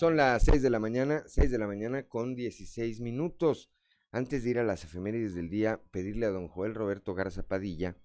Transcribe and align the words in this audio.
Son 0.00 0.16
las 0.16 0.44
6 0.44 0.62
de 0.62 0.70
la 0.70 0.78
mañana, 0.78 1.24
6 1.26 1.50
de 1.50 1.58
la 1.58 1.66
mañana 1.66 2.04
con 2.04 2.34
16 2.34 3.02
minutos. 3.02 3.70
Antes 4.10 4.42
de 4.42 4.48
ir 4.48 4.58
a 4.58 4.64
las 4.64 4.82
efemérides 4.82 5.34
del 5.34 5.50
día, 5.50 5.78
pedirle 5.90 6.24
a 6.24 6.30
don 6.30 6.48
Joel 6.48 6.74
Roberto 6.74 7.12
Garza 7.12 7.42
Padilla 7.42 7.98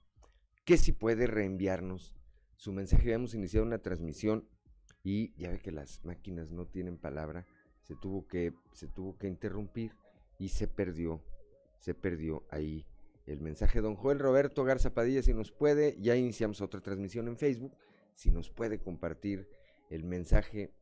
que 0.66 0.76
si 0.76 0.92
puede 0.92 1.26
reenviarnos 1.26 2.14
su 2.58 2.74
mensaje. 2.74 3.04
Habíamos 3.04 3.34
iniciado 3.34 3.66
una 3.66 3.78
transmisión 3.78 4.46
y 5.06 5.34
ya 5.42 5.50
ve 5.50 5.62
que 5.62 5.72
las 5.72 6.04
máquinas 6.04 6.52
no 6.52 6.68
tienen 6.68 6.98
palabra. 6.98 7.48
Se 7.84 7.96
tuvo 7.96 8.28
que, 8.28 8.52
se 8.74 8.90
tuvo 8.90 9.18
que 9.18 9.30
interrumpir 9.30 9.94
y 10.38 10.50
se 10.50 10.68
perdió, 10.68 11.24
se 11.80 11.94
perdió 11.94 12.46
ahí 12.50 12.86
el 13.26 13.40
mensaje. 13.40 13.80
Don 13.80 13.96
Joel 13.96 14.20
Roberto 14.20 14.66
Garza 14.66 14.94
Padilla, 14.94 15.22
si 15.22 15.34
nos 15.34 15.54
puede, 15.54 15.96
ya 16.02 16.18
iniciamos 16.18 16.60
otra 16.60 16.82
transmisión 16.82 17.30
en 17.30 17.38
Facebook. 17.38 17.72
Si 18.14 18.32
nos 18.32 18.50
puede 18.50 18.80
compartir 18.80 19.48
el 19.90 20.04
mensaje 20.04 20.74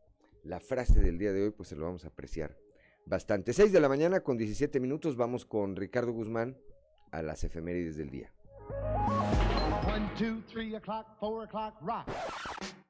la 0.44 0.60
frase 0.60 1.00
del 1.00 1.18
día 1.18 1.34
de 1.34 1.44
hoy, 1.44 1.52
pues 1.52 1.70
se 1.70 1.76
lo 1.76 1.86
vamos 1.86 2.06
a 2.06 2.10
apreciar 2.10 2.58
bastante. 3.06 3.54
6 3.54 3.72
de 3.72 3.80
la 3.80 3.90
mañana 3.90 4.22
con 4.22 4.38
17 4.38 4.80
minutos, 4.80 5.16
vamos 5.16 5.46
con 5.46 5.76
Ricardo 5.76 6.12
Guzmán 6.12 6.58
a 7.12 7.22
las 7.22 7.44
efemérides 7.44 7.98
del 7.98 8.10
día. 8.10 8.34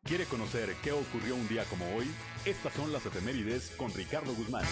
¿Quiere 0.03 0.25
conocer 0.25 0.69
qué 0.83 0.91
ocurrió 0.91 1.35
un 1.35 1.47
día 1.47 1.63
como 1.65 1.85
hoy? 1.95 2.05
Estas 2.45 2.73
son 2.73 2.91
las 2.91 3.05
efemérides 3.05 3.71
con 3.77 3.91
Ricardo 3.93 4.33
Guzmán. 4.33 4.65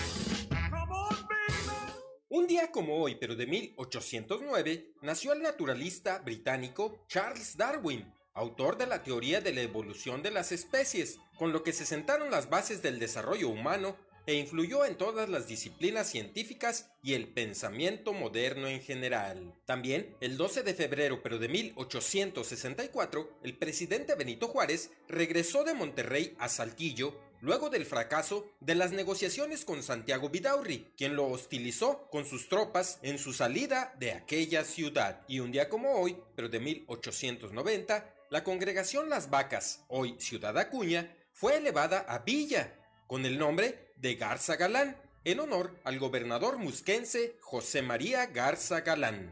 Un 2.30 2.48
día 2.48 2.72
como 2.72 2.95
hoy, 2.95 3.16
pero 3.16 3.36
de 3.36 3.45
1809, 3.45 4.94
nació 5.02 5.34
el 5.34 5.41
naturalista 5.41 6.20
británico 6.20 7.03
Charles 7.08 7.58
Darwin, 7.58 8.13
autor 8.34 8.77
de 8.77 8.88
la 8.88 9.03
teoría 9.03 9.41
de 9.41 9.53
la 9.53 9.62
evolución 9.62 10.23
de 10.23 10.31
las 10.31 10.52
especies, 10.52 11.20
con 11.38 11.52
lo 11.52 11.64
que 11.64 11.73
se 11.73 11.86
sentaron 11.86 12.31
las 12.31 12.50
bases 12.50 12.81
del 12.81 13.00
desarrollo 13.00 13.50
humano 13.50 13.97
e 14.25 14.36
influyó 14.36 14.86
en 14.86 14.95
todas 14.95 15.30
las 15.30 15.47
disciplinas 15.47 16.09
científicas 16.09 16.91
y 17.02 17.14
el 17.14 17.28
pensamiento 17.28 18.14
moderno 18.14 18.67
en 18.67 18.81
general. 18.81 19.53
También, 19.66 20.16
el 20.22 20.38
12 20.38 20.64
de 20.64 20.73
febrero 20.73 21.22
pero 21.23 21.39
de 21.39 21.50
1864, 21.50 23.39
el 23.44 23.58
presidente 23.58 24.16
Benito 24.16 24.47
Juárez 24.47 24.91
regresó 25.08 25.63
de 25.63 25.73
Monterrey 25.73 26.36
a 26.39 26.50
Saltillo 26.50 27.16
luego 27.41 27.69
del 27.69 27.86
fracaso 27.86 28.47
de 28.59 28.75
las 28.75 28.91
negociaciones 28.91 29.66
con 29.66 29.81
Santiago 29.81 30.30
Vidaurri, 30.30 30.91
quien 30.95 31.16
lo 31.16 31.28
hostilizó 31.28 32.08
con 32.11 32.25
sus 32.25 32.47
tropas 32.47 33.00
en 33.02 33.17
su 33.17 33.34
salida 33.34 33.95
de 34.00 34.11
aquella 34.13 34.63
ciudad. 34.63 35.22
Y 35.28 35.39
un 35.39 35.52
día 35.52 35.67
como 35.67 36.00
hoy, 36.00 36.16
pero 36.36 36.50
de 36.50 36.59
1890, 36.59 38.13
la 38.32 38.46
congregación 38.46 39.10
Las 39.10 39.30
Vacas, 39.30 39.84
hoy 39.90 40.16
Ciudad 40.18 40.58
Acuña, 40.58 41.14
fue 41.34 41.58
elevada 41.58 42.00
a 42.00 42.20
villa 42.20 42.74
con 43.06 43.26
el 43.26 43.38
nombre 43.38 43.92
de 43.98 44.16
Garza 44.16 44.56
Galán, 44.56 44.96
en 45.26 45.42
honor 45.42 45.76
al 45.84 46.00
gobernador 46.00 46.58
musquense 46.58 47.36
José 47.42 47.82
María 47.82 48.28
Garza 48.28 48.80
Galán. 48.82 49.30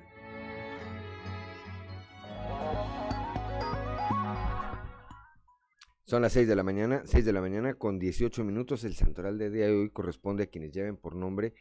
Son 6.04 6.22
las 6.22 6.34
6 6.34 6.50
de 6.50 6.56
la 6.58 6.64
mañana, 6.64 7.04
6 7.06 7.24
de 7.24 7.32
la 7.34 7.40
mañana 7.40 7.76
con 7.76 8.00
18 8.00 8.44
minutos. 8.44 8.84
El 8.84 8.96
santoral 8.96 9.38
de 9.38 9.50
día 9.50 9.68
de 9.68 9.76
hoy 9.78 9.92
corresponde 9.92 10.44
a 10.44 10.48
quienes 10.48 10.74
lleven 10.74 10.98
por 10.98 11.16
nombre 11.16 11.54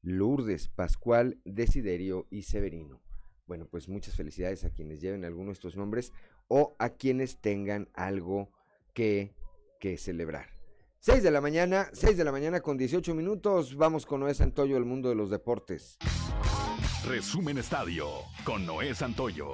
Lourdes, 0.00 0.68
Pascual, 0.68 1.40
Desiderio 1.44 2.28
y 2.30 2.42
Severino. 2.42 3.02
Bueno, 3.46 3.66
pues 3.70 3.88
muchas 3.88 4.16
felicidades 4.16 4.64
a 4.64 4.70
quienes 4.70 5.00
lleven 5.00 5.24
alguno 5.24 5.48
de 5.48 5.54
estos 5.54 5.76
nombres 5.76 6.12
o 6.48 6.74
a 6.78 6.90
quienes 6.90 7.38
tengan 7.38 7.88
algo 7.94 8.50
que, 8.92 9.34
que 9.80 9.98
celebrar. 9.98 10.46
6 11.00 11.22
de 11.22 11.30
la 11.30 11.42
mañana, 11.42 11.90
6 11.92 12.16
de 12.16 12.24
la 12.24 12.32
mañana 12.32 12.60
con 12.60 12.78
18 12.78 13.14
minutos. 13.14 13.76
Vamos 13.76 14.06
con 14.06 14.20
Noé 14.20 14.34
Santoyo, 14.34 14.78
el 14.78 14.86
mundo 14.86 15.10
de 15.10 15.14
los 15.14 15.28
deportes. 15.28 15.98
Resumen 17.06 17.58
Estadio 17.58 18.08
con 18.44 18.64
Noé 18.64 18.94
Santoyo. 18.94 19.52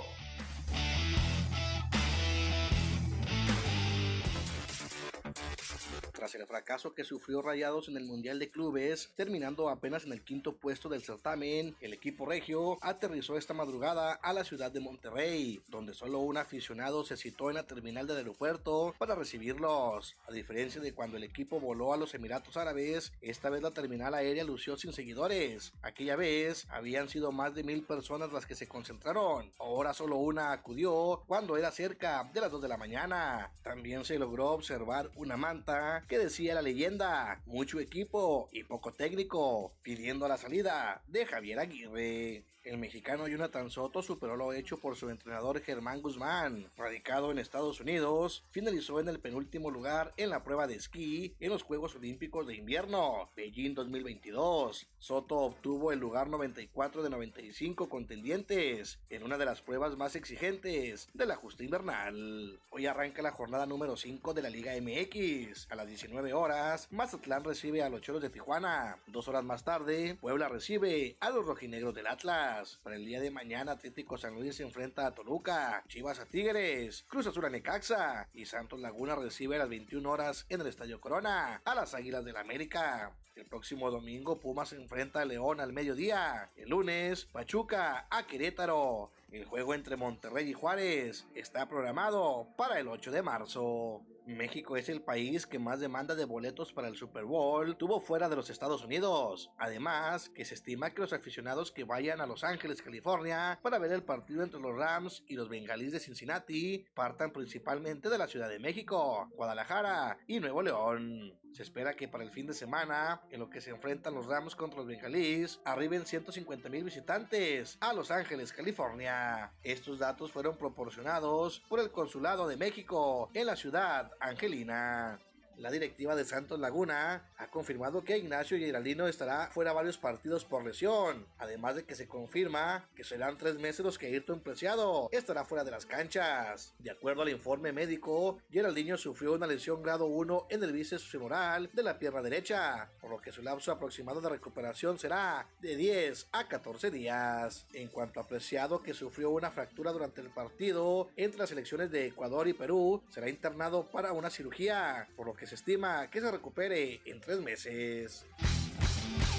Tras 6.21 6.35
el 6.35 6.47
fracaso 6.47 6.93
que 6.93 7.03
sufrió 7.03 7.41
Rayados 7.41 7.89
en 7.89 7.97
el 7.97 8.05
Mundial 8.05 8.39
de 8.39 8.51
Clubes, 8.51 9.11
terminando 9.17 9.71
apenas 9.71 10.05
en 10.05 10.13
el 10.13 10.21
quinto 10.21 10.55
puesto 10.55 10.91
del 10.91 11.01
certamen, 11.01 11.75
el 11.81 11.95
equipo 11.95 12.27
regio 12.27 12.77
aterrizó 12.83 13.39
esta 13.39 13.55
madrugada 13.55 14.13
a 14.13 14.35
la 14.35 14.45
ciudad 14.45 14.71
de 14.71 14.81
Monterrey, 14.81 15.63
donde 15.69 15.95
solo 15.95 16.19
un 16.19 16.37
aficionado 16.37 17.05
se 17.05 17.17
citó 17.17 17.49
en 17.49 17.55
la 17.55 17.67
terminal 17.67 18.07
del 18.07 18.19
aeropuerto 18.19 18.95
para 18.99 19.15
recibirlos. 19.15 20.15
A 20.29 20.33
diferencia 20.33 20.83
de 20.83 20.93
cuando 20.93 21.17
el 21.17 21.25
equipo 21.25 21.59
voló 21.59 21.95
a 21.95 21.97
los 21.97 22.13
Emiratos 22.13 22.59
Árabes, 22.59 23.15
esta 23.23 23.49
vez 23.49 23.63
la 23.63 23.71
terminal 23.71 24.13
aérea 24.13 24.45
lució 24.45 24.77
sin 24.77 24.93
seguidores. 24.93 25.73
Aquella 25.81 26.17
vez 26.17 26.67
habían 26.69 27.09
sido 27.09 27.33
más 27.33 27.55
de 27.55 27.65
mil 27.65 27.83
personas 27.83 28.31
las 28.31 28.45
que 28.45 28.55
se 28.55 28.69
concentraron. 28.69 29.51
Ahora 29.59 29.95
solo 29.95 30.17
una 30.17 30.53
acudió 30.53 31.23
cuando 31.27 31.57
era 31.57 31.71
cerca 31.71 32.31
de 32.35 32.43
las 32.43 32.51
2 32.51 32.61
de 32.61 32.69
la 32.69 32.77
mañana. 32.77 33.51
También 33.63 34.05
se 34.05 34.19
logró 34.19 34.51
observar 34.51 35.11
una 35.17 35.39
manta 35.39 36.05
que 36.11 36.19
decía 36.19 36.57
la 36.57 36.63
leyenda, 36.63 37.41
mucho 37.47 37.79
equipo 37.79 38.49
y 38.51 38.65
poco 38.65 38.93
técnico, 38.93 39.77
pidiendo 39.81 40.27
la 40.27 40.37
salida 40.37 41.05
de 41.07 41.25
Javier 41.25 41.61
Aguirre. 41.61 42.45
El 42.63 42.77
mexicano 42.77 43.27
Jonathan 43.27 43.71
Soto 43.71 44.03
superó 44.03 44.37
lo 44.37 44.53
hecho 44.53 44.77
por 44.77 44.95
su 44.95 45.09
entrenador 45.09 45.63
Germán 45.63 46.03
Guzmán, 46.03 46.71
radicado 46.77 47.31
en 47.31 47.39
Estados 47.39 47.81
Unidos, 47.81 48.45
finalizó 48.51 49.01
en 49.01 49.09
el 49.09 49.19
penúltimo 49.19 49.71
lugar 49.71 50.13
en 50.19 50.29
la 50.29 50.45
prueba 50.45 50.67
de 50.67 50.75
esquí 50.75 51.35
en 51.41 51.49
los 51.49 51.63
Juegos 51.63 51.97
Olímpicos 51.97 52.47
de 52.47 52.57
Invierno, 52.57 53.31
Beijing 53.35 53.75
2022. 53.75 54.87
Soto 54.99 55.39
obtuvo 55.39 55.91
el 55.91 56.01
lugar 56.01 56.29
94 56.29 57.03
de 57.03 57.09
95 57.09 57.89
contendientes 57.89 58.99
en 59.09 59.23
una 59.23 59.39
de 59.39 59.47
las 59.47 59.63
pruebas 59.63 59.97
más 59.97 60.15
exigentes 60.15 61.09
de 61.15 61.25
la 61.25 61.37
justa 61.37 61.65
invernal. 61.65 62.61
Hoy 62.69 62.85
arranca 62.85 63.23
la 63.23 63.33
jornada 63.33 63.65
número 63.65 63.97
5 63.97 64.35
de 64.35 64.43
la 64.43 64.51
Liga 64.51 64.75
MX. 64.79 65.67
A 65.71 65.77
las 65.77 65.89
19 65.89 66.35
horas, 66.35 66.89
Mazatlán 66.91 67.43
recibe 67.43 67.83
a 67.83 67.89
los 67.89 68.03
Choros 68.03 68.21
de 68.21 68.29
Tijuana. 68.29 68.99
Dos 69.07 69.29
horas 69.29 69.45
más 69.45 69.65
tarde, 69.65 70.19
Puebla 70.21 70.49
recibe 70.49 71.17
a 71.21 71.31
los 71.31 71.47
rojinegros 71.47 71.95
del 71.95 72.07
Atlas. 72.07 72.50
Para 72.83 72.97
el 72.97 73.05
día 73.05 73.21
de 73.21 73.31
mañana, 73.31 73.73
Atlético 73.73 74.19
San 74.19 74.35
Luis 74.35 74.57
se 74.57 74.65
enfrenta 74.65 75.07
a 75.07 75.15
Toluca, 75.15 75.85
Chivas 75.87 76.19
a 76.19 76.27
Tigres, 76.27 77.05
Cruz 77.09 77.29
Azul 77.29 77.45
a 77.45 77.49
Necaxa 77.49 78.29
y 78.35 78.45
Santos 78.45 78.81
Laguna 78.81 79.15
recibe 79.15 79.55
a 79.55 79.61
las 79.61 79.69
21 79.69 80.11
horas 80.11 80.47
en 80.49 80.61
el 80.61 80.67
Estadio 80.67 81.01
Corona 81.01 81.63
a 81.65 81.75
las 81.77 81.95
Águilas 81.95 82.25
del 82.25 82.35
la 82.35 82.41
América. 82.41 83.13
El 83.37 83.47
próximo 83.47 83.91
domingo 83.91 84.41
Pumas 84.41 84.71
se 84.71 84.77
enfrenta 84.77 85.23
a 85.23 85.25
León 85.25 85.61
al 85.61 85.73
mediodía. 85.73 86.51
El 86.57 86.71
lunes 86.71 87.27
Pachuca 87.27 88.09
a 88.11 88.27
Querétaro. 88.27 89.13
El 89.31 89.45
juego 89.45 89.73
entre 89.75 89.97
Monterrey 89.97 90.51
y 90.51 90.53
Juárez 90.53 91.27
está 91.37 91.69
programado 91.69 92.49
para 92.57 92.81
el 92.81 92.89
8 92.89 93.13
de 93.13 93.23
marzo. 93.23 94.03
México 94.27 94.77
es 94.77 94.89
el 94.89 95.03
país 95.03 95.47
que 95.47 95.59
más 95.59 95.81
demanda 95.81 96.15
de 96.15 96.25
boletos 96.25 96.73
para 96.73 96.89
el 96.89 96.97
Super 96.97 97.25
Bowl 97.25 97.77
tuvo 97.77 98.01
fuera 98.01 98.29
de 98.29 98.37
los 98.37 98.51
Estados 98.51 98.85
Unidos. 98.85 99.51
Además, 99.59 100.29
que 100.29 100.45
se 100.45 100.55
estima 100.55 100.91
que 100.91 101.01
los 101.01 101.13
aficionados 101.13 101.73
que 101.73 101.85
vayan 101.85 102.21
a 102.21 102.27
Los 102.27 102.45
Ángeles, 102.45 102.83
California, 102.83 103.59
para 103.63 103.79
ver 103.79 103.93
el 103.93 104.03
partido 104.03 104.43
entre 104.43 104.61
los 104.61 104.77
Rams 104.77 105.25
y 105.27 105.35
los 105.35 105.49
Bengalíes 105.49 105.93
de 105.93 106.01
Cincinnati, 106.01 106.85
partan 106.95 107.33
principalmente 107.33 108.09
de 108.09 108.19
la 108.19 108.27
Ciudad 108.27 108.49
de 108.49 108.59
México, 108.59 109.29
Guadalajara 109.35 110.19
y 110.27 110.41
Nuevo 110.41 110.63
León. 110.63 111.39
Se 111.53 111.65
espera 111.65 111.95
que 111.95 112.07
para 112.07 112.23
el 112.23 112.31
fin 112.31 112.47
de 112.47 112.55
semana, 112.55 113.23
en 113.31 113.41
lo 113.41 113.51
que 113.51 113.61
se 113.61 113.71
enfrentan 113.71 114.15
los 114.15 114.27
Rams 114.27 114.55
contra 114.55 114.79
los 114.79 114.87
Bengalíes, 114.87 115.61
arriben 115.65 116.07
150 116.07 116.69
mil 116.69 116.85
visitantes 116.85 117.77
a 117.81 117.93
Los 117.93 118.13
Ángeles, 118.13 118.53
California. 118.53 119.53
Estos 119.63 119.99
datos 119.99 120.31
fueron 120.31 120.57
proporcionados 120.57 121.61
por 121.69 121.81
el 121.81 121.91
Consulado 121.91 122.47
de 122.47 122.57
México 122.57 123.31
en 123.35 123.47
la 123.47 123.57
ciudad 123.57 124.10
Angelina. 124.21 125.19
La 125.61 125.71
directiva 125.71 126.17
de 126.17 126.25
Santos 126.25 126.59
Laguna 126.59 127.31
ha 127.37 127.51
confirmado 127.51 128.03
que 128.03 128.17
Ignacio 128.17 128.57
Geraldino 128.57 129.07
estará 129.07 129.49
fuera 129.49 129.75
varios 129.75 129.99
partidos 129.99 130.47
por 130.47 130.65
lesión, 130.65 131.27
además 131.37 131.77
de 131.77 131.85
que 131.85 131.95
se 131.95 132.09
confirma 132.09 132.89
que 132.95 133.05
serán 133.05 133.37
tres 133.37 133.59
meses 133.59 133.85
los 133.85 133.99
que 133.99 134.07
Ayrton 134.07 134.41
Preciado 134.41 135.11
estará 135.13 135.45
fuera 135.45 135.63
de 135.63 135.71
las 135.71 135.85
canchas. 135.85 136.73
De 136.79 136.91
acuerdo 136.91 137.21
al 137.21 137.29
informe 137.29 137.73
médico, 137.73 138.39
Geraldino 138.51 138.97
sufrió 138.97 139.35
una 139.35 139.47
lesión 139.47 139.83
grado 139.83 140.07
1 140.07 140.47
en 140.49 140.63
el 140.63 140.73
bíceps 140.73 141.05
femoral 141.05 141.69
de 141.75 141.83
la 141.83 141.99
pierna 141.99 142.23
derecha, 142.23 142.91
por 142.99 143.11
lo 143.11 143.21
que 143.21 143.31
su 143.31 143.43
lapso 143.43 143.71
aproximado 143.71 144.23
de 144.23 144.31
recuperación 144.31 144.99
será 144.99 145.47
de 145.61 145.77
10 145.77 146.29
a 146.33 146.49
14 146.49 146.91
días. 146.91 147.67
En 147.75 147.89
cuanto 147.89 148.19
a 148.19 148.27
Preciado, 148.27 148.83
que 148.83 148.95
sufrió 148.95 149.29
una 149.29 149.51
fractura 149.51 149.93
durante 149.93 150.23
el 150.23 150.31
partido 150.31 151.11
entre 151.17 151.41
las 151.41 151.51
selecciones 151.51 151.91
de 151.91 152.07
Ecuador 152.07 152.49
y 152.49 152.55
Perú, 152.55 153.03
será 153.11 153.29
internado 153.29 153.91
para 153.91 154.15
una 154.15 154.31
cirugía, 154.31 155.07
por 155.17 155.27
lo 155.27 155.35
que 155.35 155.50
se 155.51 155.57
estima 155.57 156.09
que 156.09 156.21
se 156.21 156.31
recupere 156.31 157.01
en 157.07 157.21
tres 157.21 157.41
meses. 157.41 158.25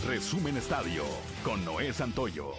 Resumen 0.05 0.57
Estadio 0.57 1.05
con 1.41 1.63
Noé 1.63 1.93
Santoyo. 1.93 2.51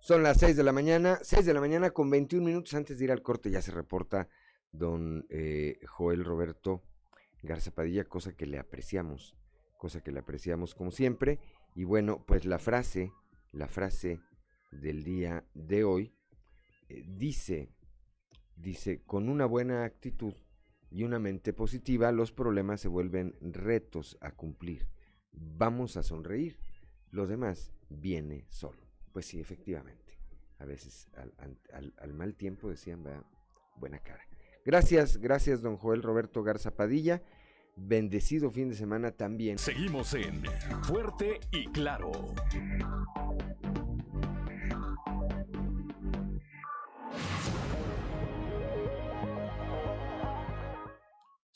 Son 0.00 0.22
las 0.22 0.38
6 0.38 0.56
de 0.56 0.62
la 0.62 0.70
mañana, 0.70 1.18
6 1.22 1.44
de 1.44 1.52
la 1.52 1.58
mañana 1.58 1.90
con 1.90 2.08
21 2.08 2.46
minutos 2.46 2.74
antes 2.74 3.00
de 3.00 3.06
ir 3.06 3.10
al 3.10 3.22
corte 3.22 3.50
ya 3.50 3.60
se 3.60 3.72
reporta 3.72 4.28
don 4.70 5.26
eh, 5.28 5.80
Joel 5.88 6.24
Roberto 6.24 6.84
Garza 7.42 7.72
Padilla, 7.72 8.04
cosa 8.04 8.36
que 8.36 8.46
le 8.46 8.60
apreciamos, 8.60 9.34
cosa 9.76 10.00
que 10.04 10.12
le 10.12 10.20
apreciamos 10.20 10.76
como 10.76 10.92
siempre. 10.92 11.40
Y 11.74 11.82
bueno, 11.82 12.22
pues 12.28 12.44
la 12.44 12.60
frase, 12.60 13.10
la 13.50 13.66
frase 13.66 14.20
del 14.70 15.04
día 15.04 15.44
de 15.54 15.84
hoy 15.84 16.12
eh, 16.88 17.04
dice, 17.06 17.70
dice, 18.56 19.02
con 19.04 19.28
una 19.28 19.46
buena 19.46 19.84
actitud 19.84 20.34
y 20.90 21.04
una 21.04 21.18
mente 21.18 21.52
positiva, 21.52 22.12
los 22.12 22.32
problemas 22.32 22.80
se 22.80 22.88
vuelven 22.88 23.34
retos 23.40 24.16
a 24.20 24.32
cumplir. 24.32 24.88
Vamos 25.32 25.96
a 25.96 26.02
sonreír, 26.02 26.58
lo 27.10 27.26
demás 27.26 27.72
viene 27.88 28.46
solo. 28.48 28.78
Pues 29.12 29.26
sí, 29.26 29.40
efectivamente. 29.40 30.18
A 30.58 30.64
veces 30.64 31.08
al, 31.14 32.14
mal 32.14 32.34
tiempo 32.34 32.70
decían, 32.70 33.04
buena 33.76 33.98
cara. 33.98 34.26
Gracias, 34.64 35.18
gracias, 35.18 35.60
don 35.62 35.76
Joel 35.76 36.02
Roberto 36.02 36.42
Garza 36.42 36.74
Padilla. 36.74 37.22
Bendecido 37.76 38.50
fin 38.50 38.70
de 38.70 38.74
semana 38.74 39.12
también. 39.12 39.58
Seguimos 39.58 40.14
en 40.14 40.42
Fuerte 40.82 41.40
y 41.52 41.66
Claro. 41.66 42.10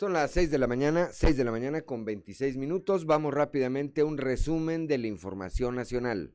Son 0.01 0.13
las 0.15 0.31
6 0.31 0.51
de 0.51 0.57
la 0.57 0.67
mañana, 0.67 1.11
6 1.13 1.37
de 1.37 1.45
la 1.45 1.51
mañana 1.51 1.83
con 1.83 2.07
26 2.07 2.57
minutos. 2.57 3.05
Vamos 3.05 3.35
rápidamente 3.35 4.01
a 4.01 4.07
un 4.07 4.17
resumen 4.17 4.87
de 4.87 4.97
la 4.97 5.09
información 5.09 5.77
nacional. 5.77 6.33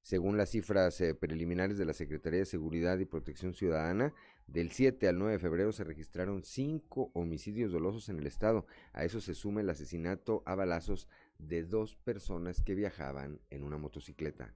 Según 0.03 0.37
las 0.37 0.51
cifras 0.51 1.01
eh, 1.01 1.15
preliminares 1.15 1.79
de 1.79 1.85
la 1.85 1.93
Secretaría 1.93 2.41
de 2.41 2.45
Seguridad 2.45 2.99
y 2.99 3.05
Protección 3.05 3.55
Ciudadana, 3.55 4.13
del 4.49 4.73
7 4.73 5.07
al 5.07 5.17
9 5.17 5.35
de 5.35 5.39
febrero 5.39 5.71
se 5.71 5.85
registraron 5.85 6.43
cinco 6.43 7.13
homicidios 7.15 7.71
dolosos 7.71 8.09
en 8.09 8.19
el 8.19 8.27
estado. 8.27 8.67
A 8.93 9.05
eso 9.05 9.21
se 9.21 9.35
suma 9.35 9.61
el 9.61 9.71
asesinato 9.71 10.43
a 10.45 10.57
balazos 10.57 11.09
de 11.39 11.63
dos 11.63 11.95
personas 11.95 12.63
que 12.63 12.75
viajaban 12.75 13.41
en 13.51 13.63
una 13.63 13.79
motocicleta. 13.79 14.53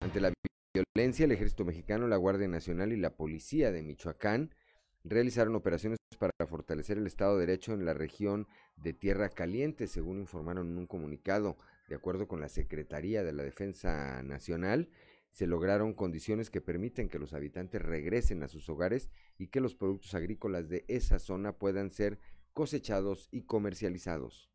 Ante 0.00 0.20
la 0.20 0.32
violencia, 0.72 1.24
el 1.24 1.32
ejército 1.32 1.64
mexicano, 1.64 2.06
la 2.06 2.16
Guardia 2.16 2.46
Nacional 2.46 2.92
y 2.92 2.96
la 2.96 3.16
Policía 3.16 3.72
de 3.72 3.82
Michoacán 3.82 4.54
realizaron 5.02 5.56
operaciones 5.56 5.98
para 6.18 6.32
fortalecer 6.46 6.98
el 6.98 7.06
Estado 7.06 7.34
de 7.34 7.46
Derecho 7.46 7.74
en 7.74 7.84
la 7.84 7.92
región 7.92 8.46
de 8.76 8.92
Tierra 8.92 9.28
Caliente, 9.30 9.88
según 9.88 10.20
informaron 10.20 10.68
en 10.68 10.78
un 10.78 10.86
comunicado. 10.86 11.58
De 11.88 11.94
acuerdo 11.94 12.26
con 12.28 12.40
la 12.40 12.48
Secretaría 12.48 13.22
de 13.22 13.32
la 13.32 13.42
Defensa 13.42 14.22
Nacional, 14.22 14.88
se 15.30 15.46
lograron 15.46 15.94
condiciones 15.94 16.48
que 16.48 16.60
permiten 16.60 17.08
que 17.08 17.18
los 17.18 17.32
habitantes 17.32 17.82
regresen 17.82 18.42
a 18.42 18.48
sus 18.48 18.68
hogares 18.68 19.10
y 19.36 19.48
que 19.48 19.60
los 19.60 19.74
productos 19.74 20.14
agrícolas 20.14 20.68
de 20.68 20.84
esa 20.88 21.18
zona 21.18 21.58
puedan 21.58 21.90
ser 21.90 22.20
cosechados 22.52 23.28
y 23.32 23.42
comercializados. 23.42 24.48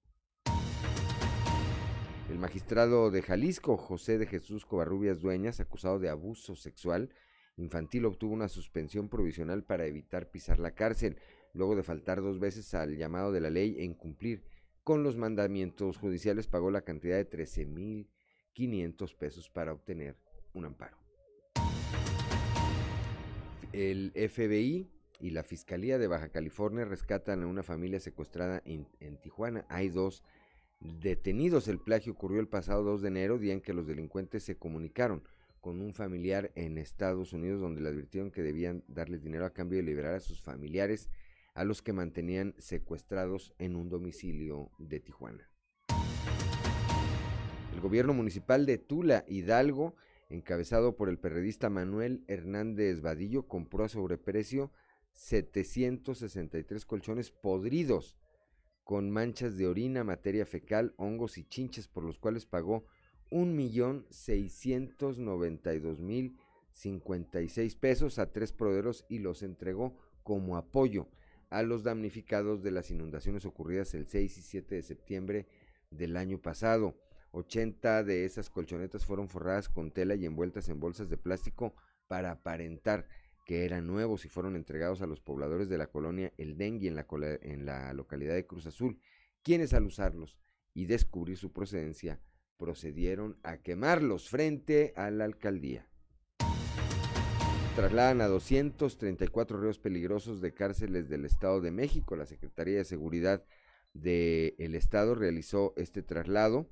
El 2.30 2.40
magistrado 2.40 3.12
de 3.12 3.22
Jalisco, 3.22 3.76
José 3.76 4.18
de 4.18 4.26
Jesús 4.26 4.66
Covarrubias 4.66 5.20
Dueñas, 5.20 5.60
acusado 5.60 6.00
de 6.00 6.10
abuso 6.10 6.56
sexual 6.56 7.10
infantil, 7.58 8.06
obtuvo 8.06 8.34
una 8.34 8.48
suspensión 8.48 9.10
provisional 9.10 9.64
para 9.64 9.86
evitar 9.86 10.32
pisar 10.32 10.60
la 10.60 10.76
cárcel, 10.76 11.18
luego 11.54 11.76
de 11.76 11.84
faltar 11.84 12.22
dos 12.22 12.40
veces 12.40 12.74
al 12.74 12.96
llamado 12.96 13.32
de 13.34 13.42
la 13.42 13.50
ley 13.50 13.76
e 13.80 13.84
incumplir 13.84 14.46
con 14.84 15.04
los 15.04 15.18
mandamientos 15.18 15.98
judiciales, 15.98 16.48
pagó 16.48 16.72
la 16.72 16.82
cantidad 16.82 17.18
de 17.18 17.30
13.500 17.30 19.16
pesos 19.16 19.50
para 19.50 19.74
obtener 19.74 20.18
un 20.54 20.66
amparo. 20.66 20.98
El 23.72 24.12
FBI 24.14 24.88
y 25.20 25.30
la 25.32 25.44
Fiscalía 25.44 25.98
de 25.98 26.08
Baja 26.08 26.30
California 26.30 26.86
rescatan 26.86 27.44
a 27.44 27.48
una 27.48 27.64
familia 27.64 28.00
secuestrada 28.00 28.62
en, 28.66 28.88
Tijuana. 29.22 29.66
Hay 29.70 29.90
dos 29.90 30.24
detenidos. 30.80 31.68
El 31.68 31.80
plagio 31.80 32.14
ocurrió 32.14 32.40
el 32.40 32.48
pasado 32.48 32.84
2 32.84 33.02
de 33.02 33.08
enero, 33.10 33.38
día 33.38 33.54
en 33.54 33.62
que 33.62 33.74
los 33.74 33.86
delincuentes 33.86 34.44
se 34.44 34.58
comunicaron 34.58 35.24
con 35.60 35.82
un 35.82 35.94
familiar 35.94 36.52
en 36.56 36.78
Estados 36.78 37.34
Unidos 37.34 37.60
donde 37.60 37.82
le 37.82 37.90
advirtieron 37.90 38.32
que 38.32 38.42
debían 38.42 38.84
darles 38.88 39.22
dinero 39.22 39.46
a 39.46 39.54
cambio 39.54 39.78
de 39.78 39.84
liberar 39.84 40.16
a 40.16 40.20
sus 40.22 40.42
familiares 40.42 41.10
a 41.60 41.66
los 41.66 41.82
que 41.82 41.92
mantenían 41.92 42.56
secuestrados 42.58 43.54
en 43.60 43.76
un 43.76 43.90
domicilio 43.90 44.72
de 44.78 45.02
Tijuana. 45.02 45.50
El 47.74 47.82
gobierno 47.82 48.14
municipal 48.14 48.66
de 48.66 48.78
Tula, 48.78 49.26
Hidalgo, 49.28 49.94
encabezado 50.30 50.96
por 50.96 51.10
el 51.10 51.20
periodista 51.20 51.70
Manuel 51.70 52.24
Hernández 52.30 53.02
Vadillo, 53.02 53.46
compró 53.46 53.84
a 53.84 53.90
sobreprecio 53.90 54.72
763 55.12 56.86
colchones 56.86 57.30
podridos 57.30 58.16
con 58.86 59.12
manchas 59.12 59.58
de 59.58 59.68
orina, 59.68 60.06
materia 60.06 60.46
fecal, 60.46 60.94
hongos 60.96 61.38
y 61.38 61.44
chinches, 61.44 61.90
por 61.90 62.06
los 62.06 62.20
cuales 62.20 62.46
pagó 62.46 62.86
un 63.30 63.58
millón 63.58 64.06
seiscientos 64.10 65.18
noventa 65.18 65.74
y 65.74 65.80
dos 65.80 66.00
mil 66.00 66.38
cincuenta 66.72 67.42
y 67.42 67.50
seis 67.50 67.76
pesos 67.76 68.18
a 68.18 68.32
tres 68.32 68.54
proveedores 68.54 69.04
y 69.10 69.20
los 69.20 69.44
entregó 69.44 69.98
como 70.24 70.56
apoyo 70.56 71.10
a 71.50 71.64
los 71.64 71.84
damnificados 71.84 72.62
de 72.64 72.72
las 72.72 72.92
inundaciones 72.92 73.46
ocurridas 73.46 73.94
el 73.94 74.08
6 74.08 74.38
y 74.38 74.42
7 74.42 74.76
de 74.76 74.82
septiembre 74.84 75.48
del 75.90 76.18
año 76.18 76.40
pasado. 76.42 76.96
80 77.32 78.04
de 78.04 78.26
esas 78.26 78.50
colchonetas 78.50 79.06
fueron 79.06 79.30
forradas 79.30 79.70
con 79.70 79.92
tela 79.92 80.16
y 80.16 80.26
envueltas 80.26 80.70
en 80.70 80.80
bolsas 80.80 81.10
de 81.10 81.18
plástico 81.18 81.76
para 82.08 82.32
aparentar 82.32 83.08
que 83.46 83.66
eran 83.66 83.88
nuevos 83.88 84.26
y 84.26 84.30
fueron 84.30 84.56
entregados 84.56 85.02
a 85.02 85.08
los 85.08 85.22
pobladores 85.22 85.70
de 85.70 85.78
la 85.78 85.88
colonia 85.88 86.32
El 86.38 86.58
Dengue 86.58 86.88
en 86.88 86.96
la, 86.96 87.08
en 87.42 87.66
la 87.66 87.94
localidad 87.94 88.36
de 88.36 88.46
Cruz 88.46 88.68
Azul, 88.68 89.00
quienes 89.42 89.74
al 89.74 89.86
usarlos 89.86 90.38
y 90.74 90.86
descubrir 90.86 91.38
su 91.38 91.52
procedencia 91.52 92.20
procedieron 92.58 93.40
a 93.42 93.58
quemarlos 93.58 94.30
frente 94.30 94.94
a 94.96 95.10
la 95.10 95.26
alcaldía. 95.26 95.89
Trasladan 97.80 98.20
a 98.20 98.28
234 98.28 99.58
reos 99.58 99.80
peligrosos 99.80 100.42
de 100.42 100.54
cárceles 100.54 101.08
del 101.08 101.24
Estado 101.24 101.62
de 101.62 101.72
México. 101.72 102.18
La 102.18 102.26
Secretaría 102.26 102.76
de 102.76 102.84
Seguridad 102.84 103.46
del 103.94 104.76
Estado 104.76 105.16
realizó 105.16 105.74
este 105.78 106.02
traslado 106.02 106.70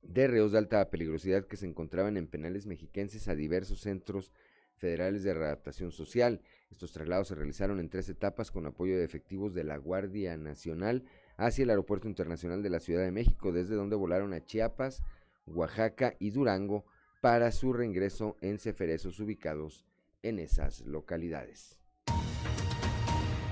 de 0.00 0.28
reos 0.28 0.52
de 0.52 0.58
alta 0.58 0.88
peligrosidad 0.88 1.46
que 1.46 1.58
se 1.58 1.66
encontraban 1.66 2.16
en 2.16 2.26
penales 2.26 2.64
mexiquenses 2.64 3.28
a 3.28 3.34
diversos 3.34 3.80
centros 3.80 4.32
federales 4.76 5.24
de 5.24 5.34
readaptación 5.34 5.92
social. 5.92 6.40
Estos 6.70 6.92
traslados 6.94 7.28
se 7.28 7.34
realizaron 7.34 7.78
en 7.78 7.90
tres 7.90 8.08
etapas 8.08 8.50
con 8.50 8.64
apoyo 8.64 8.96
de 8.96 9.04
efectivos 9.04 9.52
de 9.52 9.64
la 9.64 9.76
Guardia 9.76 10.38
Nacional 10.38 11.04
hacia 11.36 11.64
el 11.64 11.70
Aeropuerto 11.70 12.08
Internacional 12.08 12.62
de 12.62 12.70
la 12.70 12.80
Ciudad 12.80 13.04
de 13.04 13.12
México, 13.12 13.52
desde 13.52 13.74
donde 13.74 13.96
volaron 13.96 14.32
a 14.32 14.42
Chiapas, 14.42 15.02
Oaxaca 15.44 16.14
y 16.18 16.30
Durango 16.30 16.86
para 17.22 17.52
su 17.52 17.72
reingreso 17.72 18.36
en 18.40 18.58
ceferezos 18.58 19.20
ubicados 19.20 19.86
en 20.24 20.40
esas 20.40 20.80
localidades. 20.80 21.78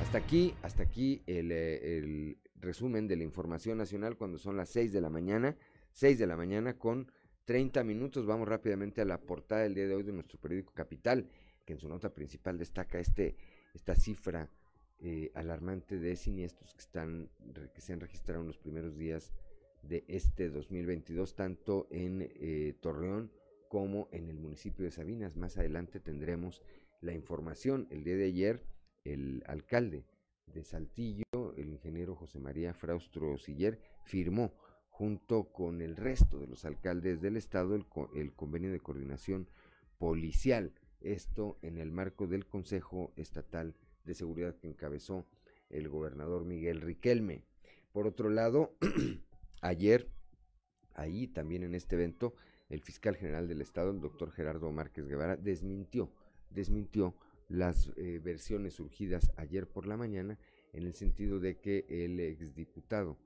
Hasta 0.02 0.18
aquí, 0.18 0.56
hasta 0.62 0.82
aquí 0.82 1.22
el, 1.28 1.50
eh, 1.52 2.36
resumen 2.56 3.06
de 3.06 3.14
la 3.14 3.22
información 3.22 3.78
nacional 3.78 4.16
cuando 4.16 4.38
son 4.38 4.56
las 4.56 4.70
6 4.70 4.92
de 4.92 5.00
la 5.00 5.08
mañana. 5.08 5.56
6 5.92 6.18
de 6.18 6.26
la 6.26 6.36
mañana 6.36 6.76
con 6.78 7.12
30 7.44 7.84
minutos. 7.84 8.26
Vamos 8.26 8.48
rápidamente 8.48 9.02
a 9.02 9.04
la 9.04 9.20
portada 9.20 9.62
del 9.62 9.74
día 9.74 9.86
de 9.86 9.94
hoy 9.94 10.02
de 10.02 10.12
nuestro 10.12 10.40
periódico 10.40 10.74
Capital, 10.74 11.30
que 11.64 11.74
en 11.74 11.78
su 11.78 11.88
nota 11.88 12.12
principal 12.12 12.58
destaca 12.58 12.98
este, 12.98 13.36
esta 13.72 13.94
cifra 13.94 14.50
eh, 14.98 15.30
alarmante 15.36 15.96
de 15.96 16.16
siniestros 16.16 16.74
que, 16.74 16.80
están, 16.80 17.30
se 17.78 17.92
han 17.92 18.00
registrado 18.00 18.40
en 18.40 18.48
los 18.48 18.58
primeros 18.58 18.98
días 18.98 19.32
de 19.82 20.04
este 20.08 20.48
2022, 20.50 21.36
tanto 21.36 21.86
en 21.92 22.28
eh, 22.34 22.74
Torreón 22.80 23.30
como 23.70 24.08
en 24.10 24.28
el 24.28 24.36
municipio 24.36 24.84
de 24.84 24.90
Sabinas. 24.90 25.36
Más 25.36 25.56
adelante 25.56 26.00
tendremos 26.00 26.60
la 27.00 27.12
información. 27.12 27.86
El 27.90 28.02
día 28.02 28.16
de 28.16 28.24
ayer, 28.24 28.64
el 29.04 29.44
alcalde 29.46 30.04
de 30.46 30.64
Saltillo, 30.64 31.54
el 31.56 31.68
ingeniero 31.68 32.16
José 32.16 32.40
María 32.40 32.74
Fraustro 32.74 33.38
Siller, 33.38 33.80
firmó 34.02 34.52
junto 34.88 35.52
con 35.52 35.82
el 35.82 35.94
resto 35.94 36.40
de 36.40 36.48
los 36.48 36.64
alcaldes 36.64 37.20
del 37.20 37.36
estado 37.36 37.76
el, 37.76 37.86
el 38.16 38.32
convenio 38.32 38.72
de 38.72 38.80
coordinación 38.80 39.48
policial. 39.98 40.72
Esto 41.00 41.56
en 41.62 41.78
el 41.78 41.92
marco 41.92 42.26
del 42.26 42.46
Consejo 42.46 43.12
Estatal 43.14 43.76
de 44.04 44.14
Seguridad 44.14 44.56
que 44.56 44.66
encabezó 44.66 45.28
el 45.68 45.88
gobernador 45.88 46.44
Miguel 46.44 46.80
Riquelme. 46.80 47.44
Por 47.92 48.08
otro 48.08 48.30
lado, 48.30 48.74
ayer, 49.62 50.10
ahí 50.92 51.28
también 51.28 51.62
en 51.62 51.76
este 51.76 51.94
evento, 51.94 52.34
el 52.70 52.80
fiscal 52.80 53.16
general 53.16 53.48
del 53.48 53.60
estado, 53.60 53.90
el 53.90 54.00
doctor 54.00 54.30
Gerardo 54.30 54.70
Márquez 54.72 55.06
Guevara, 55.06 55.36
desmintió, 55.36 56.10
desmintió 56.50 57.14
las 57.48 57.90
eh, 57.96 58.20
versiones 58.22 58.74
surgidas 58.74 59.32
ayer 59.36 59.68
por 59.68 59.86
la 59.86 59.96
mañana 59.96 60.38
en 60.72 60.84
el 60.84 60.94
sentido 60.94 61.40
de 61.40 61.58
que 61.58 61.84
el 61.88 62.20
exdiputado 62.20 63.18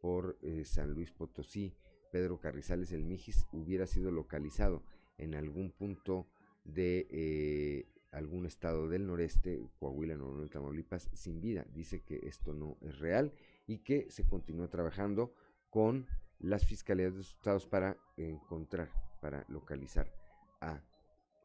por 0.00 0.38
eh, 0.40 0.64
San 0.64 0.92
Luis 0.92 1.10
Potosí, 1.10 1.74
Pedro 2.12 2.38
Carrizales 2.38 2.92
el 2.92 3.04
Mijis, 3.04 3.46
hubiera 3.52 3.86
sido 3.86 4.12
localizado 4.12 4.84
en 5.18 5.34
algún 5.34 5.72
punto 5.72 6.28
de 6.64 7.08
eh, 7.10 7.86
algún 8.12 8.46
estado 8.46 8.88
del 8.88 9.06
noreste, 9.06 9.60
Coahuila, 9.80 10.16
Nuevo 10.16 10.46
Tamaulipas, 10.48 11.10
sin 11.12 11.40
vida. 11.40 11.66
Dice 11.72 12.02
que 12.02 12.20
esto 12.24 12.52
no 12.52 12.76
es 12.82 12.98
real 12.98 13.32
y 13.66 13.78
que 13.78 14.10
se 14.10 14.24
continúa 14.24 14.68
trabajando 14.68 15.34
con 15.70 16.06
las 16.42 16.66
fiscalías 16.66 17.12
de 17.12 17.18
los 17.18 17.30
estados 17.30 17.66
para 17.66 17.96
encontrar, 18.16 18.90
para 19.20 19.44
localizar 19.48 20.12
a 20.60 20.82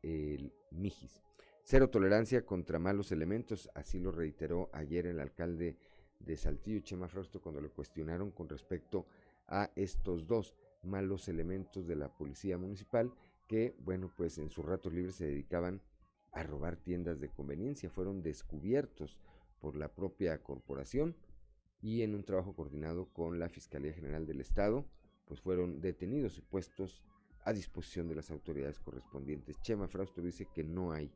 el 0.04 0.54
Mijis. 0.72 1.22
Cero 1.64 1.90
tolerancia 1.90 2.46
contra 2.46 2.80
malos 2.80 3.12
elementos, 3.12 3.70
así 3.76 4.00
lo 4.00 4.12
reiteró 4.12 4.70
ayer 4.74 5.06
el 5.08 5.20
alcalde 5.20 5.78
de 6.20 6.38
Saltillo, 6.38 6.80
Chema 6.82 7.08
Frausto, 7.08 7.42
cuando 7.42 7.62
le 7.62 7.70
cuestionaron 7.70 8.32
con 8.32 8.50
respecto 8.50 9.06
a 9.48 9.70
estos 9.76 10.28
dos 10.28 10.56
malos 10.84 11.28
elementos 11.28 11.88
de 11.88 11.96
la 11.96 12.10
policía 12.10 12.58
municipal 12.58 13.14
que, 13.48 13.76
bueno, 13.80 14.12
pues 14.16 14.38
en 14.38 14.50
su 14.50 14.62
rato 14.62 14.90
libre 14.90 15.12
se 15.12 15.26
dedicaban 15.26 15.82
a 16.32 16.44
robar 16.44 16.78
tiendas 16.78 17.20
de 17.20 17.30
conveniencia. 17.30 17.90
Fueron 17.90 18.22
descubiertos 18.22 19.18
por 19.60 19.76
la 19.76 19.90
propia 19.90 20.42
corporación 20.42 21.16
y 21.82 22.02
en 22.02 22.16
un 22.16 22.24
trabajo 22.24 22.56
coordinado 22.56 23.08
con 23.14 23.40
la 23.40 23.50
Fiscalía 23.50 23.94
General 23.94 24.26
del 24.26 24.42
Estado, 24.42 24.86
pues 25.26 25.42
fueron 25.42 25.82
detenidos 25.82 26.38
y 26.38 26.42
puestos 26.42 27.04
a 27.44 27.54
disposición 27.54 28.08
de 28.08 28.16
las 28.16 28.32
autoridades 28.32 28.80
correspondientes. 28.80 29.60
Chema 29.62 29.88
Frausto 29.88 30.22
dice 30.22 30.48
que 30.54 30.64
no 30.64 30.92
hay, 30.92 31.12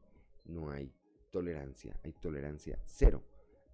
no 0.45 0.69
hay 0.71 0.91
tolerancia, 1.29 1.97
hay 2.03 2.13
tolerancia 2.13 2.79
cero 2.85 3.23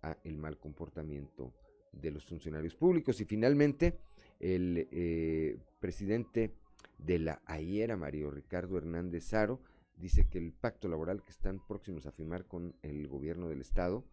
a 0.01 0.17
el 0.24 0.38
mal 0.38 0.58
comportamiento 0.58 1.53
de 1.91 2.12
los 2.12 2.25
funcionarios 2.25 2.75
públicos. 2.75 3.20
Y 3.22 3.25
finalmente, 3.25 4.00
el 4.39 4.88
eh, 4.91 5.58
presidente 5.79 6.53
de 6.98 7.20
la 7.20 7.41
AIERA, 7.46 7.98
Mario 7.98 8.32
Ricardo 8.32 8.77
Hernández 8.77 9.25
Saro, 9.25 9.62
dice 9.96 10.27
que 10.29 10.38
el 10.38 10.53
pacto 10.53 10.88
laboral 10.88 11.24
que 11.24 11.32
están 11.32 11.60
próximos 11.65 12.06
a 12.06 12.12
firmar 12.12 12.46
con 12.46 12.75
el 12.82 13.08
gobierno 13.08 13.50
del 13.50 13.62
estado 13.62 14.06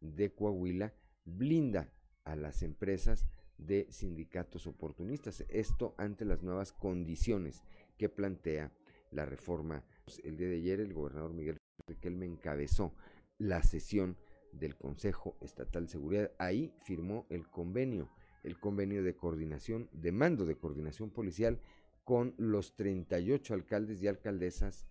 de 0.00 0.30
Coahuila 0.32 0.92
blinda 1.24 1.90
a 2.28 2.36
las 2.36 2.62
empresas 2.62 3.26
de 3.56 3.86
sindicatos 3.90 4.66
oportunistas. 4.66 5.44
Esto 5.48 5.94
ante 5.96 6.24
las 6.24 6.42
nuevas 6.42 6.72
condiciones 6.72 7.62
que 7.96 8.08
plantea 8.08 8.70
la 9.10 9.24
reforma. 9.24 9.82
El 10.22 10.36
día 10.36 10.48
de 10.48 10.56
ayer 10.56 10.80
el 10.80 10.92
gobernador 10.92 11.32
Miguel 11.32 11.56
Riquelme 11.86 12.26
encabezó 12.26 12.92
la 13.38 13.62
sesión 13.62 14.16
del 14.52 14.76
Consejo 14.76 15.36
Estatal 15.40 15.86
de 15.86 15.92
Seguridad. 15.92 16.32
Ahí 16.38 16.72
firmó 16.84 17.26
el 17.30 17.48
convenio, 17.48 18.10
el 18.44 18.58
convenio 18.60 19.02
de 19.02 19.16
coordinación, 19.16 19.88
de 19.92 20.12
mando 20.12 20.44
de 20.44 20.56
coordinación 20.56 21.10
policial 21.10 21.58
con 22.04 22.34
los 22.36 22.74
38 22.76 23.54
alcaldes 23.54 24.02
y 24.02 24.08
alcaldesas 24.08 24.86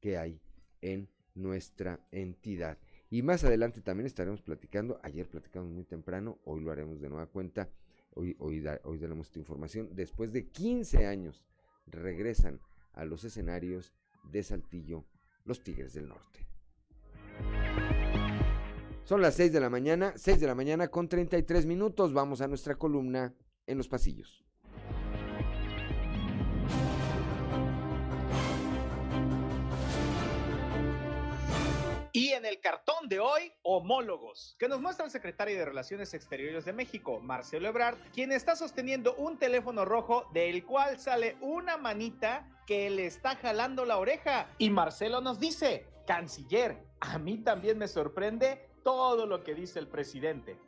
que 0.00 0.18
hay 0.18 0.40
en 0.82 1.08
nuestra 1.34 2.00
entidad. 2.10 2.78
Y 3.12 3.20
más 3.20 3.44
adelante 3.44 3.82
también 3.82 4.06
estaremos 4.06 4.40
platicando, 4.40 4.98
ayer 5.02 5.28
platicamos 5.28 5.70
muy 5.70 5.84
temprano, 5.84 6.38
hoy 6.46 6.62
lo 6.62 6.72
haremos 6.72 6.98
de 6.98 7.10
nueva 7.10 7.26
cuenta, 7.26 7.68
hoy, 8.14 8.34
hoy, 8.38 8.62
daremos 8.62 9.26
esta 9.26 9.38
información, 9.38 9.90
después 9.92 10.32
de 10.32 10.46
15 10.46 11.06
años 11.06 11.44
regresan 11.84 12.58
a 12.94 13.04
los 13.04 13.22
escenarios 13.24 13.92
de 14.30 14.42
Saltillo 14.42 15.04
los 15.44 15.62
Tigres 15.62 15.92
del 15.92 16.08
Norte. 16.08 16.46
Son 19.04 19.20
las 19.20 19.34
6 19.34 19.52
de 19.52 19.60
la 19.60 19.68
mañana, 19.68 20.14
6 20.16 20.40
de 20.40 20.46
la 20.46 20.54
mañana 20.54 20.88
con 20.88 21.06
33 21.06 21.66
minutos, 21.66 22.14
vamos 22.14 22.40
a 22.40 22.48
nuestra 22.48 22.76
columna 22.76 23.34
en 23.66 23.76
los 23.76 23.88
pasillos. 23.88 24.42
Y 32.14 32.32
en 32.32 32.44
el 32.44 32.60
cartón 32.60 33.08
de 33.08 33.20
hoy, 33.20 33.54
homólogos, 33.62 34.54
que 34.58 34.68
nos 34.68 34.82
muestra 34.82 35.06
el 35.06 35.10
secretario 35.10 35.56
de 35.56 35.64
Relaciones 35.64 36.12
Exteriores 36.12 36.66
de 36.66 36.74
México, 36.74 37.20
Marcelo 37.20 37.68
Ebrard, 37.68 37.96
quien 38.12 38.32
está 38.32 38.54
sosteniendo 38.54 39.14
un 39.14 39.38
teléfono 39.38 39.86
rojo 39.86 40.28
del 40.34 40.62
cual 40.66 40.98
sale 40.98 41.36
una 41.40 41.78
manita 41.78 42.46
que 42.66 42.90
le 42.90 43.06
está 43.06 43.36
jalando 43.36 43.86
la 43.86 43.96
oreja. 43.96 44.46
Y 44.58 44.68
Marcelo 44.68 45.22
nos 45.22 45.40
dice, 45.40 45.86
canciller, 46.06 46.76
a 47.00 47.18
mí 47.18 47.38
también 47.38 47.78
me 47.78 47.88
sorprende 47.88 48.68
todo 48.84 49.24
lo 49.24 49.42
que 49.42 49.54
dice 49.54 49.78
el 49.78 49.88
presidente. 49.88 50.58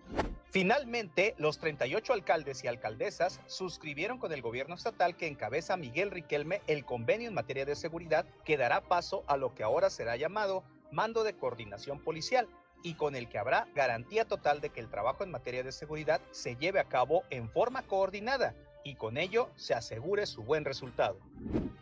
Finalmente, 0.51 1.35
los 1.37 1.59
38 1.59 2.15
alcaldes 2.15 2.65
y 2.65 2.69
alcaldesas 2.69 3.41
suscribieron 3.49 4.19
con 4.19 4.33
el 4.33 4.41
gobierno 4.41 4.77
estatal 4.77 5.15
que 5.15 5.27
encabeza 5.27 5.77
Miguel 5.77 6.11
Riquelme 6.11 6.63
el 6.69 6.87
convenio 6.87 7.29
en 7.29 7.35
materia 7.35 7.67
de 7.67 7.75
seguridad 7.75 8.25
que 8.47 8.57
dará 8.57 8.81
paso 8.81 9.25
a 9.27 9.37
lo 9.37 9.55
que 9.55 9.65
ahora 9.65 9.91
será 9.91 10.17
llamado 10.17 10.65
mando 10.95 11.25
de 11.25 11.37
coordinación 11.37 12.01
policial 12.01 12.49
y 12.83 12.95
con 12.95 13.17
el 13.17 13.29
que 13.29 13.39
habrá 13.39 13.67
garantía 13.75 14.27
total 14.27 14.61
de 14.61 14.71
que 14.71 14.81
el 14.81 14.91
trabajo 14.91 15.25
en 15.25 15.31
materia 15.31 15.63
de 15.63 15.73
seguridad 15.73 16.21
se 16.31 16.57
lleve 16.57 16.81
a 16.81 16.89
cabo 16.89 17.25
en 17.31 17.51
forma 17.51 17.83
coordinada 17.83 18.55
y 18.85 18.95
con 18.95 19.17
ello 19.17 19.51
se 19.57 19.75
asegure 19.75 20.27
su 20.27 20.43
buen 20.43 20.65
resultado. 20.65 21.19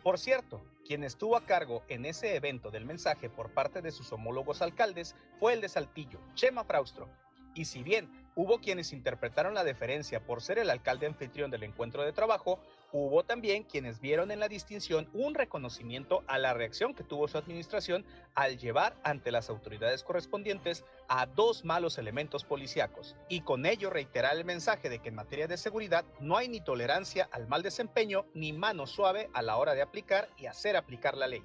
Por 0.01 0.17
cierto, 0.17 0.61
quien 0.85 1.03
estuvo 1.03 1.35
a 1.35 1.45
cargo 1.45 1.83
en 1.89 2.05
ese 2.05 2.35
evento 2.35 2.71
del 2.71 2.85
mensaje 2.85 3.29
por 3.29 3.53
parte 3.53 3.81
de 3.81 3.91
sus 3.91 4.11
homólogos 4.11 4.61
alcaldes 4.61 5.15
fue 5.39 5.53
el 5.53 5.61
de 5.61 5.69
Saltillo, 5.69 6.19
Chema 6.33 6.63
Fraustro. 6.63 7.09
Y 7.53 7.65
si 7.65 7.83
bien 7.83 8.09
hubo 8.35 8.59
quienes 8.59 8.93
interpretaron 8.93 9.53
la 9.53 9.63
deferencia 9.63 10.25
por 10.25 10.41
ser 10.41 10.57
el 10.57 10.69
alcalde 10.69 11.05
anfitrión 11.05 11.51
del 11.51 11.63
encuentro 11.63 12.03
de 12.03 12.13
trabajo, 12.13 12.59
Hubo 12.95 13.23
también 13.23 13.63
quienes 13.63 13.99
vieron 13.99 14.29
en 14.29 14.39
la 14.39 14.47
distinción 14.47 15.09
un 15.13 15.33
reconocimiento 15.33 16.23
a 16.27 16.37
la 16.37 16.53
reacción 16.53 16.93
que 16.93 17.03
tuvo 17.03 17.27
su 17.27 17.39
administración 17.39 18.05
al 18.35 18.59
llevar 18.59 18.95
ante 19.03 19.31
las 19.31 19.49
autoridades 19.49 20.03
correspondientes 20.03 20.85
a 21.07 21.25
dos 21.25 21.65
malos 21.65 21.97
elementos 21.97 22.43
policíacos 22.43 23.15
y 23.29 23.41
con 23.41 23.65
ello 23.65 23.89
reiterar 23.89 24.37
el 24.37 24.45
mensaje 24.45 24.89
de 24.89 24.99
que 24.99 25.09
en 25.09 25.15
materia 25.15 25.47
de 25.47 25.57
seguridad 25.57 26.05
no 26.19 26.37
hay 26.37 26.47
ni 26.49 26.61
tolerancia 26.61 27.27
al 27.31 27.47
mal 27.47 27.63
desempeño 27.63 28.27
ni 28.35 28.53
mano 28.53 28.85
suave 28.85 29.27
a 29.33 29.41
la 29.41 29.57
hora 29.57 29.73
de 29.73 29.81
aplicar 29.81 30.29
y 30.37 30.45
hacer 30.45 30.77
aplicar 30.77 31.17
la 31.17 31.25
ley. 31.25 31.41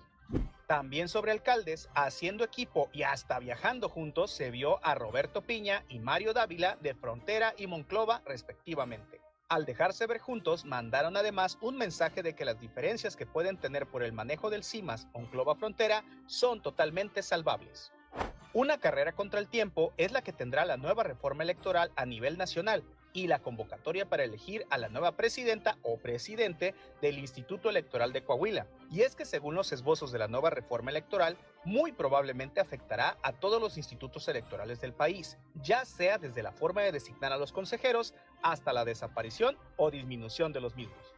También 0.67 1.09
sobre 1.09 1.33
alcaldes, 1.33 1.89
haciendo 1.95 2.45
equipo 2.45 2.91
y 2.93 3.05
hasta 3.05 3.39
viajando 3.39 3.89
juntos, 3.89 4.31
se 4.31 4.51
vio 4.51 4.85
a 4.85 4.95
Roberto 4.95 5.41
Piña 5.41 5.83
y 5.89 5.99
Mario 5.99 6.35
Dávila 6.35 6.77
de 6.83 6.95
Frontera 6.95 7.55
y 7.57 7.67
Monclova 7.67 8.21
respectivamente. 8.27 9.23
Al 9.51 9.65
dejarse 9.65 10.07
ver 10.07 10.19
juntos, 10.19 10.67
mandaron 10.67 11.17
además 11.17 11.57
un 11.63 11.79
mensaje 11.79 12.23
de 12.23 12.35
que 12.35 12.45
las 12.45 12.61
diferencias 12.61 13.17
que 13.17 13.25
pueden 13.25 13.57
tener 13.57 13.87
por 13.87 14.03
el 14.03 14.13
manejo 14.13 14.51
del 14.51 14.63
CIMAS 14.63 15.07
o 15.15 15.23
Clova 15.31 15.55
Frontera 15.55 16.05
son 16.27 16.61
totalmente 16.61 17.23
salvables. 17.23 17.91
Una 18.53 18.77
carrera 18.77 19.13
contra 19.13 19.41
el 19.41 19.49
tiempo 19.49 19.95
es 19.97 20.13
la 20.13 20.21
que 20.21 20.35
tendrá 20.35 20.67
la 20.67 20.77
nueva 20.77 21.03
reforma 21.03 21.45
electoral 21.45 21.91
a 21.97 22.05
nivel 22.05 22.37
nacional, 22.37 22.85
y 23.13 23.27
la 23.27 23.41
convocatoria 23.41 24.09
para 24.09 24.25
elegir 24.25 24.67
a 24.71 24.79
la 24.79 24.89
nueva 24.89 25.13
presidenta 25.13 25.77
o 25.83 25.99
presidente 25.99 26.75
del 27.01 27.19
Instituto 27.19 27.71
Electoral 27.71 28.13
de 28.13 28.23
Coahuila. 28.23 28.67
Y 28.91 29.03
es 29.03 29.15
que 29.15 29.25
según 29.25 29.55
los 29.55 29.73
esbozos 29.73 30.13
de 30.13 30.19
la 30.19 30.29
nueva 30.29 30.51
reforma 30.51 30.91
electoral, 30.91 31.37
muy 31.65 31.93
probablemente 31.93 32.61
afectará 32.61 33.19
a 33.23 33.33
todos 33.33 33.61
los 33.61 33.77
institutos 33.77 34.29
electorales 34.29 34.81
del 34.81 34.93
país, 34.93 35.37
ya 35.63 35.85
sea 35.85 36.19
desde 36.19 36.43
la 36.43 36.53
forma 36.53 36.83
de 36.83 36.93
designar 36.93 37.33
a 37.33 37.39
los 37.39 37.53
consejeros 37.53 38.15
hasta 38.43 38.73
la 38.73 38.85
desaparición 38.85 39.57
o 39.77 39.91
disminución 39.91 40.53
de 40.53 40.61
los 40.61 40.77
mismos. 40.77 41.15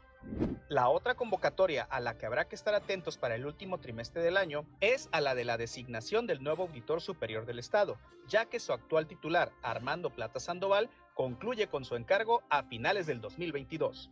La 0.68 0.88
otra 0.88 1.14
convocatoria 1.14 1.82
a 1.84 1.98
la 1.98 2.18
que 2.18 2.26
habrá 2.26 2.46
que 2.46 2.54
estar 2.54 2.74
atentos 2.74 3.16
para 3.16 3.34
el 3.34 3.46
último 3.46 3.78
trimestre 3.78 4.22
del 4.22 4.36
año 4.36 4.64
es 4.80 5.08
a 5.12 5.20
la 5.20 5.34
de 5.34 5.44
la 5.44 5.56
designación 5.56 6.26
del 6.26 6.42
nuevo 6.42 6.64
auditor 6.64 7.00
superior 7.00 7.46
del 7.46 7.58
Estado, 7.58 7.96
ya 8.28 8.46
que 8.46 8.60
su 8.60 8.72
actual 8.72 9.06
titular, 9.06 9.50
Armando 9.62 10.10
Plata 10.10 10.38
Sandoval, 10.38 10.90
concluye 11.14 11.66
con 11.68 11.84
su 11.84 11.96
encargo 11.96 12.42
a 12.50 12.62
finales 12.62 13.06
del 13.06 13.20
2022. 13.20 14.10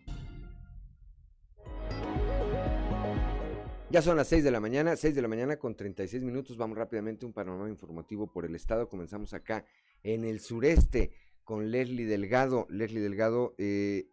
Ya 3.90 4.02
son 4.02 4.18
las 4.18 4.28
6 4.28 4.44
de 4.44 4.50
la 4.50 4.60
mañana, 4.60 4.96
6 4.96 5.14
de 5.14 5.22
la 5.22 5.28
mañana 5.28 5.56
con 5.56 5.74
36 5.74 6.22
minutos. 6.22 6.58
Vamos 6.58 6.76
rápidamente 6.76 7.24
a 7.24 7.28
un 7.28 7.32
panorama 7.32 7.70
informativo 7.70 8.26
por 8.26 8.44
el 8.44 8.54
Estado. 8.54 8.86
Comenzamos 8.86 9.32
acá 9.32 9.64
en 10.02 10.24
el 10.24 10.40
sureste 10.40 11.10
con 11.48 11.70
Leslie 11.70 12.04
Delgado. 12.04 12.66
Leslie 12.68 13.00
Delgado, 13.00 13.54
eh, 13.56 14.10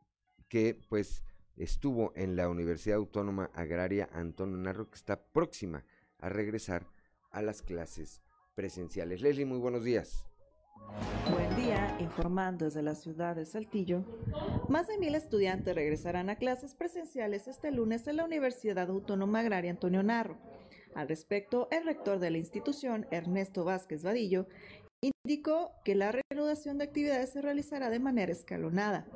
que 0.47 0.79
pues 0.87 1.21
estuvo 1.57 2.13
en 2.15 2.37
la 2.37 2.47
Universidad 2.47 2.95
Autónoma 2.95 3.51
Agraria 3.53 4.07
Antonio 4.13 4.55
Narro, 4.55 4.89
que 4.89 4.95
está 4.95 5.21
próxima 5.21 5.83
a 6.19 6.29
regresar 6.29 6.87
a 7.31 7.41
las 7.41 7.61
clases 7.61 8.21
presenciales. 8.55 9.21
Leslie, 9.21 9.45
muy 9.45 9.57
buenos 9.57 9.83
días. 9.83 10.25
Buen 11.29 11.53
día, 11.57 11.97
informando 11.99 12.63
desde 12.63 12.81
la 12.81 12.95
ciudad 12.95 13.35
de 13.35 13.43
Saltillo. 13.43 14.05
Más 14.69 14.87
de 14.87 14.97
mil 14.97 15.13
estudiantes 15.13 15.75
regresarán 15.75 16.29
a 16.29 16.37
clases 16.37 16.73
presenciales 16.73 17.49
este 17.49 17.69
lunes 17.69 18.07
en 18.07 18.15
la 18.15 18.23
Universidad 18.23 18.89
Autónoma 18.89 19.41
Agraria 19.41 19.71
Antonio 19.71 20.03
Narro. 20.03 20.37
Al 20.95 21.09
respecto, 21.09 21.67
el 21.71 21.83
rector 21.83 22.19
de 22.19 22.31
la 22.31 22.37
institución, 22.37 23.05
Ernesto 23.11 23.65
Vázquez 23.65 24.03
Vadillo, 24.03 24.47
indicó 25.25 25.71
que 25.83 25.95
la 25.95 26.11
reanudación 26.11 26.77
de 26.77 26.85
actividades 26.85 27.31
se 27.31 27.41
realizará 27.41 27.89
de 27.89 27.99
manera 27.99 28.31
escalonada. 28.31 29.07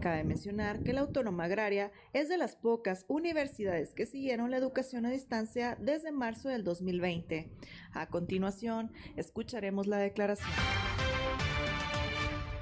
Cabe 0.00 0.24
mencionar 0.24 0.82
que 0.82 0.92
la 0.92 1.00
Autónoma 1.00 1.44
Agraria 1.44 1.92
es 2.12 2.28
de 2.28 2.38
las 2.38 2.56
pocas 2.56 3.04
universidades 3.08 3.94
que 3.94 4.06
siguieron 4.06 4.50
la 4.50 4.56
educación 4.56 5.06
a 5.06 5.10
distancia 5.10 5.76
desde 5.80 6.12
marzo 6.12 6.48
del 6.48 6.64
2020. 6.64 7.50
A 7.92 8.08
continuación, 8.08 8.92
escucharemos 9.16 9.86
la 9.86 9.98
declaración. 9.98 10.50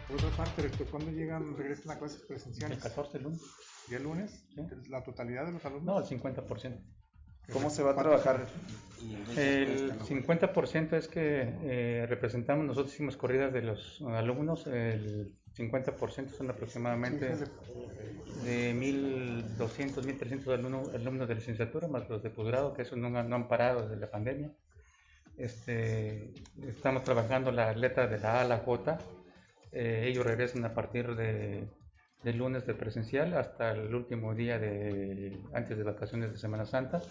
Por 0.08 0.16
otra 0.16 0.30
parte, 0.36 0.62
rector, 0.62 0.86
¿cuándo 0.88 1.10
llegan, 1.10 1.56
regresan 1.56 1.96
a 1.96 1.98
clases 1.98 2.22
presenciales? 2.22 2.78
El 2.78 2.82
14 2.82 3.18
lunes. 3.18 3.42
¿Y 3.88 3.94
el 3.94 4.02
lunes? 4.02 4.44
Sí. 4.54 4.62
¿La 4.88 5.02
totalidad 5.02 5.46
de 5.46 5.52
los 5.52 5.64
alumnos? 5.64 5.84
No, 5.84 5.98
el 5.98 6.20
50%. 6.20 7.01
¿Cómo 7.50 7.70
se 7.70 7.82
va 7.82 7.92
a 7.92 7.96
trabajar? 7.96 8.46
El 9.36 9.92
50% 10.04 10.96
es 10.96 11.08
que 11.08 11.42
eh, 11.64 12.06
representamos, 12.08 12.64
nosotros 12.66 12.92
hicimos 12.94 13.16
corridas 13.16 13.52
de 13.52 13.62
los 13.62 14.00
alumnos, 14.02 14.66
el 14.66 15.32
50% 15.56 16.28
son 16.36 16.50
aproximadamente 16.50 17.34
de 18.44 18.74
1.200, 18.74 20.04
1.300 20.04 20.54
alumnos, 20.54 20.94
alumnos 20.94 21.28
de 21.28 21.34
licenciatura, 21.34 21.88
más 21.88 22.08
los 22.08 22.22
de 22.22 22.30
posgrado, 22.30 22.74
que 22.74 22.82
eso 22.82 22.96
no, 22.96 23.08
han- 23.18 23.28
no 23.28 23.36
han 23.36 23.48
parado 23.48 23.82
desde 23.88 24.00
la 24.00 24.10
pandemia. 24.10 24.50
Este, 25.36 26.30
estamos 26.68 27.02
trabajando 27.04 27.50
la 27.52 27.72
letra 27.74 28.06
de 28.06 28.18
la 28.18 28.38
A 28.38 28.40
a 28.42 28.44
la 28.44 28.58
J. 28.58 28.98
Eh, 29.72 30.04
ellos 30.06 30.24
regresan 30.26 30.64
a 30.64 30.74
partir 30.74 31.14
de, 31.16 31.64
del 32.22 32.38
lunes 32.38 32.66
de 32.66 32.74
presencial 32.74 33.34
hasta 33.34 33.72
el 33.72 33.94
último 33.94 34.34
día 34.34 34.58
de 34.58 35.40
antes 35.52 35.76
de 35.76 35.84
vacaciones 35.84 36.32
de 36.32 36.38
Semana 36.38 36.66
Santa. 36.66 37.02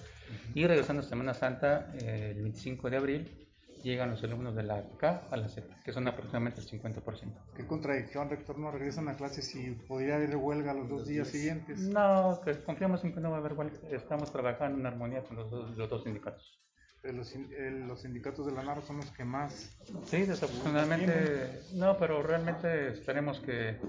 Y 0.53 0.65
regresando 0.65 1.01
a 1.01 1.05
Semana 1.05 1.33
Santa, 1.33 1.91
eh, 2.01 2.33
el 2.35 2.41
25 2.41 2.89
de 2.89 2.97
abril, 2.97 3.41
llegan 3.83 4.11
los 4.11 4.23
alumnos 4.23 4.55
de 4.55 4.63
la 4.63 4.83
K 4.97 5.23
a 5.29 5.37
la 5.37 5.47
Z, 5.49 5.67
que 5.83 5.91
son 5.91 6.07
aproximadamente 6.07 6.61
el 6.61 6.67
50%. 6.67 7.33
¿Qué 7.55 7.65
contradicción, 7.65 8.29
rector? 8.29 8.57
¿No 8.57 8.71
regresan 8.71 9.07
a 9.09 9.15
clases 9.15 9.53
y 9.55 9.71
podría 9.71 10.15
haber 10.15 10.35
huelga 10.35 10.73
los 10.73 10.87
dos 10.87 11.07
días 11.07 11.27
siguientes? 11.27 11.79
No, 11.81 12.39
que 12.43 12.61
confiamos 12.63 13.03
en 13.03 13.13
que 13.13 13.19
no 13.19 13.31
va 13.31 13.37
a 13.37 13.39
haber 13.39 13.53
huelga. 13.53 13.77
Estamos 13.91 14.31
trabajando 14.31 14.79
en 14.79 14.85
armonía 14.85 15.23
con 15.23 15.37
los 15.37 15.49
dos, 15.49 15.77
los 15.77 15.89
dos 15.89 16.03
sindicatos. 16.03 16.59
Los, 17.03 17.33
eh, 17.35 17.83
los 17.87 18.01
sindicatos 18.01 18.45
de 18.45 18.51
la 18.51 18.61
NARO 18.61 18.83
son 18.83 18.97
los 18.97 19.09
que 19.09 19.25
más... 19.25 19.75
Sí, 20.05 20.21
desafortunadamente 20.21 21.63
no, 21.73 21.97
pero 21.97 22.21
realmente 22.21 22.89
esperemos 22.89 23.39
que 23.39 23.79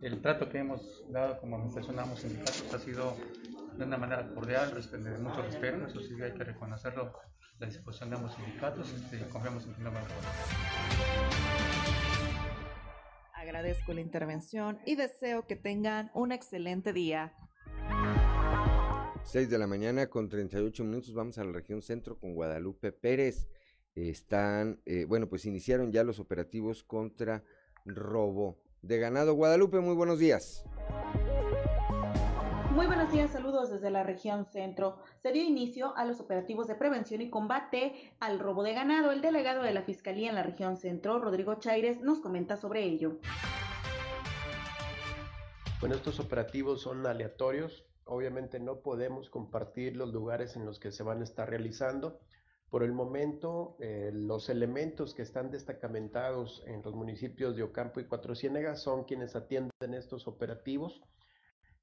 el 0.00 0.20
trato 0.20 0.48
que 0.48 0.58
hemos 0.58 1.04
dado 1.10 1.40
como 1.40 1.56
administración 1.56 1.98
a 1.98 2.02
ambos 2.02 2.20
sindicatos 2.20 2.72
ha 2.72 2.78
sido 2.78 3.16
de 3.76 3.84
una 3.84 3.96
manera 3.96 4.28
cordial, 4.34 4.72
de 4.74 5.18
mucho 5.18 5.42
respeto, 5.42 5.86
eso 5.86 6.00
sí 6.00 6.14
hay 6.22 6.32
que 6.32 6.44
reconocerlo, 6.44 7.12
la 7.58 7.66
disposición 7.66 8.10
de 8.10 8.16
ambos 8.16 8.34
sindicatos 8.34 8.92
este, 8.92 9.16
y 9.16 9.20
confiamos 9.30 9.66
en 9.66 9.74
que 9.74 9.82
no 9.82 9.92
va 9.92 10.00
a. 10.00 10.04
Agradezco 13.34 13.92
la 13.92 14.00
intervención 14.00 14.78
y 14.86 14.96
deseo 14.96 15.46
que 15.46 15.56
tengan 15.56 16.10
un 16.14 16.32
excelente 16.32 16.92
día. 16.92 17.34
6 19.24 19.48
de 19.48 19.58
la 19.58 19.66
mañana 19.66 20.08
con 20.08 20.28
38 20.28 20.84
minutos. 20.84 21.14
Vamos 21.14 21.38
a 21.38 21.44
la 21.44 21.52
región 21.52 21.82
centro 21.82 22.18
con 22.18 22.34
Guadalupe 22.34 22.92
Pérez. 22.92 23.48
Están, 23.94 24.80
eh, 24.86 25.04
bueno, 25.06 25.28
pues 25.28 25.46
iniciaron 25.46 25.92
ya 25.92 26.04
los 26.04 26.18
operativos 26.18 26.82
contra 26.84 27.44
robo 27.84 28.63
de 28.86 28.98
ganado. 28.98 29.34
Guadalupe, 29.34 29.80
muy 29.80 29.94
buenos 29.94 30.18
días. 30.18 30.64
Muy 32.74 32.86
buenos 32.86 33.12
días, 33.12 33.30
saludos 33.30 33.70
desde 33.70 33.90
la 33.90 34.02
región 34.02 34.46
centro. 34.46 34.98
Se 35.22 35.30
dio 35.30 35.42
inicio 35.42 35.96
a 35.96 36.04
los 36.04 36.18
operativos 36.20 36.66
de 36.66 36.74
prevención 36.74 37.20
y 37.20 37.30
combate 37.30 38.12
al 38.18 38.40
robo 38.40 38.64
de 38.64 38.74
ganado. 38.74 39.12
El 39.12 39.20
delegado 39.20 39.62
de 39.62 39.72
la 39.72 39.82
Fiscalía 39.82 40.28
en 40.28 40.34
la 40.34 40.42
región 40.42 40.76
centro, 40.76 41.20
Rodrigo 41.20 41.54
Chaires, 41.54 42.00
nos 42.00 42.18
comenta 42.18 42.56
sobre 42.56 42.82
ello. 42.82 43.18
Bueno, 45.78 45.94
estos 45.94 46.18
operativos 46.18 46.82
son 46.82 47.06
aleatorios. 47.06 47.84
Obviamente 48.06 48.58
no 48.58 48.80
podemos 48.80 49.30
compartir 49.30 49.96
los 49.96 50.12
lugares 50.12 50.56
en 50.56 50.66
los 50.66 50.78
que 50.78 50.90
se 50.90 51.04
van 51.04 51.20
a 51.20 51.24
estar 51.24 51.48
realizando. 51.48 52.18
Por 52.70 52.82
el 52.82 52.92
momento, 52.92 53.76
eh, 53.78 54.10
los 54.12 54.48
elementos 54.48 55.14
que 55.14 55.22
están 55.22 55.50
destacamentados 55.50 56.64
en 56.66 56.82
los 56.82 56.94
municipios 56.94 57.56
de 57.56 57.62
Ocampo 57.62 58.00
y 58.00 58.06
Cuatro 58.06 58.34
Ciénegas 58.34 58.82
son 58.82 59.04
quienes 59.04 59.36
atienden 59.36 59.94
estos 59.94 60.26
operativos. 60.26 61.00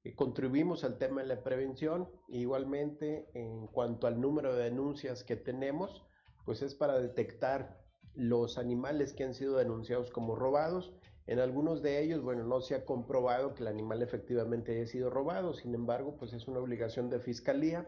Eh, 0.04 0.14
contribuimos 0.14 0.84
al 0.84 0.98
tema 0.98 1.22
de 1.22 1.28
la 1.28 1.42
prevención. 1.42 2.10
Igualmente, 2.28 3.30
en 3.34 3.68
cuanto 3.68 4.06
al 4.06 4.20
número 4.20 4.54
de 4.54 4.64
denuncias 4.64 5.24
que 5.24 5.36
tenemos, 5.36 6.04
pues 6.44 6.60
es 6.60 6.74
para 6.74 6.98
detectar 6.98 7.80
los 8.14 8.58
animales 8.58 9.14
que 9.14 9.24
han 9.24 9.34
sido 9.34 9.56
denunciados 9.56 10.10
como 10.10 10.34
robados. 10.34 10.92
En 11.26 11.38
algunos 11.38 11.82
de 11.82 12.02
ellos, 12.02 12.22
bueno, 12.22 12.44
no 12.44 12.60
se 12.60 12.74
ha 12.74 12.84
comprobado 12.84 13.54
que 13.54 13.62
el 13.62 13.68
animal 13.68 14.02
efectivamente 14.02 14.72
haya 14.72 14.86
sido 14.86 15.08
robado, 15.08 15.54
sin 15.54 15.74
embargo, 15.74 16.16
pues 16.18 16.32
es 16.32 16.48
una 16.48 16.58
obligación 16.58 17.08
de 17.08 17.20
fiscalía 17.20 17.86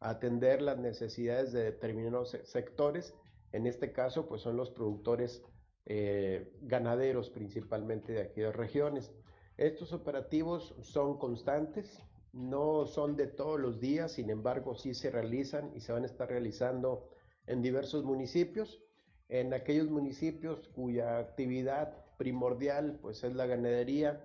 atender 0.00 0.62
las 0.62 0.78
necesidades 0.78 1.52
de 1.52 1.64
determinados 1.64 2.30
se- 2.30 2.44
sectores. 2.44 3.14
En 3.52 3.66
este 3.66 3.92
caso, 3.92 4.26
pues 4.28 4.42
son 4.42 4.56
los 4.56 4.70
productores 4.70 5.42
eh, 5.86 6.52
ganaderos 6.62 7.30
principalmente 7.30 8.12
de 8.12 8.22
aquellas 8.22 8.54
regiones. 8.56 9.12
Estos 9.56 9.92
operativos 9.92 10.74
son 10.82 11.18
constantes, 11.18 12.02
no 12.32 12.84
son 12.86 13.16
de 13.16 13.26
todos 13.26 13.58
los 13.58 13.80
días, 13.80 14.12
sin 14.12 14.28
embargo, 14.30 14.74
sí 14.74 14.92
se 14.94 15.10
realizan 15.10 15.72
y 15.74 15.80
se 15.80 15.92
van 15.92 16.02
a 16.02 16.06
estar 16.06 16.28
realizando 16.28 17.08
en 17.46 17.62
diversos 17.62 18.04
municipios. 18.04 18.82
En 19.28 19.54
aquellos 19.54 19.88
municipios 19.88 20.68
cuya 20.68 21.18
actividad 21.18 22.04
primordial 22.16 22.98
pues 23.00 23.24
es 23.24 23.34
la 23.34 23.46
ganadería 23.46 24.24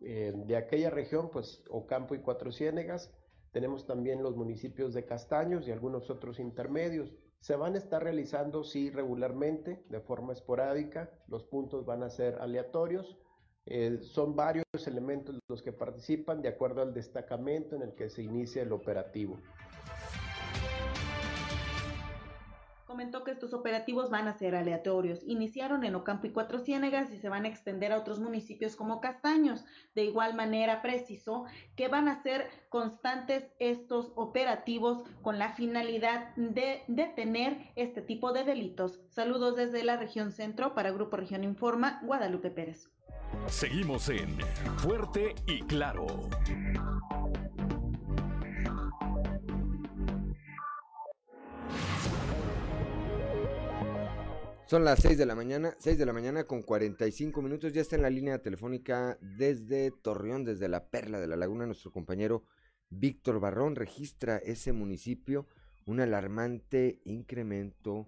eh, 0.00 0.32
de 0.34 0.56
aquella 0.56 0.90
región, 0.90 1.30
pues 1.30 1.62
Ocampo 1.70 2.14
y 2.14 2.20
Cuatro 2.20 2.50
Ciénegas. 2.52 3.12
Tenemos 3.52 3.86
también 3.86 4.22
los 4.22 4.36
municipios 4.36 4.94
de 4.94 5.04
Castaños 5.04 5.66
y 5.66 5.72
algunos 5.72 6.08
otros 6.10 6.38
intermedios. 6.38 7.12
Se 7.40 7.56
van 7.56 7.74
a 7.74 7.78
estar 7.78 8.02
realizando, 8.02 8.62
sí, 8.62 8.90
regularmente, 8.90 9.82
de 9.88 10.00
forma 10.00 10.32
esporádica. 10.32 11.10
Los 11.26 11.44
puntos 11.44 11.84
van 11.84 12.02
a 12.02 12.10
ser 12.10 12.36
aleatorios. 12.40 13.18
Eh, 13.66 13.98
son 14.02 14.36
varios 14.36 14.64
elementos 14.86 15.38
los 15.48 15.62
que 15.62 15.72
participan 15.72 16.42
de 16.42 16.48
acuerdo 16.48 16.82
al 16.82 16.94
destacamento 16.94 17.76
en 17.76 17.82
el 17.82 17.94
que 17.94 18.08
se 18.08 18.22
inicia 18.22 18.62
el 18.62 18.72
operativo. 18.72 19.38
Comentó 22.90 23.22
que 23.22 23.30
estos 23.30 23.54
operativos 23.54 24.10
van 24.10 24.26
a 24.26 24.36
ser 24.36 24.56
aleatorios. 24.56 25.22
Iniciaron 25.24 25.84
en 25.84 25.94
Ocampo 25.94 26.26
y 26.26 26.32
Cuatro 26.32 26.58
Ciénegas 26.58 27.12
y 27.12 27.18
se 27.18 27.28
van 27.28 27.44
a 27.44 27.48
extender 27.48 27.92
a 27.92 27.98
otros 27.98 28.18
municipios 28.18 28.74
como 28.74 29.00
Castaños. 29.00 29.64
De 29.94 30.02
igual 30.02 30.34
manera, 30.34 30.82
precisó 30.82 31.44
que 31.76 31.86
van 31.86 32.08
a 32.08 32.20
ser 32.20 32.50
constantes 32.68 33.44
estos 33.60 34.10
operativos 34.16 35.04
con 35.22 35.38
la 35.38 35.52
finalidad 35.52 36.34
de 36.34 36.82
detener 36.88 37.70
este 37.76 38.02
tipo 38.02 38.32
de 38.32 38.42
delitos. 38.42 38.98
Saludos 39.08 39.54
desde 39.54 39.84
la 39.84 39.96
región 39.96 40.32
centro 40.32 40.74
para 40.74 40.90
Grupo 40.90 41.16
Región 41.16 41.44
Informa, 41.44 42.00
Guadalupe 42.02 42.50
Pérez. 42.50 42.90
Seguimos 43.46 44.08
en 44.08 44.36
Fuerte 44.78 45.36
y 45.46 45.60
Claro. 45.62 46.06
Son 54.70 54.84
las 54.84 55.00
6 55.00 55.18
de 55.18 55.26
la 55.26 55.34
mañana, 55.34 55.74
6 55.78 55.98
de 55.98 56.06
la 56.06 56.12
mañana 56.12 56.44
con 56.44 56.62
45 56.62 57.42
minutos. 57.42 57.72
Ya 57.72 57.80
está 57.80 57.96
en 57.96 58.02
la 58.02 58.08
línea 58.08 58.38
telefónica 58.38 59.18
desde 59.20 59.90
Torreón, 59.90 60.44
desde 60.44 60.68
la 60.68 60.84
Perla 60.90 61.18
de 61.18 61.26
la 61.26 61.34
Laguna, 61.34 61.66
nuestro 61.66 61.90
compañero 61.90 62.44
Víctor 62.88 63.40
Barrón. 63.40 63.74
Registra 63.74 64.36
ese 64.36 64.72
municipio 64.72 65.48
un 65.86 65.98
alarmante 65.98 67.00
incremento 67.02 68.06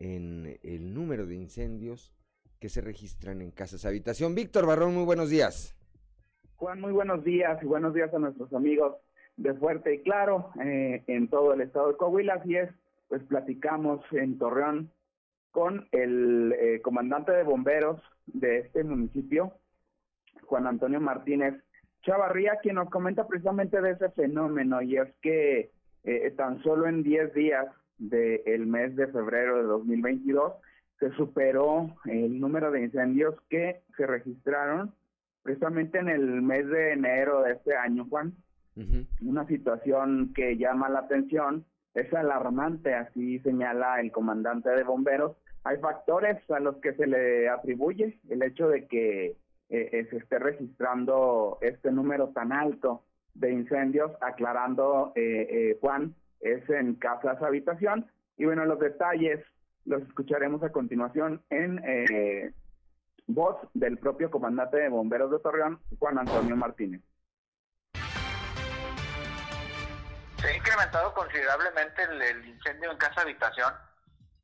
en 0.00 0.58
el 0.64 0.92
número 0.92 1.26
de 1.26 1.36
incendios 1.36 2.12
que 2.58 2.68
se 2.68 2.80
registran 2.80 3.40
en 3.40 3.52
casas 3.52 3.84
habitación. 3.84 4.34
Víctor 4.34 4.66
Barrón, 4.66 4.92
muy 4.92 5.04
buenos 5.04 5.30
días. 5.30 5.76
Juan, 6.56 6.80
muy 6.80 6.90
buenos 6.90 7.22
días 7.22 7.62
y 7.62 7.66
buenos 7.66 7.94
días 7.94 8.12
a 8.12 8.18
nuestros 8.18 8.52
amigos 8.52 8.96
de 9.36 9.54
Fuerte 9.54 9.94
y 9.94 10.02
Claro 10.02 10.50
eh, 10.60 11.04
en 11.06 11.28
todo 11.28 11.52
el 11.52 11.60
estado 11.60 11.86
de 11.86 11.96
Coahuila. 11.96 12.34
Así 12.34 12.56
es, 12.56 12.68
pues 13.08 13.22
platicamos 13.22 14.00
en 14.10 14.38
Torreón 14.38 14.90
con 15.50 15.88
el 15.92 16.54
eh, 16.58 16.80
comandante 16.82 17.32
de 17.32 17.42
bomberos 17.42 18.00
de 18.26 18.58
este 18.58 18.84
municipio, 18.84 19.52
Juan 20.44 20.66
Antonio 20.66 21.00
Martínez 21.00 21.54
Chavarría, 22.02 22.58
quien 22.62 22.76
nos 22.76 22.88
comenta 22.88 23.26
precisamente 23.26 23.80
de 23.80 23.90
ese 23.90 24.10
fenómeno 24.10 24.80
y 24.80 24.96
es 24.96 25.08
que 25.20 25.70
eh, 26.04 26.30
tan 26.36 26.62
solo 26.62 26.86
en 26.86 27.02
10 27.02 27.34
días 27.34 27.66
del 27.98 28.66
mes 28.66 28.96
de 28.96 29.06
febrero 29.08 29.58
de 29.58 29.64
2022 29.64 30.54
se 30.98 31.10
superó 31.12 31.94
el 32.06 32.40
número 32.40 32.70
de 32.70 32.82
incendios 32.82 33.34
que 33.48 33.82
se 33.96 34.06
registraron 34.06 34.94
precisamente 35.42 35.98
en 35.98 36.08
el 36.08 36.42
mes 36.42 36.68
de 36.68 36.92
enero 36.92 37.42
de 37.42 37.52
este 37.52 37.74
año, 37.74 38.06
Juan. 38.08 38.34
Una 39.20 39.46
situación 39.46 40.32
que 40.34 40.56
llama 40.56 40.88
la 40.88 41.00
atención, 41.00 41.66
es 41.94 42.12
alarmante, 42.14 42.94
así 42.94 43.38
señala 43.40 44.00
el 44.00 44.12
comandante 44.12 44.70
de 44.70 44.84
bomberos. 44.84 45.36
Hay 45.64 45.78
factores 45.78 46.38
a 46.50 46.60
los 46.60 46.76
que 46.76 46.94
se 46.94 47.06
le 47.06 47.48
atribuye 47.48 48.18
el 48.28 48.42
hecho 48.42 48.68
de 48.68 48.86
que 48.86 49.26
eh, 49.26 49.36
eh, 49.68 50.06
se 50.10 50.16
esté 50.16 50.38
registrando 50.38 51.58
este 51.60 51.92
número 51.92 52.28
tan 52.28 52.52
alto 52.52 53.04
de 53.34 53.52
incendios, 53.52 54.10
aclarando 54.20 55.12
eh, 55.14 55.76
Juan, 55.80 56.14
es 56.40 56.68
en 56.70 56.94
casas 56.94 57.42
habitación. 57.42 58.06
Y 58.36 58.46
bueno, 58.46 58.64
los 58.64 58.80
detalles 58.80 59.40
los 59.84 60.02
escucharemos 60.02 60.62
a 60.62 60.72
continuación 60.72 61.42
en 61.50 61.80
voz 63.26 63.56
del 63.74 63.98
propio 63.98 64.30
comandante 64.30 64.78
de 64.78 64.88
bomberos 64.88 65.30
de 65.30 65.38
Torreón, 65.38 65.78
Juan 65.98 66.18
Antonio 66.18 66.56
Martínez. 66.56 67.02
Se 70.40 70.48
ha 70.48 70.56
incrementado 70.56 71.12
considerablemente 71.14 72.02
el, 72.02 72.46
incendio 72.46 72.90
en 72.90 72.98
casa 72.98 73.22
habitación. 73.22 73.74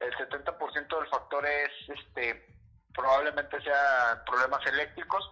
El 0.01 0.13
70% 0.15 0.99
del 0.99 1.09
factor 1.09 1.47
es, 1.47 1.71
este, 1.89 2.55
probablemente 2.95 3.61
sea 3.63 4.23
problemas 4.27 4.65
eléctricos. 4.67 5.31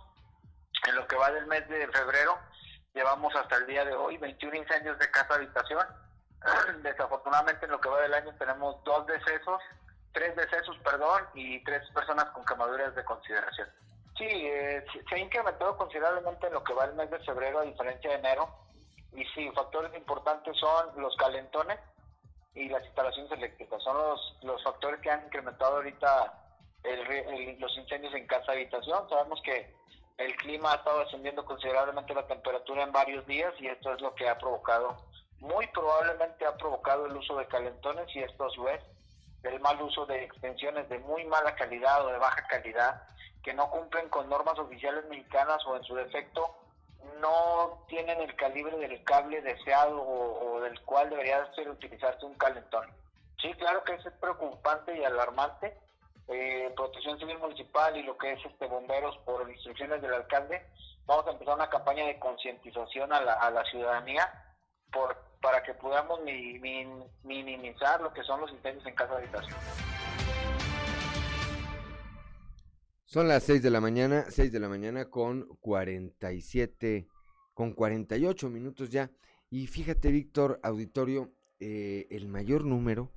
En 0.88 0.96
lo 0.96 1.07
que 1.07 1.16
va 1.16 1.31
del 1.31 1.46
mes 1.46 1.68
de 1.68 1.87
febrero, 1.88 2.38
llevamos 2.94 3.35
hasta 3.37 3.57
el 3.57 3.66
día 3.66 3.85
de 3.85 3.94
hoy 3.94 4.18
21 4.18 4.57
incendios 4.57 4.98
de 4.98 5.11
casa 5.11 5.35
habitación. 5.35 5.87
Desafortunadamente, 6.83 7.64
en 7.66 7.72
lo 7.72 7.81
que 7.81 7.88
va 7.88 8.00
del 8.03 8.14
año 8.14 8.35
tenemos 8.38 8.83
dos 8.85 9.07
decesos 9.07 9.61
tres 10.14 10.35
decesos, 10.37 10.79
perdón, 10.79 11.22
y 11.35 11.62
tres 11.64 11.83
personas 11.90 12.27
con 12.27 12.44
quemaduras 12.46 12.94
de 12.94 13.05
consideración. 13.05 13.68
Sí, 14.16 14.24
eh, 14.24 14.85
se 15.09 15.14
ha 15.14 15.18
incrementado 15.18 15.77
considerablemente 15.77 16.46
en 16.46 16.55
lo 16.55 16.62
que 16.62 16.72
va 16.72 16.85
el 16.85 16.94
mes 16.94 17.11
de 17.11 17.18
febrero 17.18 17.59
a 17.59 17.64
diferencia 17.64 18.11
de 18.11 18.16
enero. 18.16 18.48
Y 19.14 19.24
sí, 19.35 19.50
factores 19.55 19.94
importantes 19.94 20.57
son 20.59 21.00
los 21.00 21.14
calentones 21.16 21.79
y 22.55 22.68
las 22.68 22.85
instalaciones 22.85 23.31
eléctricas. 23.33 23.83
Son 23.83 23.96
los, 23.96 24.38
los 24.42 24.62
factores 24.62 25.00
que 25.00 25.11
han 25.11 25.24
incrementado 25.27 25.77
ahorita 25.77 26.40
los 27.59 27.77
incendios 27.79 28.14
en 28.14 28.27
casa 28.27 28.53
habitación. 28.53 29.09
Sabemos 29.09 29.40
que 29.42 29.74
el 30.18 30.37
clima 30.37 30.72
ha 30.72 30.77
estado 30.77 31.00
descendiendo 31.00 31.44
considerablemente 31.44 32.14
la 32.14 32.27
temperatura 32.27 32.83
en 32.83 32.92
varios 32.92 33.27
días 33.27 33.53
y 33.59 33.66
esto 33.66 33.92
es 33.92 34.00
lo 34.00 34.14
que 34.14 34.29
ha 34.29 34.38
provocado, 34.38 34.96
muy 35.40 35.66
probablemente 35.68 36.46
ha 36.46 36.57
provocado 36.57 37.07
el 37.07 37.16
uso 37.16 37.37
de 37.37 37.46
calentones 37.48 38.07
y 38.14 38.20
esto 38.20 38.44
a 38.44 38.50
su 38.50 38.62
vez 38.62 38.81
del 39.42 39.61
mal 39.61 39.81
uso 39.83 40.07
de 40.07 40.22
extensiones 40.22 40.88
de 40.88 40.98
muy 41.00 41.24
mala 41.24 41.55
calidad 41.57 42.07
o 42.07 42.12
de 42.12 42.18
baja 42.18 42.46
calidad 42.46 43.03
que 43.42 43.53
no 43.53 43.68
cumplen 43.70 44.09
con 44.09 44.29
normas 44.29 44.59
oficiales 44.59 45.05
mexicanas 45.07 45.64
o 45.66 45.77
en 45.77 45.85
su 45.85 45.94
defecto 45.94 46.57
no 47.20 47.85
tienen 47.88 48.20
el 48.20 48.35
calibre 48.37 48.77
del 48.79 49.03
cable 49.05 49.40
deseado 49.42 50.03
o, 50.03 50.61
del 50.61 50.81
cual 50.83 51.11
debería 51.11 51.53
ser 51.55 51.68
utilizarse 51.68 52.24
un 52.24 52.35
calentón. 52.35 52.87
Sí, 53.40 53.53
claro 53.55 53.85
que 53.85 53.94
es 53.94 54.03
preocupante 54.20 54.96
y 54.96 55.05
alarmante. 55.05 55.77
Eh, 56.29 56.72
Protección 56.74 57.18
Civil 57.18 57.38
Municipal 57.38 57.96
y 57.96 58.03
lo 58.03 58.16
que 58.16 58.33
es 58.33 58.44
este 58.46 58.66
bomberos 58.66 59.16
por 59.27 59.48
instrucciones 59.50 60.00
del 60.00 60.14
alcalde, 60.14 60.66
vamos 61.05 61.27
a 61.27 61.33
empezar 61.33 61.55
una 61.55 61.68
campaña 61.68 62.07
de 62.07 62.18
concientización 62.18 63.12
a 63.12 63.20
la, 63.20 63.35
a 63.35 63.50
la 63.50 63.62
ciudadanía 63.64 64.57
por 64.90 65.16
para 65.44 65.62
que 65.62 65.74
podamos 65.74 66.20
minimizar 67.22 68.00
lo 68.00 68.14
que 68.14 68.22
son 68.22 68.40
los 68.40 68.50
incendios 68.50 68.87
en 68.87 68.94
casa 68.94 69.12
de 69.16 69.24
habitación. 69.24 69.94
Son 73.14 73.29
las 73.29 73.44
6 73.44 73.62
de 73.62 73.70
la 73.70 73.81
mañana, 73.81 74.27
6 74.29 74.50
de 74.50 74.59
la 74.59 74.68
mañana 74.68 75.09
con 75.09 75.46
47, 75.61 77.07
con 77.53 77.72
48 77.72 78.50
minutos 78.50 78.90
ya. 78.90 79.12
Y 79.50 79.68
fíjate, 79.68 80.11
Víctor, 80.11 80.59
auditorio, 80.64 81.33
eh, 81.61 82.09
el 82.11 82.27
mayor 82.27 82.64
número 82.64 83.12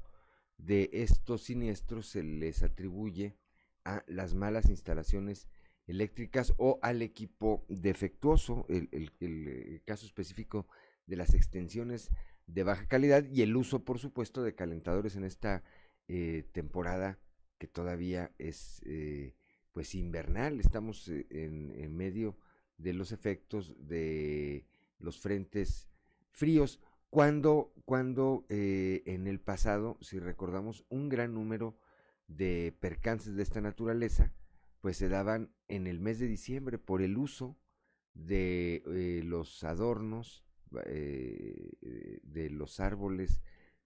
de 0.60 0.92
estos 0.94 1.46
siniestros 1.46 2.10
se 2.10 2.22
les 2.22 2.62
atribuye 2.62 3.40
a 3.86 4.04
las 4.06 4.36
malas 4.36 4.70
instalaciones 4.70 5.48
eléctricas 5.88 6.54
o 6.58 6.78
al 6.84 7.02
equipo 7.02 7.66
defectuoso, 7.68 8.68
el, 8.70 8.90
el, 8.92 9.12
el 9.20 9.82
caso 9.84 10.06
específico 10.06 10.68
de 11.08 11.16
las 11.16 11.34
extensiones 11.34 12.12
de 12.46 12.62
baja 12.62 12.86
calidad 12.86 13.26
y 13.26 13.42
el 13.42 13.56
uso, 13.56 13.84
por 13.84 13.98
supuesto, 13.98 14.44
de 14.44 14.54
calentadores 14.54 15.16
en 15.16 15.24
esta 15.24 15.64
eh, 16.08 16.48
temporada 16.52 17.18
que 17.58 17.66
todavía 17.66 18.32
es 18.38 18.84
eh, 18.86 19.34
pues 19.78 19.94
invernal. 19.94 20.60
Estamos 20.60 21.08
eh, 21.08 21.28
en, 21.30 21.96
medio 21.96 22.36
de 22.80 22.94
los 22.94 23.12
efectos 23.12 23.76
de 23.78 24.66
los 24.98 25.20
frentes 25.20 25.88
fríos. 26.32 26.80
Cuando, 27.12 27.76
cuando 27.86 28.48
en 28.50 29.28
el 29.28 29.40
pasado, 29.40 30.00
si 30.02 30.18
recordamos, 30.18 30.84
un 30.90 31.10
gran 31.10 31.36
número 31.36 31.78
de 32.28 32.76
percances 32.80 33.36
de 33.36 33.44
esta 33.44 33.62
naturaleza, 33.62 34.34
pues 34.82 34.98
se 34.98 35.10
daban 35.10 35.54
en 35.68 35.86
el 35.86 36.00
mes 36.00 36.18
de 36.18 36.26
diciembre 36.26 36.80
por 36.80 37.04
el 37.04 37.16
uso 37.16 37.56
de 38.16 38.82
los 39.26 39.64
adornos 39.64 40.44
eh, 40.86 42.20
de 42.24 42.50
los 42.50 42.80
árboles 42.80 43.42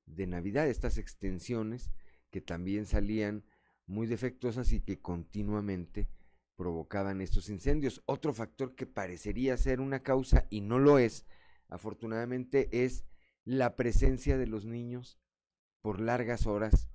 de 0.06 0.26
Navidad, 0.26 0.70
estas 0.70 0.98
extensiones 0.98 1.92
que 2.30 2.40
también 2.40 2.86
salían 2.86 3.44
muy 3.92 4.08
defectuosas 4.08 4.72
y 4.72 4.80
que 4.80 5.00
continuamente 5.00 6.08
provocaban 6.56 7.22
estos 7.22 7.50
incendios. 7.50 8.02
Otro 8.06 8.34
factor 8.34 8.74
que 8.74 8.86
parecería 8.86 9.58
ser 9.58 9.82
una 9.82 10.02
causa 10.02 10.48
y 10.50 10.62
no 10.62 10.80
lo 10.80 10.98
es, 10.98 11.26
afortunadamente, 11.68 12.86
es 12.86 13.04
la 13.44 13.76
presencia 13.76 14.38
de 14.38 14.48
los 14.48 14.66
niños 14.66 15.20
por 15.82 16.00
largas 16.00 16.48
horas 16.48 16.88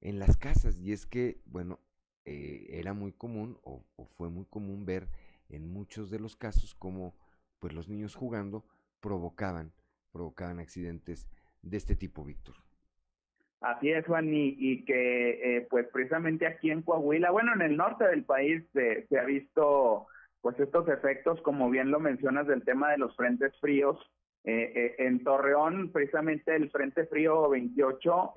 en 0.00 0.18
las 0.18 0.36
casas. 0.36 0.78
Y 0.78 0.92
es 0.92 1.06
que, 1.06 1.40
bueno, 1.46 1.80
eh, 2.26 2.66
era 2.70 2.92
muy 2.92 3.12
común 3.12 3.58
o, 3.62 3.86
o, 3.96 4.04
fue 4.04 4.28
muy 4.28 4.44
común 4.44 4.84
ver 4.84 5.08
en 5.48 5.72
muchos 5.72 6.10
de 6.10 6.20
los 6.20 6.36
casos 6.36 6.74
como 6.74 7.16
pues 7.60 7.72
los 7.72 7.88
niños 7.88 8.14
jugando 8.14 8.66
provocaban, 9.00 9.72
provocaban 10.10 10.58
accidentes 10.58 11.28
de 11.62 11.76
este 11.78 11.96
tipo, 11.96 12.24
Víctor. 12.24 12.56
Así 13.62 13.90
es, 13.90 14.04
Juan, 14.06 14.28
y, 14.32 14.84
que 14.84 15.56
eh, 15.56 15.66
pues 15.70 15.86
precisamente 15.92 16.46
aquí 16.46 16.70
en 16.70 16.82
Coahuila, 16.82 17.30
bueno, 17.30 17.52
en 17.54 17.62
el 17.62 17.76
norte 17.76 18.06
del 18.06 18.24
país 18.24 18.62
se, 18.72 19.06
ha 19.18 19.24
visto 19.24 20.06
pues 20.40 20.58
estos 20.58 20.88
efectos, 20.88 21.40
como 21.42 21.70
bien 21.70 21.90
lo 21.90 22.00
mencionas, 22.00 22.46
del 22.46 22.64
tema 22.64 22.90
de 22.90 22.98
los 22.98 23.14
frentes 23.16 23.52
fríos. 23.60 23.98
Eh, 24.44 24.72
eh, 24.74 24.94
en 24.98 25.22
Torreón, 25.22 25.92
precisamente 25.92 26.56
el 26.56 26.68
Frente 26.70 27.06
Frío 27.06 27.48
28, 27.48 28.32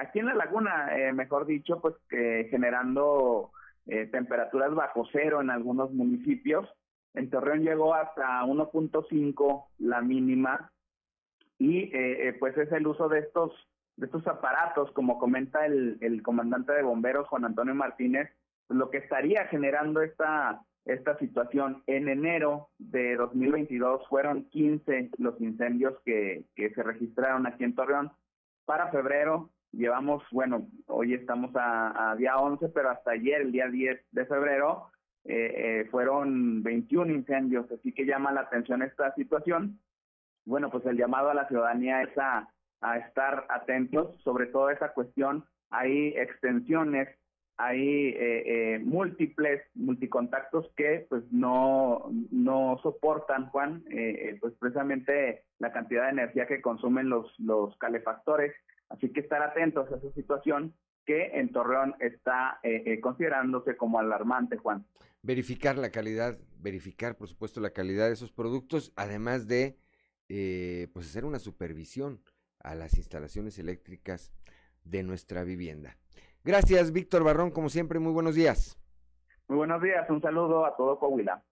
aquí 0.00 0.20
en 0.20 0.26
la 0.26 0.34
laguna, 0.34 0.88
mejor 1.12 1.44
dicho, 1.44 1.80
pues 1.80 1.96
que 2.08 2.46
generando 2.50 3.50
temperaturas 4.12 4.72
bajo 4.72 5.08
cero 5.10 5.40
en 5.40 5.50
algunos 5.50 5.92
municipios, 5.92 6.68
en 7.14 7.30
Torreón 7.30 7.62
llegó 7.62 7.94
hasta 7.94 8.44
1.5 8.44 9.64
la 9.78 10.00
mínima 10.00 10.70
y 11.58 11.94
eh, 11.94 12.28
eh, 12.28 12.36
pues 12.38 12.56
es 12.56 12.70
el 12.72 12.86
uso 12.86 13.08
de 13.08 13.20
estos 13.20 13.52
de 14.00 14.06
estos 14.06 14.26
aparatos, 14.26 14.90
como 14.92 15.18
comenta 15.18 15.64
el, 15.66 15.98
el 16.00 16.22
comandante 16.22 16.72
de 16.72 16.82
bomberos 16.82 17.28
Juan 17.28 17.44
Antonio 17.44 17.74
Martínez, 17.74 18.30
pues 18.66 18.78
lo 18.78 18.90
que 18.90 18.98
estaría 18.98 19.46
generando 19.46 20.02
esta 20.02 20.62
esta 20.84 21.16
situación. 21.18 21.82
En 21.86 22.08
enero 22.08 22.70
de 22.78 23.16
2022 23.16 24.08
fueron 24.08 24.48
15 24.50 25.10
los 25.18 25.40
incendios 25.40 25.94
que, 26.04 26.46
que 26.54 26.70
se 26.70 26.82
registraron 26.82 27.46
aquí 27.46 27.64
en 27.64 27.74
Torreón. 27.74 28.12
Para 28.64 28.90
febrero 28.90 29.50
llevamos, 29.72 30.22
bueno, 30.32 30.66
hoy 30.86 31.14
estamos 31.14 31.54
a, 31.54 32.10
a 32.10 32.16
día 32.16 32.36
11, 32.38 32.68
pero 32.70 32.90
hasta 32.90 33.12
ayer, 33.12 33.42
el 33.42 33.52
día 33.52 33.68
10 33.68 34.00
de 34.10 34.26
febrero, 34.26 34.90
eh, 35.24 35.82
eh, 35.82 35.88
fueron 35.90 36.62
21 36.62 37.12
incendios, 37.12 37.70
así 37.70 37.92
que 37.92 38.06
llama 38.06 38.32
la 38.32 38.42
atención 38.42 38.82
esta 38.82 39.14
situación. 39.14 39.78
Bueno, 40.46 40.70
pues 40.70 40.84
el 40.86 40.96
llamado 40.96 41.30
a 41.30 41.34
la 41.34 41.46
ciudadanía 41.46 42.02
es 42.02 42.16
a, 42.18 42.48
estar 43.06 43.46
atentos, 43.48 44.20
sobre 44.22 44.46
todo 44.46 44.70
esa 44.70 44.92
cuestión. 44.92 45.44
Hay 45.70 46.08
extensiones 46.16 47.08
hay 47.60 48.08
eh, 48.08 48.14
eh, 48.46 48.78
múltiples 48.78 49.60
multicontactos 49.74 50.66
que 50.78 51.06
pues 51.10 51.22
no, 51.30 52.10
no 52.30 52.80
soportan, 52.82 53.50
Juan, 53.50 53.84
eh, 53.90 54.38
pues 54.40 54.54
precisamente 54.58 55.44
la 55.58 55.70
cantidad 55.70 56.04
de 56.04 56.12
energía 56.12 56.46
que 56.46 56.62
consumen 56.62 57.10
los, 57.10 57.38
los 57.38 57.76
calefactores. 57.76 58.54
Así 58.88 59.12
que 59.12 59.20
estar 59.20 59.42
atentos 59.42 59.92
a 59.92 59.96
esa 59.96 60.10
situación 60.14 60.74
que 61.04 61.38
en 61.38 61.52
Torreón 61.52 61.94
está 62.00 62.60
considerándose 63.02 63.76
como 63.76 63.98
alarmante, 63.98 64.56
Juan. 64.56 64.86
Verificar 65.22 65.76
la 65.76 65.90
calidad, 65.90 66.38
verificar 66.58 67.16
por 67.16 67.28
supuesto 67.28 67.60
la 67.60 67.70
calidad 67.70 68.06
de 68.06 68.14
esos 68.14 68.32
productos, 68.32 68.92
además 68.96 69.46
de 69.46 69.76
pues 70.92 71.08
hacer 71.08 71.24
una 71.24 71.38
supervisión 71.38 72.20
a 72.62 72.74
las 72.74 72.96
instalaciones 72.96 73.58
eléctricas 73.58 74.32
de 74.84 75.02
nuestra 75.02 75.44
vivienda. 75.44 75.96
Gracias, 76.44 76.92
Víctor 76.92 77.24
Barrón, 77.24 77.50
como 77.50 77.68
siempre, 77.68 77.98
muy 77.98 78.12
buenos 78.12 78.34
días. 78.34 78.78
Muy 79.48 79.58
buenos 79.58 79.82
días, 79.82 80.08
un 80.08 80.22
saludo 80.22 80.64
a 80.64 80.76
todo 80.76 80.98
Coahuila. 80.98 81.44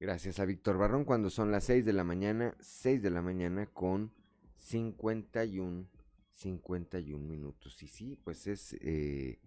Gracias 0.00 0.38
a 0.38 0.44
Víctor 0.44 0.78
Barrón, 0.78 1.04
cuando 1.04 1.30
son 1.30 1.50
las 1.50 1.64
6 1.64 1.84
de 1.84 1.92
la 1.92 2.04
mañana, 2.04 2.54
6 2.60 3.02
de 3.02 3.10
la 3.10 3.22
mañana 3.22 3.66
con 3.66 4.12
51, 4.56 5.88
51 6.32 7.26
minutos. 7.26 7.82
Y 7.82 7.88
sí, 7.88 8.16
pues 8.22 8.46
es 8.46 8.74
eh, 8.80 9.40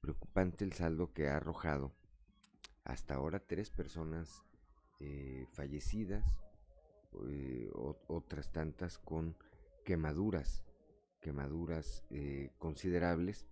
preocupante 0.00 0.64
el 0.64 0.72
saldo 0.72 1.12
que 1.12 1.28
ha 1.28 1.36
arrojado 1.36 1.92
hasta 2.84 3.14
ahora 3.14 3.40
tres 3.40 3.68
personas 3.68 4.42
eh, 5.00 5.46
fallecidas, 5.52 6.24
eh, 7.28 7.70
otras 8.06 8.50
tantas 8.50 8.98
con 8.98 9.36
quemaduras, 9.88 10.62
quemaduras 11.22 12.04
considerables 12.58 13.46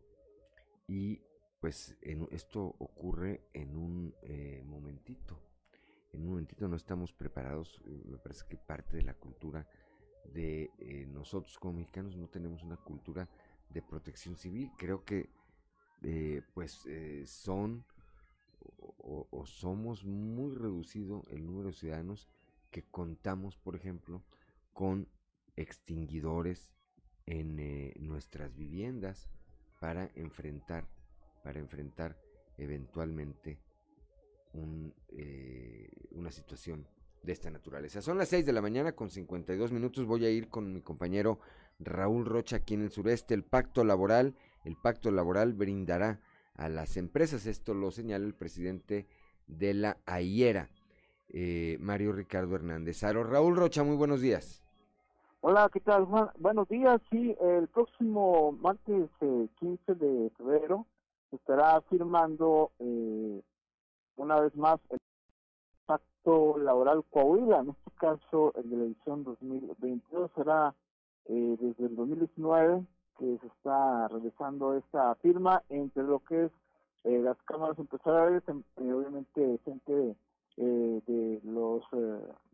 y 0.86 1.22
pues 1.60 1.96
en, 2.02 2.28
esto 2.30 2.62
ocurre 2.78 3.48
en 3.54 3.74
un 3.74 4.14
eh, 4.20 4.62
momentito. 4.66 5.40
En 6.12 6.24
un 6.24 6.28
momentito 6.28 6.68
no 6.68 6.76
estamos 6.76 7.14
preparados, 7.14 7.80
eh, 7.86 8.02
me 8.04 8.18
parece 8.18 8.44
que 8.50 8.58
parte 8.58 8.98
de 8.98 9.02
la 9.02 9.14
cultura 9.14 9.66
de 10.34 10.70
eh, 10.78 11.06
nosotros 11.06 11.58
como 11.58 11.78
mexicanos 11.78 12.18
no 12.18 12.28
tenemos 12.28 12.62
una 12.62 12.76
cultura 12.76 13.30
de 13.70 13.80
protección 13.80 14.36
civil. 14.36 14.70
Creo 14.76 15.04
que 15.04 15.30
pues 16.52 16.86
son 17.24 17.86
o, 18.98 19.26
o, 19.30 19.46
somos 19.46 20.04
muy 20.04 20.54
reducido 20.54 21.24
el 21.30 21.46
número 21.46 21.68
de 21.68 21.74
ciudadanos 21.74 22.28
que 22.70 22.82
contamos, 22.82 23.56
por 23.56 23.74
ejemplo, 23.74 24.22
con 24.74 25.08
extinguidores 25.56 26.72
en 27.26 27.92
nuestras 27.98 28.54
viviendas 28.56 29.28
para 29.80 30.10
enfrentar, 30.14 30.86
para 31.42 31.58
enfrentar 31.58 32.16
eventualmente 32.56 33.58
un, 34.52 34.94
eh, 35.08 35.90
una 36.12 36.30
situación 36.30 36.86
de 37.22 37.32
esta 37.32 37.50
naturaleza. 37.50 38.00
Son 38.00 38.18
las 38.18 38.28
6 38.28 38.46
de 38.46 38.52
la 38.52 38.62
mañana 38.62 38.92
con 38.92 39.10
52 39.10 39.72
minutos. 39.72 40.06
Voy 40.06 40.24
a 40.24 40.30
ir 40.30 40.48
con 40.48 40.72
mi 40.72 40.80
compañero 40.80 41.40
Raúl 41.78 42.24
Rocha 42.24 42.56
aquí 42.56 42.74
en 42.74 42.82
el 42.82 42.90
sureste. 42.90 43.34
El 43.34 43.44
pacto 43.44 43.84
laboral, 43.84 44.36
el 44.64 44.76
pacto 44.76 45.10
laboral 45.10 45.52
brindará 45.52 46.20
a 46.54 46.68
las 46.68 46.96
empresas. 46.96 47.46
Esto 47.46 47.74
lo 47.74 47.90
señala 47.90 48.24
el 48.24 48.34
presidente 48.34 49.06
de 49.46 49.74
la 49.74 49.98
AIERA, 50.06 50.70
eh, 51.28 51.76
Mario 51.80 52.12
Ricardo 52.12 52.54
Hernández 52.54 53.02
Aro. 53.02 53.24
Raúl 53.24 53.56
Rocha, 53.56 53.82
muy 53.82 53.96
buenos 53.96 54.20
días. 54.20 54.65
Hola, 55.40 55.68
¿qué 55.72 55.80
tal, 55.80 56.06
Juan? 56.06 56.30
Buenos 56.38 56.68
días. 56.68 57.00
Sí, 57.10 57.36
el 57.40 57.68
próximo 57.68 58.52
martes 58.52 59.08
15 59.20 59.92
eh, 59.92 59.94
de 59.94 60.30
febrero 60.30 60.86
estará 61.30 61.80
firmando 61.82 62.72
eh, 62.78 63.42
una 64.16 64.40
vez 64.40 64.56
más 64.56 64.80
el 64.90 64.98
Pacto 65.84 66.58
Laboral 66.58 67.04
Coahuila. 67.10 67.60
En 67.60 67.70
este 67.70 67.90
caso, 67.96 68.54
el 68.56 68.70
de 68.70 68.76
la 68.76 68.84
edición 68.84 69.24
2022 69.24 70.30
será 70.34 70.74
eh, 71.26 71.56
desde 71.60 71.86
el 71.86 71.96
2019 71.96 72.84
que 73.18 73.38
se 73.38 73.46
está 73.46 74.08
realizando 74.08 74.74
esta 74.74 75.14
firma 75.16 75.62
entre 75.68 76.02
lo 76.02 76.20
que 76.20 76.46
es 76.46 76.52
las 77.04 77.40
cámaras 77.42 77.78
empresariales, 77.78 78.42
em, 78.48 78.64
obviamente 78.76 79.60
gente 79.64 80.16
de 80.56 81.40
los 81.44 81.84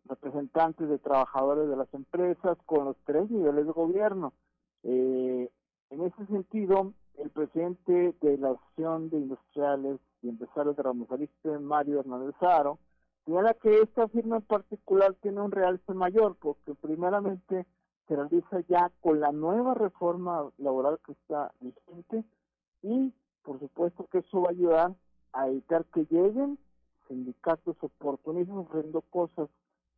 representantes 0.07 0.88
de 0.88 0.99
trabajadores 0.99 1.69
de 1.69 1.77
las 1.77 1.93
empresas 1.95 2.59
con 2.67 2.87
los 2.87 2.97
tres 3.05 3.31
niveles 3.31 3.67
de 3.67 3.73
gobierno. 3.73 4.33
Eh, 4.83 5.49
en 5.91 6.03
ese 6.03 6.27
sentido, 6.27 6.93
el 7.19 7.31
presidente 7.31 8.15
de 8.21 8.38
la 8.38 8.51
Asociación 8.51 9.11
de 9.11 9.19
Industriales 9.19 10.01
y 10.23 10.29
Empresarios 10.29 10.77
de 10.77 10.83
Ramos 10.83 11.09
Mario 11.61 12.01
Hernández 12.01 12.35
Aro, 12.41 12.79
señala 13.25 13.55
que 13.55 13.81
esta 13.81 14.09
firma 14.09 14.37
en 14.37 14.43
particular 14.43 15.15
tiene 15.23 15.41
un 15.41 15.53
realce 15.53 15.95
mayor, 15.95 16.37
porque 16.41 16.75
primeramente 16.75 17.67
se 18.09 18.17
realiza 18.17 18.61
ya 18.69 18.91
con 19.01 19.21
la 19.21 19.31
nueva 19.31 19.75
reforma 19.75 20.51
laboral 20.59 20.99
que 21.07 21.12
está 21.12 21.53
vigente 21.61 22.25
y 22.83 23.12
por 23.45 23.61
supuesto 23.61 24.07
que 24.11 24.19
eso 24.19 24.43
va 24.43 24.49
a 24.49 24.53
ayudar 24.53 24.95
a 25.33 25.49
evitar 25.49 25.85
que 25.87 26.05
lleguen 26.11 26.59
sindicatos 27.12 27.77
oportunistas 27.83 28.57
ofreciendo 28.57 29.03
cosas 29.03 29.48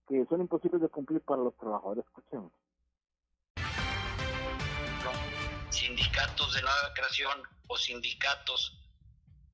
que 0.09 0.27
son 0.29 0.41
imposibles 0.41 0.81
de 0.81 0.89
cumplir 0.89 1.21
para 1.21 1.43
los 1.43 1.57
trabajadores. 1.57 2.05
Escuchemos. 2.05 2.53
Sindicatos 5.71 6.55
de 6.55 6.63
nueva 6.63 6.93
creación 6.95 7.43
o 7.69 7.77
sindicatos 7.77 8.81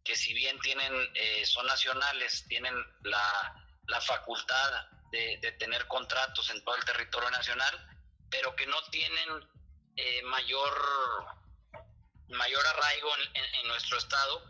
que 0.02 0.16
si 0.16 0.32
bien 0.32 0.58
tienen, 0.60 0.92
eh, 1.14 1.44
son 1.44 1.66
nacionales, 1.66 2.46
tienen 2.48 2.74
la, 3.02 4.00
facultad 4.00 4.70
de, 5.12 5.52
tener 5.58 5.86
contratos 5.86 6.48
en 6.50 6.64
todo 6.64 6.74
el 6.76 6.84
territorio 6.84 7.30
nacional, 7.30 7.74
pero 8.30 8.56
que 8.56 8.66
no 8.66 8.76
tienen 8.90 9.28
eh, 9.96 10.22
mayor, 10.22 10.72
mayor 12.28 12.66
arraigo 12.66 13.10
en 13.34 13.68
nuestro 13.68 13.98
estado 13.98 14.42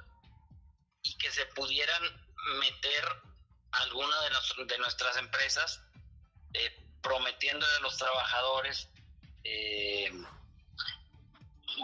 y 1.02 1.18
que 1.18 1.30
se 1.32 1.46
pudieran 1.46 2.02
meter 2.58 3.04
alguna 3.72 4.20
de, 4.22 4.30
las, 4.30 4.54
de 4.66 4.78
nuestras 4.78 5.16
empresas 5.16 5.82
eh, 6.54 6.76
prometiéndole 7.02 7.72
a 7.76 7.80
los 7.80 7.96
trabajadores 7.96 8.88
eh, 9.44 10.10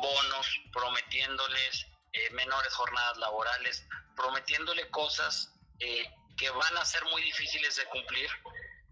bonos, 0.01 0.47
prometiéndoles 0.73 1.87
eh, 2.13 2.31
menores 2.31 2.75
jornadas 2.75 3.17
laborales, 3.19 3.87
prometiéndole 4.15 4.89
cosas 4.91 5.53
eh, 5.79 6.05
que 6.37 6.51
van 6.51 6.77
a 6.77 6.85
ser 6.85 7.05
muy 7.07 7.23
difíciles 7.23 7.77
de 7.77 7.87
cumplir, 7.87 8.31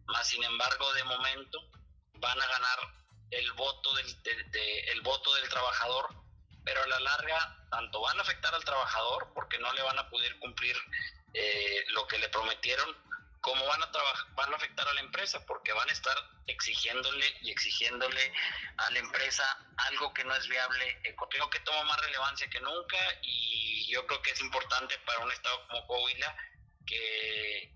más 0.07 0.27
sin 0.27 0.42
embargo 0.44 0.92
de 0.94 1.05
momento 1.05 1.59
van 2.14 2.40
a 2.40 2.46
ganar 2.46 2.79
el 3.31 3.53
voto 3.53 3.94
del, 3.94 4.07
el 4.55 5.00
voto 5.03 5.35
del 5.35 5.48
trabajador, 5.48 6.14
pero 6.64 6.83
a 6.83 6.87
la 6.87 7.00
larga 7.00 7.66
tanto 7.70 8.00
van 8.00 8.18
a 8.18 8.22
afectar 8.22 8.55
al 8.55 8.64
trabajador 8.64 9.33
porque 9.35 9.59
no 9.59 9.72
le 9.72 9.83
van 9.83 9.98
a 9.98 10.09
poder 10.09 10.38
cumplir 10.38 10.77
lo 11.88 12.07
que 12.07 12.18
le 12.18 12.29
prometieron, 12.29 12.97
cómo 13.40 13.66
van 13.66 13.83
a 13.83 13.90
trabajar, 13.92 14.35
van 14.35 14.53
a 14.53 14.57
afectar 14.57 14.88
a 14.88 14.94
la 14.94 15.01
empresa, 15.01 15.44
porque 15.47 15.73
van 15.73 15.88
a 15.88 15.92
estar 15.92 16.16
exigiéndole 16.47 17.27
y 17.42 17.51
exigiéndole 17.51 18.33
a 18.79 18.90
la 18.90 18.99
empresa 18.99 19.44
algo 19.77 20.14
que 20.14 20.25
no 20.25 20.35
es 20.35 20.49
viable. 20.49 21.01
Eh, 21.05 21.14
creo 21.31 21.51
que 21.51 21.61
toma 21.61 21.85
más 21.85 22.01
relevancia 22.01 22.49
que 22.49 22.61
nunca 22.61 22.97
y 23.23 23.87
yo 23.92 24.07
creo 24.07 24.23
que 24.23 24.31
es 24.31 24.40
importante 24.40 24.99
para 25.05 25.20
un 25.20 25.31
estado 25.31 25.66
como 25.68 25.87
Coahuila 25.87 26.37
que, 26.87 27.70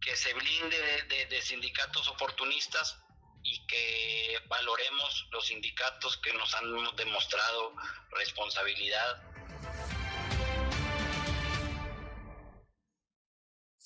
que 0.00 0.16
se 0.16 0.32
blinde 0.34 1.02
de, 1.02 1.26
de 1.26 1.42
sindicatos 1.42 2.06
oportunistas 2.08 2.98
y 3.42 3.66
que 3.66 4.40
valoremos 4.46 5.26
los 5.32 5.46
sindicatos 5.46 6.16
que 6.18 6.32
nos 6.32 6.54
han 6.54 6.96
demostrado 6.96 7.74
responsabilidad 8.10 9.33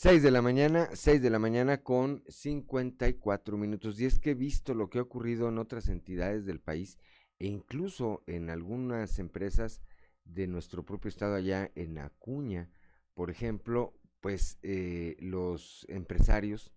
6 0.01 0.23
de 0.23 0.31
la 0.31 0.43
mañana, 0.43 0.89
6 0.93 1.21
de 1.21 1.29
la 1.29 1.41
mañana 1.41 1.83
con 1.83 2.23
54 2.29 3.57
minutos. 3.57 3.99
Y 3.99 4.05
es 4.05 4.21
que 4.21 4.31
he 4.31 4.35
visto 4.35 4.73
lo 4.73 4.89
que 4.89 5.01
ha 5.01 5.03
ocurrido 5.03 5.49
en 5.49 5.59
otras 5.59 5.89
entidades 5.89 6.47
del 6.47 6.61
país 6.61 6.99
e 7.41 7.49
incluso 7.49 8.23
en 8.29 8.49
algunas 8.49 9.19
empresas 9.19 9.83
de 10.23 10.47
nuestro 10.47 10.85
propio 10.85 11.09
estado 11.09 11.35
allá 11.35 11.73
en 11.75 11.99
Acuña, 11.99 12.71
por 13.15 13.29
ejemplo, 13.29 13.99
pues 14.21 14.61
eh, 14.63 15.17
los 15.19 15.85
empresarios, 15.89 16.73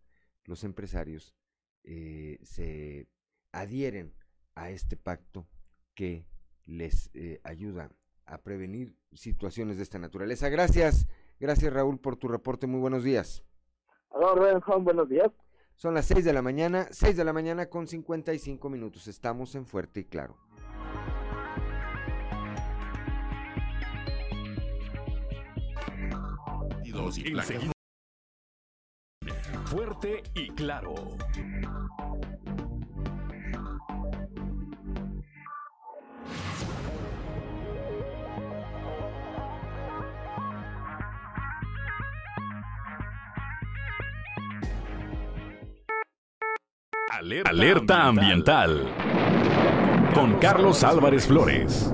los 0.45 0.63
empresarios 0.63 1.35
eh, 1.83 2.39
se 2.41 3.07
adhieren 3.51 4.15
a 4.55 4.71
este 4.71 4.97
pacto 4.97 5.47
que 5.93 6.25
les 6.65 7.11
eh, 7.13 7.39
ayuda 7.43 7.95
a 8.25 8.41
prevenir 8.41 8.97
situaciones 9.13 9.77
de 9.77 9.83
esta 9.83 9.99
naturaleza. 9.99 10.49
Gracias. 10.49 11.05
Gracias 11.41 11.73
Raúl 11.73 11.97
por 11.97 12.17
tu 12.17 12.27
reporte, 12.27 12.67
muy 12.67 12.79
buenos 12.79 13.03
días. 13.03 13.43
Hola 14.09 14.61
Juan, 14.61 14.83
buenos 14.83 15.09
días. 15.09 15.31
Son 15.75 15.95
las 15.95 16.05
6 16.05 16.23
de 16.23 16.33
la 16.33 16.43
mañana, 16.43 16.85
6 16.91 17.17
de 17.17 17.25
la 17.25 17.33
mañana 17.33 17.65
con 17.65 17.87
55 17.87 18.69
minutos. 18.69 19.07
Estamos 19.07 19.55
en 19.55 19.65
Fuerte 19.65 20.01
y 20.01 20.03
Claro. 20.03 20.37
Fuerte 29.65 30.21
y 30.35 30.49
claro. 30.49 30.93
Alerta, 47.39 48.07
ambiental. 48.07 48.89
Con 50.13 50.33
Carlos 50.39 50.83
Álvarez 50.83 51.27
Flores. 51.27 51.89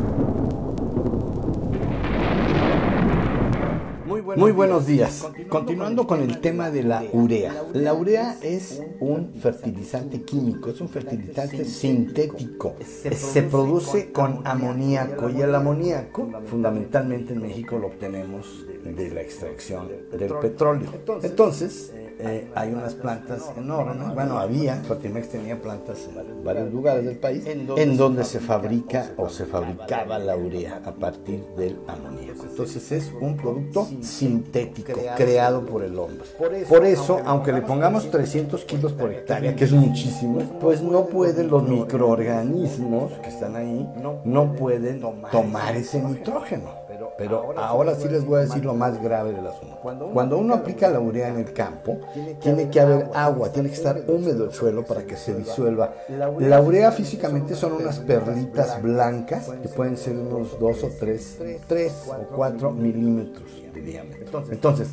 Muy 4.36 4.52
buenos 4.52 4.88
días. 4.88 5.30
Continuando 5.48 6.08
con 6.08 6.24
el 6.24 6.40
tema 6.40 6.72
de 6.72 6.82
la 6.82 7.04
urea. 7.14 7.54
La 7.74 7.94
urea 7.94 8.36
es 8.42 8.82
un 9.00 9.34
fertilizante 9.36 10.24
químico, 10.24 10.72
es 10.72 10.82
un 10.82 10.90
fertilizante 10.90 11.66
sintético. 11.66 12.76
Se 13.12 13.44
produce 13.44 14.12
con 14.12 14.42
amoníaco 14.46 15.30
y 15.30 15.42
el 15.42 15.54
amoníaco 15.54 16.32
fundamentalmente 16.50 17.34
en 17.34 17.44
México 17.44 17.78
lo 17.78 17.88
obtenemos 17.88 18.66
de 18.84 19.12
la 19.12 19.22
extracción 19.22 19.88
del 20.12 20.34
petróleo. 20.34 20.90
Entonces, 21.22 21.94
eh, 22.20 22.48
hay 22.56 22.74
unas 22.74 22.96
plantas 22.96 23.52
enormes, 23.56 24.14
bueno, 24.16 24.40
había, 24.40 24.76
Fortimex 24.78 25.30
tenía 25.30 25.62
plantas 25.62 26.00
en 26.08 26.44
varios 26.44 26.72
lugares 26.74 27.06
del 27.06 27.18
país, 27.18 27.46
en 27.46 27.98
donde 27.98 28.24
se 28.24 28.40
fabrica 28.40 29.12
o 29.18 29.30
se 29.30 29.46
fabricaba 29.46 30.18
la 30.18 30.36
urea 30.36 30.82
a 30.84 30.92
partir 30.92 31.44
del 31.56 31.78
amoníaco. 31.88 32.44
Entonces 32.44 32.92
es 32.92 33.12
un 33.22 33.38
producto 33.38 33.88
sintético 34.02 34.94
creado 35.16 35.64
por 35.66 35.84
el 35.84 35.98
hombre. 36.00 36.26
Por 36.68 36.86
eso, 36.86 37.20
aunque 37.26 37.54
le 37.54 37.62
pongamos 37.62 38.10
300 38.10 38.64
kilos 38.66 38.94
por 38.94 39.12
hectárea, 39.12 39.56
que 39.56 39.66
es 39.66 39.72
muchísimo, 39.72 40.40
pues 40.60 40.82
no 40.82 41.06
pueden 41.06 41.50
los 41.50 41.68
microorganismos 41.68 43.12
que 43.20 43.30
están 43.30 43.56
ahí, 43.56 43.88
no 44.26 44.54
pueden 44.54 45.02
tomar 45.32 45.76
ese 45.76 46.02
nitrógeno. 46.02 46.77
Pero 47.18 47.54
ahora 47.58 47.96
sí 47.96 48.08
les 48.08 48.26
voy 48.26 48.40
a 48.40 48.42
decir 48.42 48.64
lo 48.64 48.74
más 48.74 49.02
grave 49.02 49.34
del 49.34 49.48
asunto. 49.48 49.78
Cuando 50.14 50.38
uno 50.38 50.54
aplica 50.54 50.90
la 50.90 51.00
urea 51.00 51.30
en 51.30 51.38
el 51.38 51.54
campo, 51.54 51.98
tiene 52.42 52.70
que 52.70 52.80
haber 52.80 53.10
agua, 53.14 53.52
tiene 53.52 53.70
que 53.70 53.76
estar 53.76 54.04
húmedo 54.08 54.46
el 54.46 54.52
suelo 54.52 54.86
para 54.86 55.04
que 55.04 55.16
se 55.16 55.34
disuelva. 55.34 55.94
La 56.40 56.62
urea 56.62 56.92
físicamente 56.92 57.56
son 57.56 57.74
unas 57.74 58.00
perlitas 58.00 58.82
blancas 58.82 59.50
que 59.62 59.70
pueden 59.70 59.98
ser 59.98 60.16
unos 60.18 60.60
2 60.60 60.84
o 60.84 60.90
3, 61.00 61.38
3 61.68 61.94
o 62.08 62.36
4 62.36 62.72
milímetros 62.72 63.64
de 63.74 63.82
diámetro. 63.82 64.44
Entonces, 64.52 64.90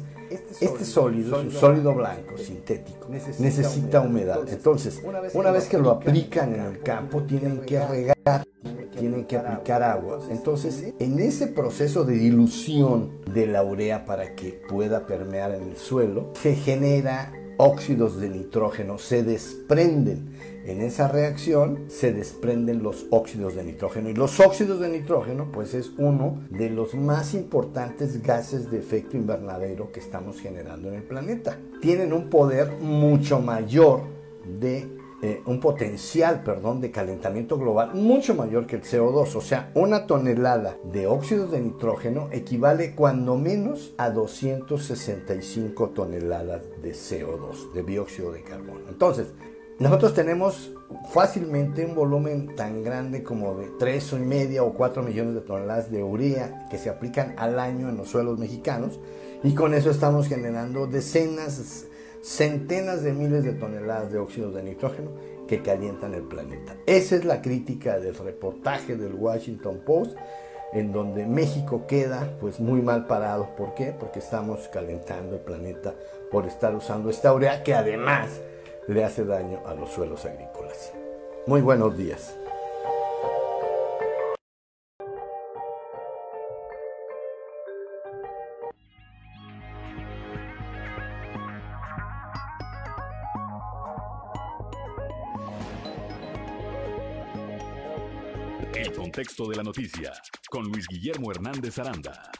este 0.60 0.84
sólido 0.84 1.38
es 1.38 1.44
un 1.44 1.50
sólido 1.50 1.94
blanco, 1.94 2.38
sintético, 2.38 3.08
necesita 3.08 4.00
humedad. 4.00 4.40
Entonces, 4.48 5.00
una 5.34 5.50
vez 5.50 5.68
que 5.68 5.78
lo 5.78 5.90
aplican 5.90 6.54
en 6.54 6.60
el 6.60 6.80
campo, 6.80 7.22
tienen 7.22 7.60
que 7.60 7.84
regar 7.86 8.44
tienen 8.96 9.24
que 9.24 9.36
aplicar 9.36 9.82
agua. 9.82 10.20
Entonces, 10.30 10.94
en 10.98 11.18
ese 11.18 11.46
proceso 11.48 12.04
de 12.04 12.14
dilución 12.14 13.20
de 13.32 13.46
la 13.46 13.62
urea 13.62 14.04
para 14.04 14.34
que 14.34 14.60
pueda 14.68 15.06
permear 15.06 15.54
en 15.54 15.62
el 15.70 15.76
suelo, 15.76 16.30
se 16.34 16.54
genera 16.54 17.32
óxidos 17.56 18.20
de 18.20 18.28
nitrógeno, 18.28 18.98
se 18.98 19.22
desprenden. 19.22 20.34
En 20.64 20.80
esa 20.80 21.08
reacción 21.08 21.84
se 21.88 22.12
desprenden 22.12 22.82
los 22.82 23.06
óxidos 23.10 23.54
de 23.54 23.64
nitrógeno 23.64 24.08
y 24.08 24.14
los 24.14 24.40
óxidos 24.40 24.80
de 24.80 24.88
nitrógeno 24.88 25.52
pues 25.52 25.74
es 25.74 25.92
uno 25.98 26.42
de 26.48 26.70
los 26.70 26.94
más 26.94 27.34
importantes 27.34 28.22
gases 28.22 28.70
de 28.70 28.78
efecto 28.78 29.16
invernadero 29.16 29.92
que 29.92 30.00
estamos 30.00 30.40
generando 30.40 30.88
en 30.88 30.94
el 30.94 31.02
planeta. 31.02 31.58
Tienen 31.82 32.12
un 32.12 32.30
poder 32.30 32.72
mucho 32.80 33.40
mayor 33.40 34.04
de 34.58 34.88
eh, 35.26 35.40
un 35.46 35.58
potencial, 35.58 36.42
perdón, 36.42 36.82
de 36.82 36.90
calentamiento 36.90 37.56
global 37.56 37.94
mucho 37.94 38.34
mayor 38.34 38.66
que 38.66 38.76
el 38.76 38.82
CO2. 38.82 39.36
O 39.36 39.40
sea, 39.40 39.70
una 39.74 40.06
tonelada 40.06 40.76
de 40.84 41.06
óxidos 41.06 41.50
de 41.50 41.62
nitrógeno 41.62 42.28
equivale 42.30 42.94
cuando 42.94 43.34
menos 43.34 43.94
a 43.96 44.10
265 44.10 45.88
toneladas 45.94 46.60
de 46.82 46.92
CO2, 46.92 47.72
de 47.72 47.82
dióxido 47.84 48.32
de 48.32 48.42
carbono. 48.42 48.86
Entonces, 48.90 49.28
nosotros 49.78 50.12
tenemos 50.12 50.72
fácilmente 51.10 51.86
un 51.86 51.94
volumen 51.94 52.54
tan 52.54 52.82
grande 52.82 53.22
como 53.22 53.54
de 53.54 53.68
3 53.78 54.12
y 54.12 54.16
media 54.16 54.62
o 54.62 54.74
4 54.74 55.02
millones 55.02 55.36
de 55.36 55.40
toneladas 55.40 55.90
de 55.90 56.02
urea 56.02 56.68
que 56.70 56.76
se 56.76 56.90
aplican 56.90 57.34
al 57.38 57.58
año 57.58 57.88
en 57.88 57.96
los 57.96 58.10
suelos 58.10 58.38
mexicanos 58.38 59.00
y 59.42 59.54
con 59.54 59.72
eso 59.72 59.88
estamos 59.88 60.28
generando 60.28 60.86
decenas 60.86 61.86
centenas 62.24 63.02
de 63.02 63.12
miles 63.12 63.44
de 63.44 63.52
toneladas 63.52 64.10
de 64.10 64.18
óxido 64.18 64.50
de 64.50 64.62
nitrógeno 64.62 65.10
que 65.46 65.60
calientan 65.60 66.14
el 66.14 66.22
planeta. 66.22 66.74
Esa 66.86 67.16
es 67.16 67.24
la 67.26 67.42
crítica 67.42 67.98
del 67.98 68.14
reportaje 68.14 68.96
del 68.96 69.14
Washington 69.14 69.82
Post, 69.84 70.16
en 70.72 70.90
donde 70.90 71.26
México 71.26 71.86
queda 71.86 72.36
pues 72.40 72.60
muy 72.60 72.80
mal 72.80 73.06
parado. 73.06 73.54
¿Por 73.56 73.74
qué? 73.74 73.94
Porque 73.98 74.20
estamos 74.20 74.68
calentando 74.68 75.36
el 75.36 75.42
planeta 75.42 75.94
por 76.30 76.46
estar 76.46 76.74
usando 76.74 77.10
esta 77.10 77.32
urea 77.32 77.62
que 77.62 77.74
además 77.74 78.40
le 78.88 79.04
hace 79.04 79.24
daño 79.24 79.60
a 79.66 79.74
los 79.74 79.90
suelos 79.90 80.24
agrícolas. 80.24 80.92
Muy 81.46 81.60
buenos 81.60 81.96
días. 81.96 82.34
Contexto 99.14 99.46
de 99.46 99.54
la 99.54 99.62
noticia 99.62 100.12
con 100.50 100.64
Luis 100.64 100.88
Guillermo 100.88 101.30
Hernández 101.30 101.78
Aranda. 101.78 102.32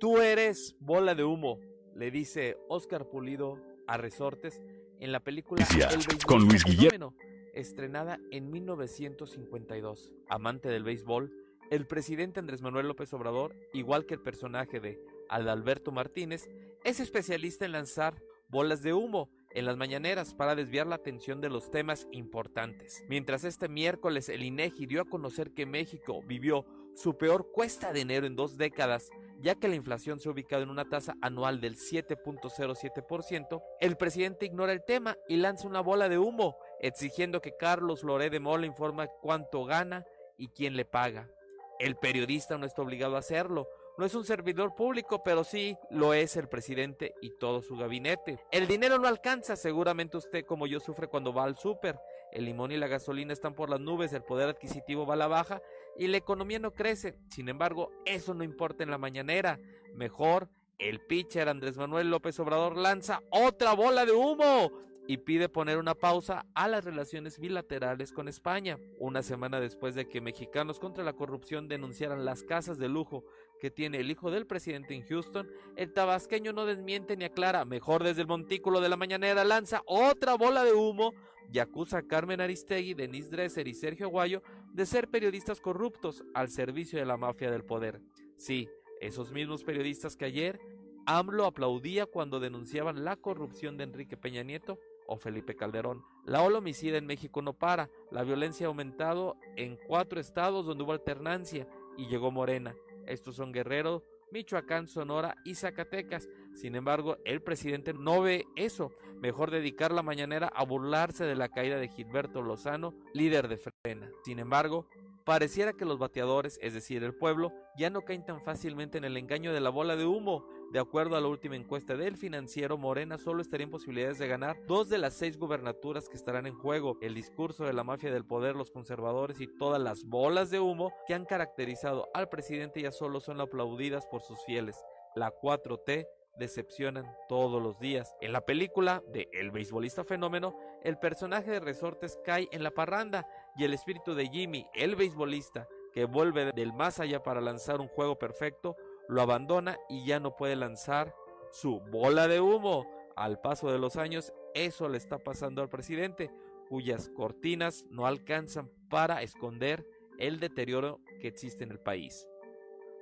Tú 0.00 0.18
eres 0.18 0.74
bola 0.80 1.14
de 1.14 1.22
humo, 1.22 1.60
le 1.94 2.10
dice 2.10 2.56
Oscar 2.68 3.08
Pulido 3.08 3.54
a 3.86 3.96
Resortes 3.96 4.60
en 4.98 5.12
la 5.12 5.20
película 5.20 5.64
El 5.70 6.18
con 6.26 6.48
Luis 6.48 6.64
Guillermo 6.64 7.14
estrenada 7.54 8.18
en 8.32 8.50
1952. 8.50 10.10
Amante 10.28 10.68
del 10.68 10.82
béisbol, 10.82 11.30
el 11.70 11.86
presidente 11.86 12.40
Andrés 12.40 12.60
Manuel 12.60 12.88
López 12.88 13.12
Obrador, 13.12 13.54
igual 13.72 14.06
que 14.06 14.14
el 14.14 14.22
personaje 14.22 14.80
de 14.80 14.98
Adalberto 15.28 15.92
Martínez, 15.92 16.50
es 16.82 16.98
especialista 16.98 17.64
en 17.64 17.70
lanzar 17.70 18.20
bolas 18.48 18.82
de 18.82 18.94
humo 18.94 19.30
en 19.52 19.64
las 19.64 19.76
mañaneras 19.76 20.34
para 20.34 20.54
desviar 20.54 20.86
la 20.86 20.96
atención 20.96 21.40
de 21.40 21.50
los 21.50 21.70
temas 21.70 22.06
importantes. 22.12 23.04
Mientras 23.08 23.44
este 23.44 23.68
miércoles 23.68 24.28
el 24.28 24.42
INEGI 24.42 24.86
dio 24.86 25.02
a 25.02 25.08
conocer 25.08 25.52
que 25.52 25.66
México 25.66 26.22
vivió 26.24 26.64
su 26.94 27.16
peor 27.16 27.50
cuesta 27.52 27.92
de 27.92 28.00
enero 28.00 28.26
en 28.26 28.36
dos 28.36 28.56
décadas, 28.56 29.10
ya 29.40 29.54
que 29.54 29.68
la 29.68 29.74
inflación 29.74 30.20
se 30.20 30.28
ha 30.28 30.32
ubicado 30.32 30.62
en 30.62 30.70
una 30.70 30.88
tasa 30.88 31.14
anual 31.22 31.60
del 31.60 31.76
7.07%, 31.76 33.62
el 33.80 33.96
presidente 33.96 34.46
ignora 34.46 34.72
el 34.72 34.84
tema 34.84 35.16
y 35.28 35.36
lanza 35.36 35.66
una 35.66 35.80
bola 35.80 36.08
de 36.08 36.18
humo, 36.18 36.56
exigiendo 36.80 37.40
que 37.40 37.56
Carlos 37.56 38.02
Loré 38.02 38.30
de 38.30 38.40
Mola 38.40 38.66
informe 38.66 39.08
cuánto 39.22 39.64
gana 39.64 40.04
y 40.36 40.48
quién 40.48 40.76
le 40.76 40.84
paga. 40.84 41.30
El 41.78 41.96
periodista 41.96 42.58
no 42.58 42.66
está 42.66 42.82
obligado 42.82 43.16
a 43.16 43.20
hacerlo, 43.20 43.66
no 44.00 44.06
es 44.06 44.14
un 44.14 44.24
servidor 44.24 44.74
público, 44.74 45.22
pero 45.22 45.44
sí 45.44 45.76
lo 45.90 46.14
es 46.14 46.34
el 46.38 46.48
presidente 46.48 47.14
y 47.20 47.36
todo 47.38 47.60
su 47.60 47.76
gabinete. 47.76 48.40
El 48.50 48.66
dinero 48.66 48.98
no 48.98 49.06
alcanza, 49.06 49.56
seguramente 49.56 50.16
usted 50.16 50.46
como 50.46 50.66
yo 50.66 50.80
sufre 50.80 51.06
cuando 51.06 51.34
va 51.34 51.44
al 51.44 51.58
súper. 51.58 52.00
El 52.32 52.46
limón 52.46 52.72
y 52.72 52.78
la 52.78 52.88
gasolina 52.88 53.34
están 53.34 53.54
por 53.54 53.68
las 53.68 53.78
nubes, 53.78 54.14
el 54.14 54.22
poder 54.22 54.48
adquisitivo 54.48 55.04
va 55.04 55.14
a 55.14 55.18
la 55.18 55.26
baja 55.26 55.60
y 55.98 56.06
la 56.06 56.16
economía 56.16 56.58
no 56.58 56.72
crece. 56.72 57.18
Sin 57.28 57.50
embargo, 57.50 57.90
eso 58.06 58.32
no 58.32 58.42
importa 58.42 58.82
en 58.84 58.90
la 58.90 58.96
mañanera. 58.96 59.60
Mejor, 59.94 60.48
el 60.78 61.00
pitcher 61.00 61.50
Andrés 61.50 61.76
Manuel 61.76 62.08
López 62.08 62.40
Obrador 62.40 62.78
lanza 62.78 63.20
otra 63.28 63.74
bola 63.74 64.06
de 64.06 64.12
humo 64.12 64.72
y 65.10 65.16
pide 65.18 65.48
poner 65.48 65.76
una 65.76 65.96
pausa 65.96 66.46
a 66.54 66.68
las 66.68 66.84
relaciones 66.84 67.40
bilaterales 67.40 68.12
con 68.12 68.28
España. 68.28 68.78
Una 68.98 69.22
semana 69.24 69.58
después 69.58 69.96
de 69.96 70.08
que 70.08 70.20
mexicanos 70.20 70.78
contra 70.78 71.02
la 71.02 71.14
corrupción 71.14 71.66
denunciaran 71.66 72.24
las 72.24 72.44
casas 72.44 72.78
de 72.78 72.88
lujo 72.88 73.24
que 73.60 73.70
tiene 73.70 73.98
el 73.98 74.10
hijo 74.10 74.30
del 74.30 74.46
presidente 74.46 74.94
en 74.94 75.06
Houston, 75.06 75.48
el 75.76 75.92
tabasqueño 75.92 76.52
no 76.52 76.66
desmiente 76.66 77.16
ni 77.16 77.24
aclara, 77.24 77.64
mejor 77.64 78.02
desde 78.02 78.22
el 78.22 78.26
montículo 78.26 78.80
de 78.80 78.88
la 78.88 78.96
mañanera 78.96 79.44
lanza 79.44 79.82
otra 79.86 80.34
bola 80.34 80.64
de 80.64 80.72
humo 80.72 81.12
y 81.52 81.58
acusa 81.58 81.98
a 81.98 82.02
Carmen 82.02 82.40
Aristegui, 82.40 82.94
Denise 82.94 83.30
Dresser 83.30 83.68
y 83.68 83.74
Sergio 83.74 84.06
Aguayo 84.06 84.42
de 84.72 84.86
ser 84.86 85.08
periodistas 85.08 85.60
corruptos 85.60 86.24
al 86.34 86.48
servicio 86.48 86.98
de 86.98 87.06
la 87.06 87.16
mafia 87.16 87.50
del 87.50 87.64
poder. 87.64 88.00
Sí, 88.36 88.68
esos 89.00 89.32
mismos 89.32 89.64
periodistas 89.64 90.16
que 90.16 90.24
ayer 90.24 90.60
AMLO 91.06 91.44
aplaudía 91.44 92.06
cuando 92.06 92.40
denunciaban 92.40 93.04
la 93.04 93.16
corrupción 93.16 93.76
de 93.76 93.84
Enrique 93.84 94.16
Peña 94.16 94.42
Nieto 94.42 94.78
o 95.06 95.16
Felipe 95.16 95.56
Calderón. 95.56 96.04
La 96.24 96.42
ola 96.42 96.58
homicida 96.58 96.96
en 96.96 97.06
México 97.06 97.42
no 97.42 97.52
para, 97.52 97.90
la 98.12 98.22
violencia 98.22 98.66
ha 98.66 98.68
aumentado 98.68 99.36
en 99.56 99.76
cuatro 99.88 100.20
estados 100.20 100.66
donde 100.66 100.84
hubo 100.84 100.92
alternancia 100.92 101.66
y 101.96 102.06
llegó 102.06 102.30
Morena. 102.30 102.76
Estos 103.10 103.36
son 103.36 103.52
Guerrero, 103.52 104.04
Michoacán, 104.32 104.86
Sonora 104.86 105.36
y 105.44 105.54
Zacatecas. 105.54 106.28
Sin 106.54 106.74
embargo, 106.76 107.18
el 107.24 107.42
presidente 107.42 107.92
no 107.92 108.22
ve 108.22 108.46
eso. 108.56 108.92
Mejor 109.20 109.50
dedicar 109.50 109.92
la 109.92 110.02
mañanera 110.02 110.48
a 110.54 110.64
burlarse 110.64 111.24
de 111.24 111.34
la 111.34 111.48
caída 111.48 111.78
de 111.78 111.88
Gilberto 111.88 112.42
Lozano, 112.42 112.94
líder 113.12 113.48
de 113.48 113.58
Frena. 113.58 114.10
Sin 114.24 114.38
embargo, 114.38 114.86
pareciera 115.24 115.72
que 115.72 115.84
los 115.84 115.98
bateadores, 115.98 116.58
es 116.62 116.74
decir, 116.74 117.02
el 117.02 117.14
pueblo, 117.14 117.52
ya 117.76 117.90
no 117.90 118.02
caen 118.02 118.24
tan 118.24 118.42
fácilmente 118.42 118.98
en 118.98 119.04
el 119.04 119.16
engaño 119.16 119.52
de 119.52 119.60
la 119.60 119.70
bola 119.70 119.96
de 119.96 120.06
humo. 120.06 120.46
De 120.70 120.78
acuerdo 120.78 121.16
a 121.16 121.20
la 121.20 121.26
última 121.26 121.56
encuesta 121.56 121.96
del 121.96 122.16
financiero, 122.16 122.78
Morena 122.78 123.18
solo 123.18 123.42
estaría 123.42 123.64
en 123.64 123.72
posibilidades 123.72 124.18
de 124.18 124.28
ganar 124.28 124.56
dos 124.68 124.88
de 124.88 124.98
las 124.98 125.14
seis 125.14 125.36
gubernaturas 125.36 126.08
que 126.08 126.16
estarán 126.16 126.46
en 126.46 126.54
juego. 126.54 126.96
El 127.00 127.12
discurso 127.12 127.64
de 127.64 127.72
la 127.72 127.82
mafia 127.82 128.12
del 128.12 128.24
poder, 128.24 128.54
los 128.54 128.70
conservadores 128.70 129.40
y 129.40 129.48
todas 129.48 129.82
las 129.82 130.04
bolas 130.04 130.48
de 130.50 130.60
humo 130.60 130.92
que 131.08 131.14
han 131.14 131.24
caracterizado 131.24 132.08
al 132.14 132.28
presidente 132.28 132.80
ya 132.82 132.92
solo 132.92 133.18
son 133.18 133.40
aplaudidas 133.40 134.06
por 134.06 134.22
sus 134.22 134.38
fieles. 134.44 134.76
La 135.16 135.32
4T 135.32 136.06
decepcionan 136.38 137.04
todos 137.28 137.60
los 137.60 137.80
días. 137.80 138.14
En 138.20 138.32
la 138.32 138.42
película 138.42 139.02
de 139.12 139.28
El 139.32 139.50
beisbolista 139.50 140.04
fenómeno, 140.04 140.56
el 140.84 140.98
personaje 140.98 141.50
de 141.50 141.60
Resortes 141.60 142.16
cae 142.24 142.48
en 142.52 142.62
la 142.62 142.70
parranda 142.70 143.26
y 143.56 143.64
el 143.64 143.74
espíritu 143.74 144.14
de 144.14 144.28
Jimmy, 144.28 144.68
el 144.74 144.94
beisbolista, 144.94 145.66
que 145.92 146.04
vuelve 146.04 146.52
del 146.52 146.72
más 146.72 147.00
allá 147.00 147.24
para 147.24 147.40
lanzar 147.40 147.80
un 147.80 147.88
juego 147.88 148.16
perfecto, 148.16 148.76
lo 149.10 149.22
abandona 149.22 149.76
y 149.88 150.06
ya 150.06 150.20
no 150.20 150.36
puede 150.36 150.56
lanzar 150.56 151.14
su 151.50 151.80
bola 151.80 152.28
de 152.28 152.40
humo. 152.40 152.86
Al 153.16 153.40
paso 153.40 153.70
de 153.70 153.78
los 153.78 153.96
años, 153.96 154.32
eso 154.54 154.88
le 154.88 154.98
está 154.98 155.18
pasando 155.18 155.62
al 155.62 155.68
presidente, 155.68 156.30
cuyas 156.68 157.10
cortinas 157.10 157.84
no 157.90 158.06
alcanzan 158.06 158.70
para 158.88 159.22
esconder 159.22 159.84
el 160.18 160.38
deterioro 160.38 161.00
que 161.20 161.28
existe 161.28 161.64
en 161.64 161.72
el 161.72 161.80
país. 161.80 162.26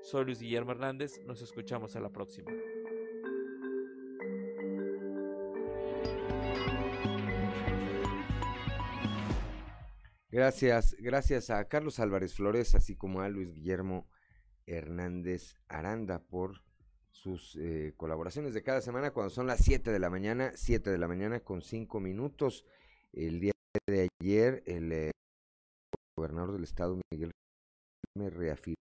Soy 0.02 0.24
Luis 0.24 0.40
Guillermo 0.40 0.72
Hernández, 0.72 1.20
nos 1.26 1.42
escuchamos 1.42 1.94
a 1.94 2.00
la 2.00 2.10
próxima. 2.10 2.50
Gracias, 10.30 10.94
gracias 10.98 11.50
a 11.50 11.66
Carlos 11.68 11.98
Álvarez 12.00 12.34
Flores, 12.34 12.74
así 12.74 12.96
como 12.96 13.20
a 13.20 13.28
Luis 13.28 13.52
Guillermo 13.52 14.06
Hernández 14.68 15.56
Aranda 15.68 16.20
por 16.20 16.62
sus 17.10 17.56
eh, 17.56 17.94
colaboraciones 17.96 18.54
de 18.54 18.62
cada 18.62 18.80
semana 18.80 19.10
cuando 19.10 19.30
son 19.30 19.46
las 19.46 19.60
7 19.64 19.90
de 19.90 19.98
la 19.98 20.10
mañana, 20.10 20.52
7 20.54 20.90
de 20.90 20.98
la 20.98 21.08
mañana 21.08 21.40
con 21.40 21.62
5 21.62 22.00
minutos. 22.00 22.64
El 23.12 23.40
día 23.40 23.52
de 23.86 24.08
ayer 24.20 24.62
el 24.66 24.92
eh, 24.92 25.10
gobernador 26.16 26.52
del 26.52 26.64
estado 26.64 27.00
Miguel 27.10 27.32
me 28.16 28.30
reafirmó 28.30 28.76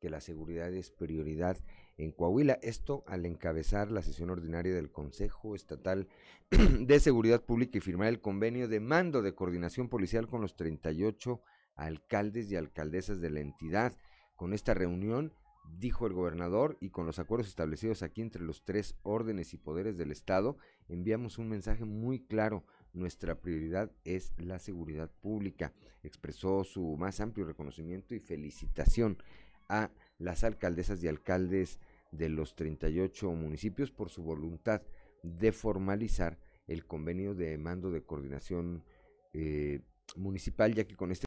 que 0.00 0.10
la 0.10 0.20
seguridad 0.20 0.72
es 0.72 0.90
prioridad 0.90 1.58
en 1.96 2.12
Coahuila. 2.12 2.58
Esto 2.62 3.04
al 3.06 3.26
encabezar 3.26 3.90
la 3.90 4.02
sesión 4.02 4.30
ordinaria 4.30 4.74
del 4.74 4.90
Consejo 4.90 5.54
Estatal 5.54 6.08
de 6.50 7.00
Seguridad 7.00 7.44
Pública 7.44 7.78
y 7.78 7.80
firmar 7.80 8.08
el 8.08 8.20
convenio 8.20 8.68
de 8.68 8.80
mando 8.80 9.22
de 9.22 9.34
coordinación 9.34 9.88
policial 9.88 10.26
con 10.28 10.40
los 10.40 10.56
38 10.56 11.42
alcaldes 11.74 12.50
y 12.50 12.56
alcaldesas 12.56 13.20
de 13.20 13.30
la 13.30 13.40
entidad. 13.40 13.96
Con 14.38 14.54
esta 14.54 14.72
reunión, 14.72 15.32
dijo 15.80 16.06
el 16.06 16.12
gobernador, 16.12 16.78
y 16.80 16.90
con 16.90 17.06
los 17.06 17.18
acuerdos 17.18 17.48
establecidos 17.48 18.04
aquí 18.04 18.22
entre 18.22 18.40
los 18.40 18.64
tres 18.64 18.94
órdenes 19.02 19.52
y 19.52 19.56
poderes 19.56 19.98
del 19.98 20.12
Estado, 20.12 20.56
enviamos 20.88 21.38
un 21.38 21.48
mensaje 21.48 21.84
muy 21.84 22.20
claro. 22.20 22.64
Nuestra 22.92 23.40
prioridad 23.40 23.90
es 24.04 24.32
la 24.38 24.60
seguridad 24.60 25.10
pública. 25.10 25.72
Expresó 26.04 26.62
su 26.62 26.96
más 26.96 27.18
amplio 27.18 27.46
reconocimiento 27.46 28.14
y 28.14 28.20
felicitación 28.20 29.20
a 29.68 29.90
las 30.18 30.44
alcaldesas 30.44 31.02
y 31.02 31.08
alcaldes 31.08 31.80
de 32.12 32.28
los 32.28 32.54
38 32.54 33.32
municipios 33.32 33.90
por 33.90 34.08
su 34.08 34.22
voluntad 34.22 34.82
de 35.24 35.50
formalizar 35.50 36.38
el 36.68 36.86
convenio 36.86 37.34
de 37.34 37.58
mando 37.58 37.90
de 37.90 38.04
coordinación 38.04 38.84
eh, 39.32 39.80
municipal, 40.14 40.72
ya 40.76 40.84
que 40.84 40.94
con 40.94 41.10
esta 41.10 41.26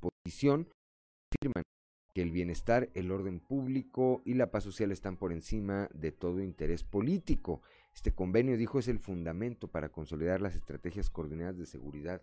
posición 0.00 0.68
afirman 1.30 1.64
que 2.12 2.22
el 2.22 2.30
bienestar, 2.30 2.90
el 2.94 3.10
orden 3.10 3.40
público 3.40 4.22
y 4.24 4.34
la 4.34 4.50
paz 4.50 4.64
social 4.64 4.92
están 4.92 5.16
por 5.16 5.32
encima 5.32 5.88
de 5.94 6.12
todo 6.12 6.42
interés 6.42 6.84
político. 6.84 7.62
Este 7.94 8.12
convenio, 8.12 8.56
dijo, 8.56 8.78
es 8.78 8.88
el 8.88 8.98
fundamento 8.98 9.68
para 9.68 9.90
consolidar 9.90 10.40
las 10.40 10.54
estrategias 10.54 11.10
coordinadas 11.10 11.58
de 11.58 11.66
seguridad 11.66 12.22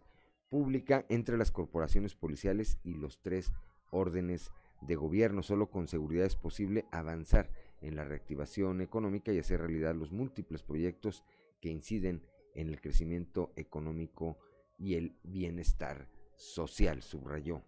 pública 0.50 1.06
entre 1.10 1.38
las 1.38 1.52
corporaciones 1.52 2.16
policiales 2.16 2.80
y 2.84 2.96
los 2.96 3.22
tres 3.22 3.52
órdenes 3.92 4.52
de 4.82 4.96
gobierno. 4.96 5.42
Solo 5.42 5.70
con 5.70 5.88
seguridad 5.88 6.26
es 6.26 6.36
posible 6.36 6.86
avanzar 6.92 7.50
en 7.82 7.96
la 7.96 8.04
reactivación 8.04 8.82
económica 8.82 9.32
y 9.32 9.40
hacer 9.40 9.60
realidad 9.60 9.96
los 9.96 10.12
múltiples 10.12 10.64
proyectos 10.64 11.24
que 11.62 11.70
inciden 11.70 12.24
en 12.56 12.70
el 12.70 12.82
crecimiento 12.82 13.52
económico 13.56 14.38
y 14.78 14.96
el 14.96 15.16
bienestar 15.24 16.08
social, 16.36 17.02
subrayó. 17.02 17.64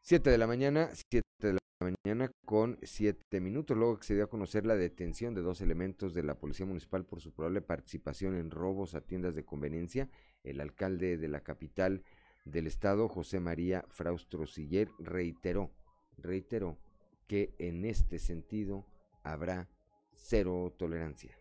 7 0.00 0.30
de 0.30 0.38
la 0.38 0.46
mañana, 0.46 0.88
7 1.10 1.22
de 1.40 1.52
la 1.52 1.58
mañana 1.80 2.30
con 2.46 2.78
7 2.82 3.40
minutos, 3.40 3.76
luego 3.76 3.98
que 3.98 4.06
se 4.06 4.14
dio 4.14 4.24
a 4.24 4.30
conocer 4.30 4.64
la 4.64 4.74
detención 4.74 5.34
de 5.34 5.42
dos 5.42 5.60
elementos 5.60 6.14
de 6.14 6.22
la 6.22 6.38
Policía 6.38 6.64
Municipal 6.64 7.04
por 7.04 7.20
su 7.20 7.32
probable 7.32 7.60
participación 7.60 8.34
en 8.34 8.50
robos 8.50 8.94
a 8.94 9.02
tiendas 9.02 9.34
de 9.34 9.44
conveniencia, 9.44 10.08
el 10.44 10.60
alcalde 10.60 11.18
de 11.18 11.28
la 11.28 11.40
capital 11.40 12.04
del 12.46 12.66
estado, 12.66 13.08
José 13.08 13.40
María 13.40 13.84
Fraustro 13.90 14.46
Siller, 14.46 14.88
reiteró, 14.98 15.70
reiteró 16.16 16.78
que 17.26 17.54
en 17.58 17.84
este 17.84 18.18
sentido 18.18 18.86
habrá 19.22 19.68
cero 20.14 20.74
tolerancia. 20.78 21.38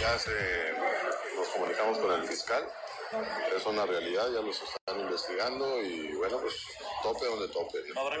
Ya 0.00 0.18
se, 0.18 0.72
nos 1.36 1.48
comunicamos 1.48 1.98
con 1.98 2.12
el 2.12 2.26
fiscal, 2.26 2.66
es 3.54 3.66
una 3.66 3.84
realidad, 3.84 4.30
ya 4.32 4.40
los 4.40 4.62
están 4.62 5.00
investigando 5.00 5.82
y 5.82 6.12
bueno, 6.14 6.38
pues 6.38 6.54
tope 7.02 7.26
donde 7.26 7.48
tope. 7.48 7.82
¿No 7.92 8.00
habrá 8.00 8.16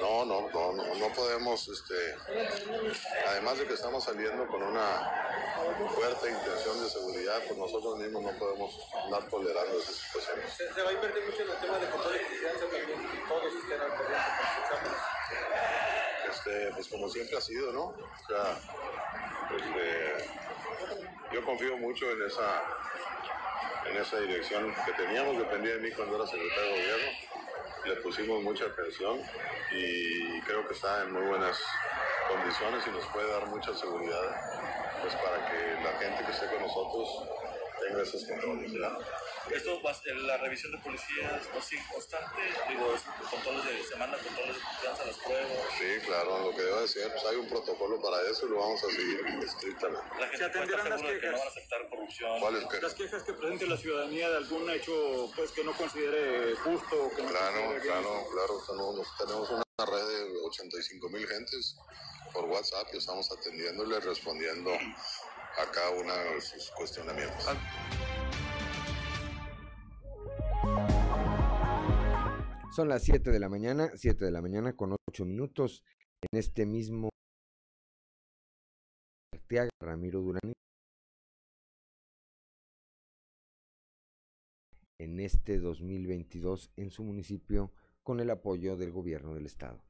No, 0.00 0.24
no, 0.24 0.50
no, 0.50 0.72
no, 0.72 0.94
no 0.94 1.14
podemos, 1.14 1.68
este, 1.68 2.16
además 3.26 3.58
de 3.58 3.66
que 3.66 3.74
estamos 3.74 4.04
saliendo 4.04 4.46
con 4.48 4.62
una 4.62 5.48
fuerte 5.94 6.30
intención 6.30 6.82
de 6.82 6.90
seguridad, 6.90 7.40
pues 7.46 7.58
nosotros 7.58 7.98
mismos 7.98 8.22
no 8.22 8.38
podemos 8.38 8.74
andar 9.04 9.28
tolerando 9.30 9.78
esas 9.78 9.94
situaciones. 9.94 10.52
Se, 10.52 10.82
va 10.82 10.90
a 10.90 10.92
invertir 10.92 11.24
mucho 11.24 11.42
en 11.42 11.50
el 11.50 11.56
tema 11.58 11.78
de 11.78 11.90
control 11.90 12.12
de 12.12 12.22
confianza 12.22 12.60
también, 12.66 13.26
todos 13.28 13.54
estén 13.54 13.80
al 13.80 13.96
corriente 13.96 14.30
con 14.68 14.90
los 14.90 16.36
Este, 16.36 16.70
pues 16.74 16.88
como 16.88 17.08
siempre 17.08 17.38
ha 17.38 17.40
sido, 17.40 17.72
¿no? 17.72 17.84
O 17.84 18.26
sea, 18.28 18.58
este, 19.56 20.30
yo 21.32 21.44
confío 21.44 21.76
mucho 21.78 22.10
en 22.10 22.22
esa, 22.22 22.62
en 23.90 23.96
esa 23.96 24.18
dirección 24.20 24.74
que 24.84 24.92
teníamos, 24.92 25.38
dependía 25.38 25.74
de 25.74 25.80
mí 25.80 25.90
cuando 25.92 26.16
era 26.16 26.26
secretario 26.26 26.64
de 26.64 26.80
gobierno. 26.82 27.10
Le 27.84 27.96
pusimos 27.96 28.42
mucha 28.42 28.64
atención 28.64 29.20
y 29.70 30.40
creo 30.42 30.66
que 30.66 30.74
está 30.74 31.02
en 31.04 31.12
muy 31.12 31.22
buenas 31.22 31.62
condiciones 32.28 32.86
y 32.86 32.90
nos 32.90 33.06
puede 33.06 33.30
dar 33.30 33.46
mucha 33.46 33.72
seguridad 33.74 34.36
pues 35.00 35.14
para 35.16 35.36
que 35.48 35.82
la 35.82 35.92
gente 35.98 36.24
que 36.24 36.32
esté 36.32 36.46
con 36.48 36.62
nosotros 36.62 37.08
tenga 37.80 38.02
esos 38.02 38.24
controles. 38.24 38.72
Esto, 39.50 39.80
la 40.26 40.36
revisión 40.38 40.72
de 40.72 40.78
policías 40.78 41.42
ser 41.62 41.78
constante, 41.92 42.42
digo, 42.68 42.94
controles 43.30 43.64
de, 43.64 43.84
se 43.84 43.96
manda 43.96 44.18
controles 44.18 44.56
de 44.56 44.62
confianza 44.62 45.02
a 45.02 45.06
las 45.06 45.16
pruebas. 45.16 45.58
Sí, 45.78 46.06
claro, 46.06 46.38
lo 46.44 46.56
que 46.56 46.62
debe 46.62 46.88
ser, 46.88 47.12
pues 47.12 47.24
hay 47.26 47.36
un 47.36 47.48
protocolo 47.48 48.00
para 48.00 48.22
eso 48.28 48.46
y 48.46 48.50
lo 48.50 48.58
vamos 48.58 48.82
a 48.84 48.90
seguir 48.90 49.20
estrictamente. 49.42 50.06
La 50.18 50.28
gente 50.28 50.36
¿Se 50.38 50.44
atenderán 50.44 50.90
las 50.90 51.02
quejas? 51.02 51.20
Que 51.20 51.26
no 51.26 51.38
van 51.38 51.46
a 51.46 51.50
aceptar 51.50 51.88
corrupción. 51.88 52.40
¿Cuáles 52.40 52.64
quejas? 52.64 52.82
Las 52.82 52.94
quejas 52.94 53.22
que 53.22 53.32
presente 53.32 53.66
la 53.66 53.76
ciudadanía 53.76 54.30
de 54.30 54.36
algún 54.36 54.70
hecho 54.70 55.30
pues 55.36 55.50
que 55.52 55.64
no 55.64 55.72
considere 55.72 56.54
justo. 56.56 57.10
Que 57.14 57.22
no 57.22 57.28
claro, 57.28 57.74
claro, 57.82 58.26
claro, 58.32 58.62
tenemos, 58.66 59.18
tenemos 59.18 59.50
una 59.50 59.64
red 59.86 60.06
de 60.06 60.38
85 60.44 61.08
mil 61.08 61.26
gentes 61.26 61.76
por 62.32 62.44
WhatsApp 62.46 62.88
y 62.92 62.98
estamos 62.98 63.30
atendiéndole, 63.30 64.00
respondiendo 64.00 64.72
a 64.72 65.70
cada 65.70 65.90
uno 65.90 66.14
de 66.14 66.40
sus 66.40 66.70
cuestionamientos. 66.72 67.46
Son 72.76 72.90
las 72.90 73.04
7 73.04 73.30
de 73.30 73.40
la 73.40 73.48
mañana, 73.48 73.90
7 73.94 74.26
de 74.26 74.30
la 74.30 74.42
mañana 74.42 74.76
con 74.76 74.94
8 75.08 75.24
minutos 75.24 75.82
en 76.20 76.38
este 76.38 76.66
mismo 76.66 77.08
Ramiro 79.80 80.20
Durán. 80.20 80.52
En 85.00 85.20
este 85.20 85.58
2022 85.58 86.70
en 86.76 86.90
su 86.90 87.02
municipio 87.02 87.72
con 88.02 88.20
el 88.20 88.28
apoyo 88.28 88.76
del 88.76 88.92
gobierno 88.92 89.32
del 89.32 89.46
estado. 89.46 89.80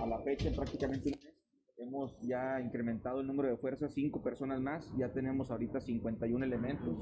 A 0.00 0.06
la 0.08 0.18
fecha 0.24 0.50
prácticamente 0.50 1.33
hemos 1.76 2.18
ya 2.20 2.60
incrementado 2.60 3.20
el 3.20 3.26
número 3.26 3.48
de 3.48 3.56
fuerzas, 3.56 3.92
cinco 3.94 4.22
personas 4.22 4.60
más, 4.60 4.90
ya 4.96 5.12
tenemos 5.12 5.50
ahorita 5.50 5.80
51 5.80 6.44
elementos, 6.44 6.96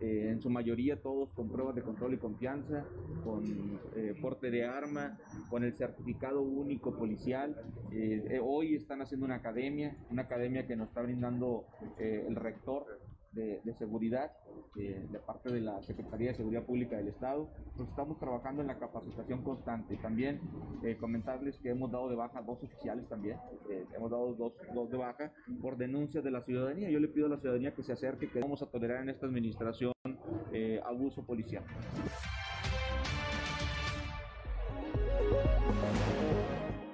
eh, 0.00 0.28
en 0.30 0.40
su 0.40 0.50
mayoría 0.50 1.00
todos 1.00 1.32
con 1.32 1.48
pruebas 1.48 1.74
de 1.74 1.82
control 1.82 2.14
y 2.14 2.18
confianza, 2.18 2.84
con 3.24 3.80
eh, 3.96 4.14
porte 4.20 4.50
de 4.50 4.64
arma, 4.64 5.18
con 5.48 5.64
el 5.64 5.74
certificado 5.74 6.42
único 6.42 6.96
policial. 6.96 7.56
Eh, 7.92 8.24
eh, 8.30 8.40
hoy 8.42 8.76
están 8.76 9.02
haciendo 9.02 9.26
una 9.26 9.36
academia, 9.36 9.96
una 10.10 10.22
academia 10.22 10.66
que 10.66 10.76
nos 10.76 10.88
está 10.88 11.02
brindando 11.02 11.66
el 11.98 12.36
rector 12.36 12.86
de, 13.32 13.74
seguridad 13.78 14.32
eh, 14.76 15.06
de 15.10 15.18
parte 15.18 15.52
de 15.52 15.60
la 15.60 15.82
Secretaría 15.82 16.28
de 16.28 16.34
Seguridad 16.34 16.64
Pública 16.64 16.96
del 16.96 17.08
Estado. 17.08 17.48
Pues 17.76 17.88
estamos 17.88 18.18
trabajando 18.18 18.62
en 18.62 18.68
la 18.68 18.78
capacitación 18.78 19.42
constante. 19.42 19.96
También 19.96 20.40
eh, 20.82 20.96
comentarles 20.96 21.58
que 21.58 21.70
hemos 21.70 21.90
dado 21.90 22.08
de 22.08 22.16
baja 22.16 22.42
dos 22.42 22.62
oficiales 22.62 23.08
también. 23.08 23.38
eh, 23.70 23.86
hemos 23.96 24.10
dado 24.10 24.34
dos, 24.34 24.52
dos 24.74 24.90
de 24.90 24.96
baja 24.96 25.32
por 25.60 25.76
denuncias 25.76 26.22
de 26.22 26.30
la 26.30 26.42
ciudadanía. 26.42 26.90
Yo 26.90 27.00
le 27.00 27.08
pido 27.08 27.26
a 27.26 27.30
la 27.30 27.38
ciudadanía 27.38 27.74
que 27.74 27.82
se 27.82 27.92
acerque, 27.92 28.30
que 28.30 28.40
vamos 28.40 28.62
a 28.62 28.66
tolerar 28.66 29.02
en 29.02 29.08
esta 29.08 29.26
administración 29.26 29.92
abuso 30.84 31.24
policial. 31.24 31.64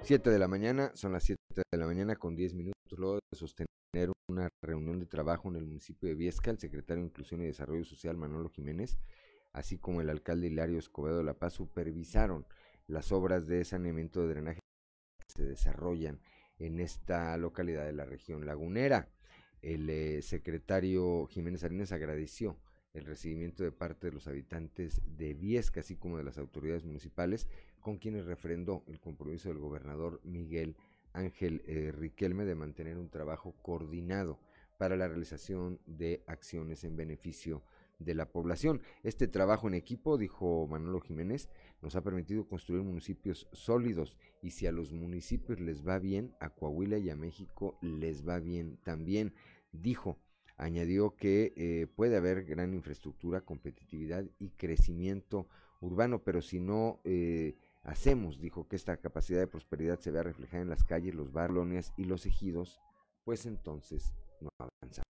Siete 0.01 0.29
de 0.29 0.39
la 0.39 0.47
mañana, 0.47 0.91
son 0.95 1.11
las 1.11 1.23
7 1.23 1.39
de 1.71 1.77
la 1.77 1.85
mañana 1.85 2.15
con 2.15 2.35
10 2.35 2.55
minutos 2.55 2.97
luego 2.97 3.15
de 3.15 3.37
sostener 3.37 3.78
una 4.27 4.49
reunión 4.61 4.99
de 4.99 5.07
trabajo 5.07 5.49
en 5.49 5.55
el 5.55 5.65
municipio 5.65 6.07
de 6.07 6.15
Viesca, 6.15 6.51
el 6.51 6.59
secretario 6.59 7.01
de 7.01 7.09
Inclusión 7.09 7.41
y 7.41 7.47
Desarrollo 7.47 7.83
Social 7.83 8.17
Manolo 8.17 8.49
Jiménez, 8.49 8.99
así 9.51 9.79
como 9.79 10.01
el 10.01 10.09
alcalde 10.09 10.47
Hilario 10.47 10.77
Escobedo 10.77 11.17
de 11.17 11.23
La 11.23 11.39
Paz, 11.39 11.53
supervisaron 11.53 12.45
las 12.87 13.11
obras 13.11 13.47
de 13.47 13.65
saneamiento 13.65 14.21
de 14.21 14.27
drenaje 14.27 14.59
que 15.17 15.33
se 15.35 15.43
desarrollan 15.43 16.21
en 16.59 16.79
esta 16.79 17.35
localidad 17.37 17.85
de 17.85 17.93
la 17.93 18.05
región 18.05 18.45
lagunera. 18.45 19.09
El 19.61 19.89
eh, 19.89 20.21
secretario 20.21 21.25
Jiménez 21.27 21.63
Arenas 21.63 21.91
agradeció 21.91 22.59
el 22.93 23.05
recibimiento 23.05 23.63
de 23.63 23.71
parte 23.71 24.07
de 24.07 24.13
los 24.13 24.27
habitantes 24.27 25.01
de 25.05 25.33
Viesca, 25.33 25.79
así 25.79 25.95
como 25.95 26.17
de 26.17 26.23
las 26.23 26.37
autoridades 26.37 26.85
municipales, 26.85 27.47
con 27.79 27.97
quienes 27.97 28.25
refrendó 28.25 28.83
el 28.87 28.99
compromiso 28.99 29.49
del 29.49 29.59
gobernador 29.59 30.21
Miguel 30.23 30.75
Ángel 31.13 31.63
eh, 31.67 31.91
Riquelme 31.91 32.45
de 32.45 32.55
mantener 32.55 32.97
un 32.97 33.09
trabajo 33.09 33.55
coordinado 33.61 34.39
para 34.77 34.95
la 34.95 35.07
realización 35.07 35.79
de 35.85 36.23
acciones 36.25 36.83
en 36.83 36.95
beneficio 36.95 37.63
de 37.99 38.15
la 38.15 38.31
población. 38.31 38.81
Este 39.03 39.27
trabajo 39.27 39.67
en 39.67 39.73
equipo, 39.73 40.17
dijo 40.17 40.65
Manolo 40.67 41.01
Jiménez, 41.01 41.49
nos 41.81 41.95
ha 41.95 42.01
permitido 42.01 42.47
construir 42.47 42.81
municipios 42.81 43.47
sólidos 43.51 44.15
y 44.41 44.51
si 44.51 44.67
a 44.67 44.71
los 44.71 44.93
municipios 44.93 45.59
les 45.59 45.85
va 45.85 45.99
bien, 45.99 46.33
a 46.39 46.49
Coahuila 46.49 46.97
y 46.97 47.09
a 47.09 47.15
México 47.15 47.77
les 47.81 48.27
va 48.27 48.39
bien 48.39 48.77
también, 48.83 49.33
dijo. 49.71 50.17
Añadió 50.55 51.15
que 51.15 51.53
eh, 51.55 51.87
puede 51.95 52.17
haber 52.17 52.43
gran 52.43 52.73
infraestructura, 52.73 53.41
competitividad 53.41 54.25
y 54.39 54.49
crecimiento 54.49 55.47
urbano, 55.79 56.21
pero 56.21 56.41
si 56.41 56.59
no 56.59 56.99
eh, 57.05 57.55
hacemos, 57.83 58.39
dijo 58.39 58.67
que 58.67 58.75
esta 58.75 58.97
capacidad 58.97 59.39
de 59.39 59.47
prosperidad 59.47 59.99
se 59.99 60.11
vea 60.11 60.23
reflejada 60.23 60.63
en 60.63 60.69
las 60.69 60.83
calles, 60.83 61.15
los 61.15 61.31
barrios 61.31 61.91
y 61.97 62.05
los 62.05 62.25
ejidos, 62.25 62.79
pues 63.23 63.45
entonces 63.45 64.13
no 64.41 64.49
avanzamos. 64.59 65.09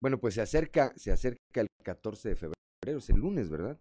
Bueno, 0.00 0.18
pues 0.18 0.34
se 0.34 0.40
acerca, 0.40 0.92
se 0.96 1.12
acerca 1.12 1.60
el 1.60 1.68
14 1.84 2.30
de 2.30 2.36
febrero, 2.36 2.98
es 2.98 3.10
el 3.10 3.16
lunes, 3.16 3.50
¿verdad? 3.50 3.78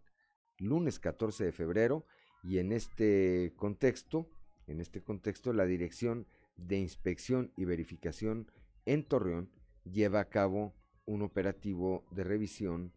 Lunes 0.58 1.00
14 1.00 1.46
de 1.46 1.52
febrero, 1.54 2.06
y 2.44 2.58
en 2.58 2.74
este 2.74 3.54
contexto, 3.56 4.30
en 4.68 4.82
este 4.82 5.02
contexto, 5.02 5.54
la 5.54 5.66
Dirección 5.66 6.28
de 6.58 6.78
Inspección 6.78 7.54
y 7.56 7.64
Verificación 7.64 8.52
en 8.86 9.06
Torreón 9.06 9.50
lleva 9.86 10.20
a 10.20 10.30
cabo 10.30 10.74
un 11.10 11.24
operativo 11.24 12.04
de 12.12 12.24
revisión 12.24 12.94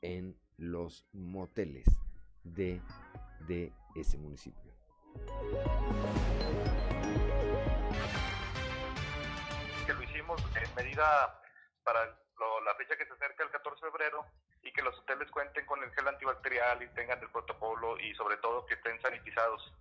en 0.00 0.36
los 0.56 1.04
moteles 1.12 1.84
de, 2.44 2.80
de 3.48 3.72
ese 3.96 4.16
municipio. 4.18 4.72
que 9.84 9.92
lo 9.94 10.02
hicimos 10.02 10.40
en 10.54 10.74
medida 10.76 11.40
para 11.84 12.04
lo- 12.38 12.60
la 12.62 12.74
fecha 12.76 12.96
que 12.96 13.04
se 13.06 13.12
acerca 13.14 13.42
el 13.44 13.50
14 13.50 13.84
de 13.86 13.90
febrero 13.92 14.24
y 14.62 14.72
que 14.72 14.82
los 14.82 14.96
hoteles 15.00 15.28
cuenten 15.32 15.66
con 15.66 15.82
el 15.82 15.90
gel 15.90 16.06
antibacterial 16.08 16.80
y 16.82 16.88
tengan 16.94 17.20
el 17.20 17.30
protocolo 17.30 17.98
y 18.00 18.14
sobre 18.14 18.36
todo 18.38 18.64
que 18.66 18.74
estén 18.74 19.00
sanitizados. 19.02 19.72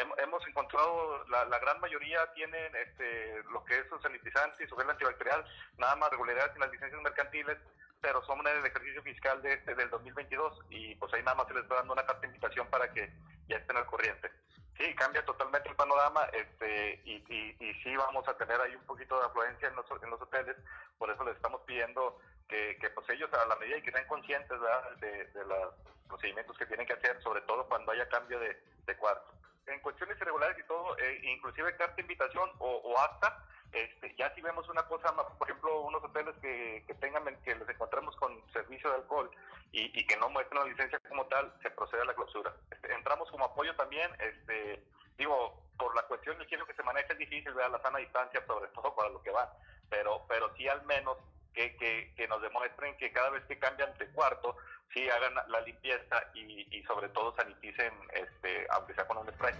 Hem- 0.00 0.14
Hemos 0.18 0.46
encontrado, 0.46 1.24
la, 1.28 1.44
la 1.46 1.58
gran 1.58 1.80
mayoría 1.80 2.26
tienen 2.34 2.74
este, 2.76 3.42
lo 3.50 3.64
que 3.64 3.78
es 3.78 3.88
su 3.88 3.98
sanitizante 4.00 4.64
y 4.64 4.68
su 4.68 4.76
gel 4.76 4.90
antibacterial, 4.90 5.44
nada 5.78 5.96
más 5.96 6.10
regularidades 6.10 6.54
en 6.54 6.60
las 6.60 6.70
licencias 6.70 7.00
mercantiles, 7.02 7.58
pero 8.00 8.22
son 8.24 8.38
en 8.46 8.58
el 8.58 8.66
ejercicio 8.66 9.02
fiscal 9.02 9.42
de 9.42 9.54
este, 9.54 9.74
del 9.74 9.90
2022 9.90 10.60
y 10.70 10.94
pues 10.96 11.12
ahí 11.14 11.22
nada 11.22 11.36
más 11.36 11.48
se 11.48 11.54
les 11.54 11.62
está 11.64 11.76
dando 11.76 11.92
una 11.94 12.06
carta 12.06 12.20
de 12.22 12.26
invitación 12.28 12.66
para 12.68 12.92
que 12.92 13.10
ya 13.48 13.56
estén 13.56 13.76
al 13.76 13.86
corriente. 13.86 14.30
Sí, 14.76 14.94
cambia 14.94 15.24
totalmente 15.24 15.68
el 15.68 15.74
panorama 15.74 16.24
este, 16.32 17.00
y, 17.04 17.16
y, 17.28 17.56
y 17.58 17.74
sí 17.82 17.96
vamos 17.96 18.28
a 18.28 18.36
tener 18.36 18.60
ahí 18.60 18.76
un 18.76 18.84
poquito 18.86 19.18
de 19.18 19.26
afluencia 19.26 19.66
en 19.68 19.74
los, 19.74 19.84
en 20.00 20.10
los 20.10 20.22
hoteles, 20.22 20.56
por 20.98 21.10
eso 21.10 21.24
les 21.24 21.34
estamos 21.34 21.60
pidiendo 21.62 22.20
que, 22.48 22.78
que 22.80 22.88
pues 22.90 23.08
ellos 23.10 23.28
a 23.34 23.44
la 23.46 23.56
medida 23.56 23.80
que 23.82 23.90
estén 23.90 24.06
conscientes 24.06 24.56
de, 25.00 25.24
de 25.24 25.44
los 25.46 25.74
procedimientos 26.06 26.56
que 26.56 26.66
tienen 26.66 26.86
que 26.86 26.92
hacer, 26.92 27.20
sobre 27.22 27.40
todo 27.42 27.66
cuando 27.66 27.90
haya 27.90 28.08
cambio 28.08 28.38
de, 28.38 28.56
de 28.86 28.96
cuarto. 28.96 29.32
En 29.68 29.80
cuestiones 29.80 30.20
irregulares 30.20 30.58
y 30.58 30.66
todo, 30.66 30.96
eh, 30.98 31.20
inclusive 31.24 31.76
carta 31.76 32.00
invitación 32.00 32.50
o, 32.58 32.76
o 32.76 32.98
acta, 32.98 33.44
este, 33.72 34.14
ya 34.16 34.34
si 34.34 34.40
vemos 34.40 34.68
una 34.68 34.82
cosa 34.84 35.12
más, 35.12 35.26
por 35.38 35.48
ejemplo, 35.48 35.82
unos 35.82 36.02
hoteles 36.02 36.34
que, 36.40 36.84
que 36.86 36.94
tengan, 36.94 37.24
que 37.42 37.54
les 37.54 37.68
encontremos 37.68 38.16
con 38.16 38.32
servicio 38.52 38.88
de 38.90 38.96
alcohol 38.96 39.30
y, 39.72 39.98
y 39.98 40.06
que 40.06 40.16
no 40.16 40.30
muestren 40.30 40.60
la 40.60 40.68
licencia 40.68 40.98
como 41.08 41.26
tal, 41.26 41.52
se 41.62 41.70
procede 41.70 42.02
a 42.02 42.06
la 42.06 42.14
clausura. 42.14 42.54
Este, 42.70 42.92
entramos 42.94 43.30
como 43.30 43.44
apoyo 43.44 43.74
también, 43.76 44.10
este, 44.20 44.82
digo, 45.18 45.62
por 45.76 45.94
la 45.94 46.02
cuestión 46.04 46.38
de 46.38 46.46
quiero 46.46 46.66
que 46.66 46.74
se 46.74 46.82
maneje 46.82 47.12
es 47.12 47.18
difícil, 47.18 47.52
ver 47.52 47.70
la 47.70 47.82
sana 47.82 47.98
distancia, 47.98 48.44
sobre 48.46 48.68
todo 48.68 48.94
para 48.94 49.10
lo 49.10 49.22
que 49.22 49.30
va, 49.30 49.52
pero, 49.90 50.22
pero 50.28 50.54
sí 50.56 50.66
al 50.66 50.82
menos 50.86 51.18
que, 51.54 51.76
que, 51.76 52.12
que 52.16 52.28
nos 52.28 52.40
demuestren 52.42 52.96
que 52.96 53.12
cada 53.12 53.30
vez 53.30 53.44
que 53.46 53.58
cambian 53.58 53.96
de 53.98 54.06
cuarto, 54.12 54.56
sí 54.94 55.08
hagan 55.08 55.34
la- 55.34 55.60
limpieza 55.60 56.16
y, 56.34 56.66
y 56.76 56.82
sobre 56.84 57.08
todo 57.10 57.34
saniticen, 57.36 57.92
este, 58.14 58.66
aunque 58.70 58.94
sea 58.94 59.06
con 59.06 59.18
un 59.18 59.28
spray. 59.32 59.54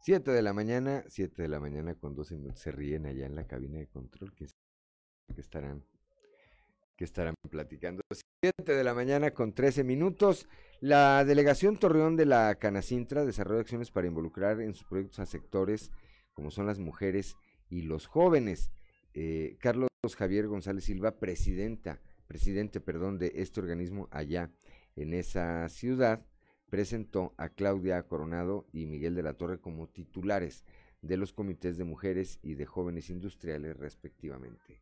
Siete 0.00 0.32
de 0.32 0.42
la 0.42 0.52
mañana, 0.52 1.02
7 1.08 1.42
de 1.42 1.48
la 1.48 1.60
mañana 1.60 1.94
con 1.94 2.14
12 2.14 2.36
minutos 2.36 2.60
se 2.60 2.70
ríen 2.70 3.06
allá 3.06 3.24
en 3.24 3.34
la 3.34 3.46
cabina 3.46 3.78
de 3.78 3.86
control. 3.86 4.34
que 4.34 4.46
que 5.34 5.40
estarán, 5.40 5.82
que 6.96 7.04
estarán 7.04 7.34
platicando? 7.50 8.02
7 8.42 8.74
de 8.74 8.84
la 8.84 8.92
mañana 8.92 9.30
con 9.32 9.54
13 9.54 9.82
minutos. 9.84 10.46
La 10.80 11.24
delegación 11.24 11.78
Torreón 11.78 12.16
de 12.16 12.26
la 12.26 12.54
Canacintra 12.56 13.24
desarrolla 13.24 13.62
acciones 13.62 13.90
para 13.90 14.06
involucrar 14.06 14.60
en 14.60 14.74
sus 14.74 14.86
proyectos 14.86 15.20
a 15.20 15.26
sectores 15.26 15.90
como 16.34 16.50
son 16.50 16.66
las 16.66 16.78
mujeres 16.78 17.36
y 17.70 17.82
los 17.82 18.06
jóvenes. 18.06 18.70
Eh, 19.14 19.56
Carlos 19.60 19.88
Javier 20.16 20.48
González 20.48 20.84
Silva, 20.84 21.18
presidenta, 21.18 22.00
presidente, 22.26 22.80
perdón, 22.80 23.18
de 23.18 23.32
este 23.36 23.60
organismo 23.60 24.08
allá 24.10 24.50
en 24.96 25.14
esa 25.14 25.68
ciudad, 25.68 26.26
presentó 26.68 27.34
a 27.36 27.48
Claudia 27.48 28.02
Coronado 28.02 28.66
y 28.72 28.86
Miguel 28.86 29.14
de 29.14 29.22
la 29.22 29.34
Torre 29.34 29.60
como 29.60 29.88
titulares 29.88 30.64
de 31.02 31.16
los 31.16 31.32
comités 31.32 31.78
de 31.78 31.84
mujeres 31.84 32.38
y 32.42 32.54
de 32.54 32.66
jóvenes 32.66 33.10
industriales 33.10 33.76
respectivamente. 33.76 34.80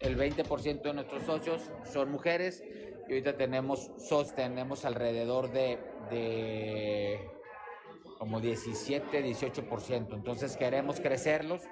El 0.00 0.16
20% 0.16 0.82
de 0.82 0.94
nuestros 0.94 1.22
socios 1.24 1.70
son 1.84 2.10
mujeres 2.10 2.62
y 3.08 3.12
ahorita 3.12 3.36
tenemos, 3.36 3.90
sos, 3.98 4.34
tenemos 4.34 4.84
alrededor 4.84 5.50
de, 5.50 5.78
de 6.10 7.30
como 8.18 8.40
17, 8.40 9.24
18%. 9.24 10.14
Entonces 10.14 10.56
queremos 10.56 11.00
crecerlos, 11.00 11.62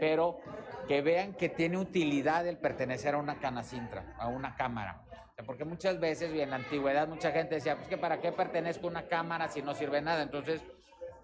pero 0.00 0.38
que 0.86 1.02
vean 1.02 1.34
que 1.34 1.50
tiene 1.50 1.76
utilidad 1.76 2.46
el 2.46 2.56
pertenecer 2.56 3.14
a 3.14 3.18
una 3.18 3.38
canacintra, 3.38 4.14
a 4.18 4.28
una 4.28 4.54
cámara. 4.54 5.04
Porque 5.44 5.64
muchas 5.64 6.00
veces, 6.00 6.34
y 6.34 6.40
en 6.40 6.50
la 6.50 6.56
antigüedad, 6.56 7.06
mucha 7.06 7.30
gente 7.30 7.56
decía, 7.56 7.76
pues 7.76 7.88
que 7.88 7.98
para 7.98 8.20
qué 8.20 8.32
pertenezco 8.32 8.86
a 8.86 8.90
una 8.90 9.06
cámara 9.06 9.48
si 9.48 9.62
no 9.62 9.74
sirve 9.74 10.00
nada. 10.00 10.22
Entonces, 10.22 10.62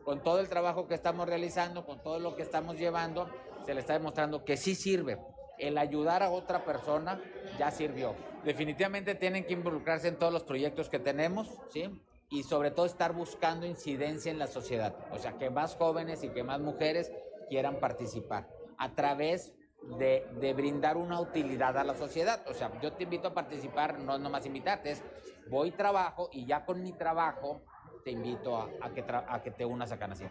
con 0.05 0.23
todo 0.23 0.41
el 0.41 0.49
trabajo 0.49 0.87
que 0.87 0.95
estamos 0.95 1.27
realizando, 1.27 1.85
con 1.87 2.03
todo 2.03 2.19
lo 2.19 2.37
que 2.37 2.43
estamos 2.43 2.79
llevando, 2.79 3.29
se 3.65 3.75
le 3.75 3.81
está 3.81 3.95
demostrando 3.95 4.45
que 4.45 4.57
sí 4.57 4.75
sirve. 4.75 5.19
El 5.59 5.79
ayudar 5.79 6.23
a 6.23 6.31
otra 6.31 6.65
persona 6.65 7.21
ya 7.59 7.71
sirvió. 7.71 8.15
Definitivamente 8.45 9.15
tienen 9.15 9.45
que 9.45 9.53
involucrarse 9.53 10.09
en 10.09 10.19
todos 10.19 10.33
los 10.33 10.43
proyectos 10.45 10.89
que 10.89 10.99
tenemos, 10.99 11.49
¿sí? 11.71 11.91
y 12.31 12.43
sobre 12.43 12.71
todo 12.71 12.87
estar 12.87 13.13
buscando 13.13 13.67
incidencia 13.67 14.31
en 14.31 14.39
la 14.39 14.47
sociedad, 14.47 14.95
o 15.13 15.19
sea, 15.19 15.39
que 15.39 15.51
más 15.51 15.77
jóvenes 15.77 16.25
y 16.25 16.31
que 16.31 16.43
más 16.43 16.59
mujeres 16.61 17.13
quieran 17.49 17.79
participar 17.79 18.49
a 18.79 18.95
través 18.95 19.55
de, 19.99 20.55
brindar 20.55 20.97
una 20.97 21.21
utilidad 21.21 21.77
a 21.77 21.85
la 21.85 21.95
sociedad. 21.95 22.43
O 22.49 22.55
sea, 22.55 22.73
yo 22.81 22.93
te 22.95 23.05
invito 23.05 23.29
a 23.29 23.35
participar, 23.35 23.99
no 23.99 24.19
nomás 24.19 24.47
invitarte, 24.47 24.93
es 24.93 25.03
voy 25.49 25.71
trabajo 25.71 26.29
y 26.33 26.47
ya 26.47 26.65
con 26.65 26.83
mi 26.83 26.93
trabajo 26.93 27.63
te 28.05 28.11
invito 28.11 28.57
a, 28.57 28.69
a 28.81 28.91
que, 28.93 29.05
a 29.07 29.43
que 29.43 29.51
te 29.51 29.65
unas 29.65 29.93
a 29.93 29.99
Canacín. 29.99 30.31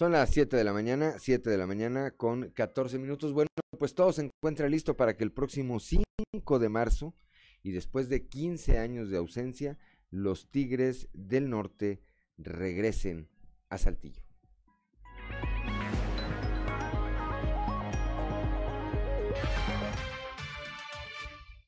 Son 0.00 0.12
las 0.12 0.30
7 0.30 0.56
de 0.56 0.64
la 0.64 0.72
mañana, 0.72 1.16
7 1.18 1.50
de 1.50 1.58
la 1.58 1.66
mañana 1.66 2.12
con 2.12 2.52
14 2.52 2.98
minutos. 2.98 3.34
Bueno, 3.34 3.48
pues 3.78 3.94
todo 3.94 4.14
se 4.14 4.22
encuentra 4.22 4.66
listo 4.66 4.96
para 4.96 5.14
que 5.14 5.24
el 5.24 5.30
próximo 5.30 5.78
5 5.78 6.58
de 6.58 6.68
marzo 6.70 7.12
y 7.62 7.72
después 7.72 8.08
de 8.08 8.26
15 8.26 8.78
años 8.78 9.10
de 9.10 9.18
ausencia, 9.18 9.76
los 10.10 10.50
Tigres 10.50 11.10
del 11.12 11.50
Norte 11.50 12.02
regresen 12.38 13.28
a 13.68 13.76
Saltillo. 13.76 14.22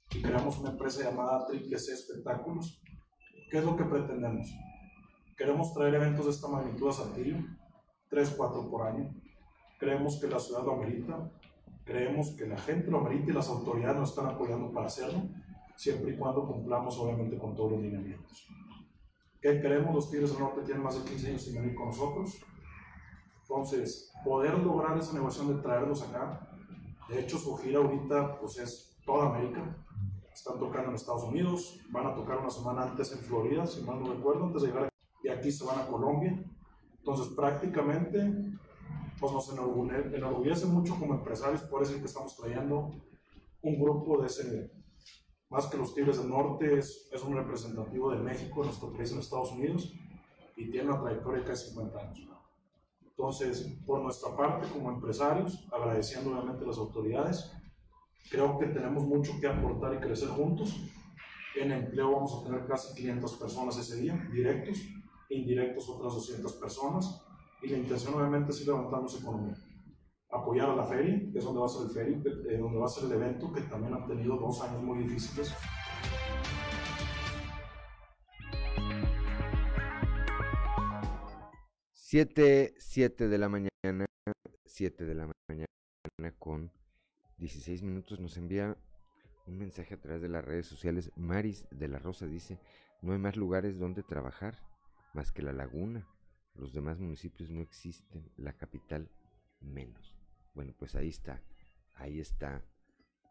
Creamos 0.09 0.59
una 0.59 0.71
empresa 0.71 1.03
llamada 1.03 1.47
Triple 1.49 1.79
C 1.79 1.93
Espectáculos. 1.93 2.81
¿Qué 3.51 3.59
es 3.59 3.65
lo 3.67 3.77
que 3.77 3.85
pretendemos? 3.85 4.49
Queremos 5.37 5.75
traer 5.75 5.97
eventos 5.97 6.25
de 6.25 6.31
esta 6.31 6.49
magnitud 6.49 6.89
a 6.89 6.93
Saltillo 6.95 7.37
3, 8.13 8.35
4 8.37 8.69
por 8.69 8.87
año. 8.87 9.11
Creemos 9.79 10.21
que 10.21 10.27
la 10.27 10.39
ciudad 10.39 10.63
lo 10.63 10.75
amerita, 10.75 11.33
creemos 11.83 12.33
que 12.33 12.47
la 12.47 12.59
gente 12.59 12.91
lo 12.91 12.99
amerita 12.99 13.31
y 13.31 13.33
las 13.33 13.49
autoridades 13.49 13.97
nos 13.97 14.11
están 14.11 14.27
apoyando 14.27 14.71
para 14.71 14.87
hacerlo, 14.87 15.23
siempre 15.77 16.13
y 16.13 16.17
cuando 16.19 16.47
cumplamos 16.47 16.99
obviamente 16.99 17.39
con 17.39 17.57
todos 17.57 17.73
los 17.73 17.81
lineamientos. 17.81 18.47
¿Qué 19.41 19.63
queremos? 19.63 19.95
Los 19.95 20.11
Tigres 20.11 20.31
del 20.31 20.41
Norte 20.41 20.61
tienen 20.61 20.83
más 20.83 21.03
de 21.03 21.09
15 21.09 21.29
años 21.29 21.43
sin 21.43 21.55
venir 21.55 21.75
con 21.75 21.87
nosotros. 21.87 22.39
Entonces, 23.41 24.13
poder 24.23 24.59
lograr 24.59 24.99
esa 24.99 25.15
negociación 25.15 25.57
de 25.57 25.63
traerlos 25.63 26.03
acá, 26.03 26.51
de 27.09 27.19
hecho 27.19 27.39
su 27.39 27.57
gira 27.57 27.79
ahorita 27.79 28.39
pues 28.39 28.59
es 28.59 28.95
toda 29.07 29.31
América, 29.31 29.75
están 30.33 30.59
tocando 30.59 30.91
en 30.91 30.97
Estados 30.97 31.25
Unidos, 31.25 31.81
van 31.91 32.07
a 32.07 32.15
tocar 32.15 32.39
una 32.39 32.51
semana 32.51 32.83
antes 32.83 33.11
en 33.13 33.21
Florida, 33.21 33.67
si 33.67 33.83
mal 33.83 34.03
no 34.03 34.13
recuerdo, 34.13 34.45
antes 34.45 34.63
de 34.63 34.69
llegar 34.69 34.85
aquí, 34.85 34.95
y 35.25 35.29
aquí 35.31 35.51
se 35.51 35.65
van 35.65 35.79
a 35.79 35.87
Colombia, 35.87 36.39
entonces, 37.03 37.35
prácticamente, 37.35 38.33
pues 39.19 39.33
nos 39.33 39.53
enorgullece, 39.53 40.67
mucho 40.67 40.95
como 40.97 41.15
empresarios, 41.15 41.63
por 41.63 41.83
eso 41.83 41.95
es 41.95 41.99
que 41.99 42.07
estamos 42.07 42.37
trayendo 42.37 42.93
un 43.61 43.81
grupo 43.81 44.21
de 44.21 44.29
ese, 44.29 44.71
más 45.51 45.67
que 45.67 45.79
los 45.79 45.97
Tigres 45.97 46.19
del 46.19 46.29
Norte, 46.29 46.79
es, 46.79 47.09
es 47.13 47.25
un 47.25 47.35
representativo 47.35 48.13
de 48.13 48.19
México, 48.19 48.63
nuestro 48.63 48.93
país 48.93 49.11
en 49.11 49.19
Estados 49.19 49.51
Unidos, 49.51 49.93
y 50.57 50.71
tiene 50.71 50.91
una 50.91 51.01
trayectoria 51.01 51.41
de 51.41 51.49
casi 51.49 51.71
50 51.71 51.99
años. 51.99 52.29
Entonces, 53.05 53.81
por 53.85 54.01
nuestra 54.01 54.37
parte, 54.37 54.69
como 54.73 54.93
empresarios, 54.93 55.67
agradeciendo 55.73 56.31
obviamente 56.31 56.63
a 56.63 56.69
las 56.69 56.79
autoridades, 56.79 57.53
creo 58.31 58.61
que 58.61 58.67
tenemos 58.67 59.03
mucho 59.03 59.33
que 59.41 59.49
aportar 59.49 59.95
y 59.95 59.99
crecer 59.99 60.29
juntos. 60.29 60.81
En 61.61 61.73
empleo 61.73 62.13
vamos 62.13 62.41
a 62.41 62.45
tener 62.47 62.65
casi 62.65 62.95
500 62.95 63.33
personas 63.39 63.77
ese 63.77 63.97
día, 63.97 64.29
directos 64.33 64.79
indirectos 65.33 65.89
otras 65.89 66.15
200 66.15 66.53
personas 66.55 67.23
y 67.63 67.69
la 67.69 67.79
intención 67.79 68.15
obviamente 68.15 68.51
es 68.51 68.61
ir 68.61 68.69
levantando 68.69 69.07
esa 69.07 69.19
economía. 69.19 69.57
Apoyar 70.31 70.71
a 70.71 70.77
la 70.77 70.85
feria, 70.85 71.31
que 71.31 71.39
es 71.39 71.45
donde 71.45 71.61
va 71.61 71.67
a 71.67 71.69
ser 71.69 71.83
el 71.83 71.91
feria, 71.91 72.23
eh, 72.49 72.59
donde 72.59 72.79
va 72.79 72.87
a 72.87 72.89
ser 72.89 73.05
el 73.05 73.13
evento, 73.13 73.53
que 73.53 73.61
también 73.63 73.95
han 73.95 74.07
tenido 74.07 74.37
dos 74.37 74.61
años 74.63 74.83
muy 74.83 74.99
difíciles. 74.99 75.55
Siete, 81.93 82.75
siete 82.79 83.29
de 83.29 83.39
la 83.39 83.49
mañana, 83.49 84.07
siete 84.67 85.05
de 85.05 85.15
la 85.15 85.27
mañana 85.49 85.67
con 86.39 86.71
16 87.39 87.83
minutos 87.83 88.21
nos 88.21 88.37
envía 88.37 88.77
un 89.47 89.59
mensaje 89.59 89.95
a 89.95 90.01
través 90.01 90.23
de 90.23 90.29
las 90.29 90.45
redes 90.45 90.67
sociales. 90.67 91.11
Maris 91.17 91.67
de 91.71 91.89
la 91.89 91.99
Rosa 91.99 92.27
dice, 92.27 92.59
no 93.01 93.13
hay 93.13 93.19
más 93.19 93.37
lugares 93.37 93.79
donde 93.79 94.03
trabajar 94.03 94.72
más 95.13 95.33
que 95.33 95.43
la 95.43 95.53
laguna. 95.53 96.07
Los 96.55 96.73
demás 96.73 96.99
municipios 96.99 97.51
no 97.51 97.61
existen, 97.61 98.31
la 98.37 98.53
capital 98.53 99.11
menos. 99.61 100.15
Bueno, 100.55 100.75
pues 100.79 100.95
ahí 100.95 101.09
está, 101.09 101.43
ahí 101.95 102.21
está 102.21 102.63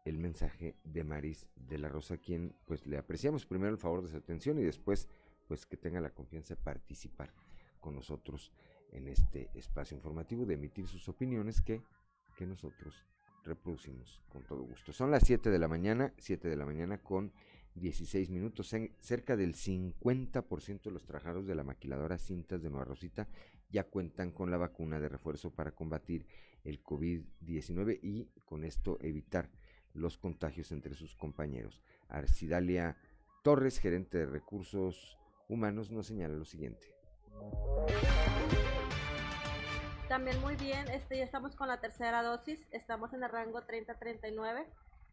el 0.04 0.18
mensaje 0.18 0.76
de 0.82 1.04
Maris 1.04 1.46
de 1.54 1.78
la 1.78 1.88
Rosa, 1.88 2.16
quien 2.16 2.56
pues 2.64 2.86
le 2.86 2.98
apreciamos 2.98 3.46
primero 3.46 3.72
el 3.72 3.78
favor 3.78 4.02
de 4.02 4.08
su 4.08 4.16
atención 4.16 4.58
y 4.58 4.62
después 4.62 5.08
pues 5.46 5.66
que 5.66 5.76
tenga 5.76 6.00
la 6.00 6.10
confianza 6.10 6.54
de 6.54 6.62
participar 6.62 7.32
con 7.78 7.94
nosotros 7.94 8.52
en 8.90 9.08
este 9.08 9.50
espacio 9.54 9.96
informativo, 9.96 10.44
de 10.44 10.54
emitir 10.54 10.86
sus 10.88 11.08
opiniones 11.08 11.60
que, 11.60 11.82
que 12.36 12.46
nosotros 12.46 13.04
reproducimos 13.44 14.20
con 14.28 14.42
todo 14.44 14.62
gusto. 14.62 14.92
Son 14.92 15.10
las 15.10 15.24
7 15.24 15.50
de 15.50 15.58
la 15.58 15.68
mañana, 15.68 16.12
7 16.18 16.48
de 16.48 16.56
la 16.56 16.64
mañana 16.64 16.98
con 16.98 17.32
16 17.74 18.30
minutos. 18.30 18.74
Cerca 19.00 19.36
del 19.36 19.54
50% 19.54 20.82
de 20.82 20.90
los 20.90 21.04
trabajadores 21.04 21.46
de 21.46 21.54
la 21.54 21.64
maquiladora 21.64 22.18
Cintas 22.18 22.62
de 22.62 22.70
Nueva 22.70 22.84
Rosita 22.84 23.28
ya 23.70 23.84
cuentan 23.84 24.32
con 24.32 24.50
la 24.50 24.58
vacuna 24.58 25.00
de 25.00 25.08
refuerzo 25.08 25.50
para 25.50 25.72
combatir 25.72 26.26
el 26.64 26.82
COVID-19 26.82 27.98
y 28.02 28.28
con 28.44 28.64
esto 28.64 28.98
evitar 29.00 29.50
los 29.94 30.18
contagios 30.18 30.72
entre 30.72 30.94
sus 30.94 31.14
compañeros. 31.14 31.82
Arcidalia 32.08 32.96
Torres, 33.42 33.78
gerente 33.78 34.18
de 34.18 34.26
recursos 34.26 35.18
humanos, 35.48 35.90
nos 35.90 36.06
señala 36.06 36.34
lo 36.34 36.44
siguiente. 36.44 36.94
También 40.08 40.40
muy 40.42 40.56
bien, 40.56 40.88
este, 40.88 41.16
ya 41.16 41.24
estamos 41.24 41.56
con 41.56 41.68
la 41.68 41.80
tercera 41.80 42.22
dosis, 42.22 42.60
estamos 42.70 43.12
en 43.14 43.22
el 43.22 43.30
rango 43.30 43.62
30-39 43.62 44.66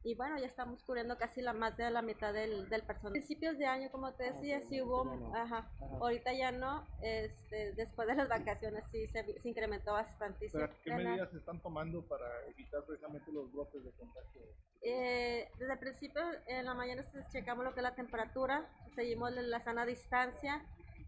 y 0.04 0.16
bueno, 0.16 0.38
ya 0.39 0.45
estamos 0.45 0.82
cubriendo 0.84 1.18
casi 1.18 1.41
la 1.41 1.54
más 1.54 1.76
de 1.76 1.89
la 1.89 2.02
mitad 2.02 2.34
del, 2.34 2.70
del 2.70 2.84
personal. 2.84 3.12
Principios 3.12 3.58
de 3.58 3.66
año, 3.66 3.91
como 3.91 4.14
te 4.14 4.32
decía, 4.32 4.62
sí 4.70 4.82
hubo, 4.82 5.34
ajá, 5.36 5.70
ahorita 6.00 6.34
ya 6.34 6.52
no, 6.52 6.88
este, 7.02 7.74
después 7.74 8.08
de 8.08 8.16
las 8.16 8.30
vacaciones 8.30 8.84
sí 8.91 9.08
se, 9.08 9.24
se 9.24 9.50
incrementó 9.50 9.93
bastante. 9.93 10.50
¿Qué 10.84 10.93
medidas 10.93 11.30
se 11.32 11.38
están 11.38 11.62
tomando 11.62 12.02
para 12.08 12.26
evitar 12.47 12.84
precisamente 12.86 13.32
los 13.32 13.52
brotes 13.52 13.84
de 13.84 13.91
contagio? 13.91 14.41
Eh, 14.82 15.50
desde 15.60 15.74
el 15.74 15.80
principio, 15.80 16.22
en 16.47 16.66
la 16.66 16.74
mañana 16.74 17.04
checamos 17.32 17.66
lo 17.66 17.74
que 17.74 17.82
es 17.82 17.84
la 17.84 17.95
temperatura, 17.95 18.70
seguimos 18.95 19.32
la 19.34 19.60
sana 19.62 19.86
distancia 19.86 20.64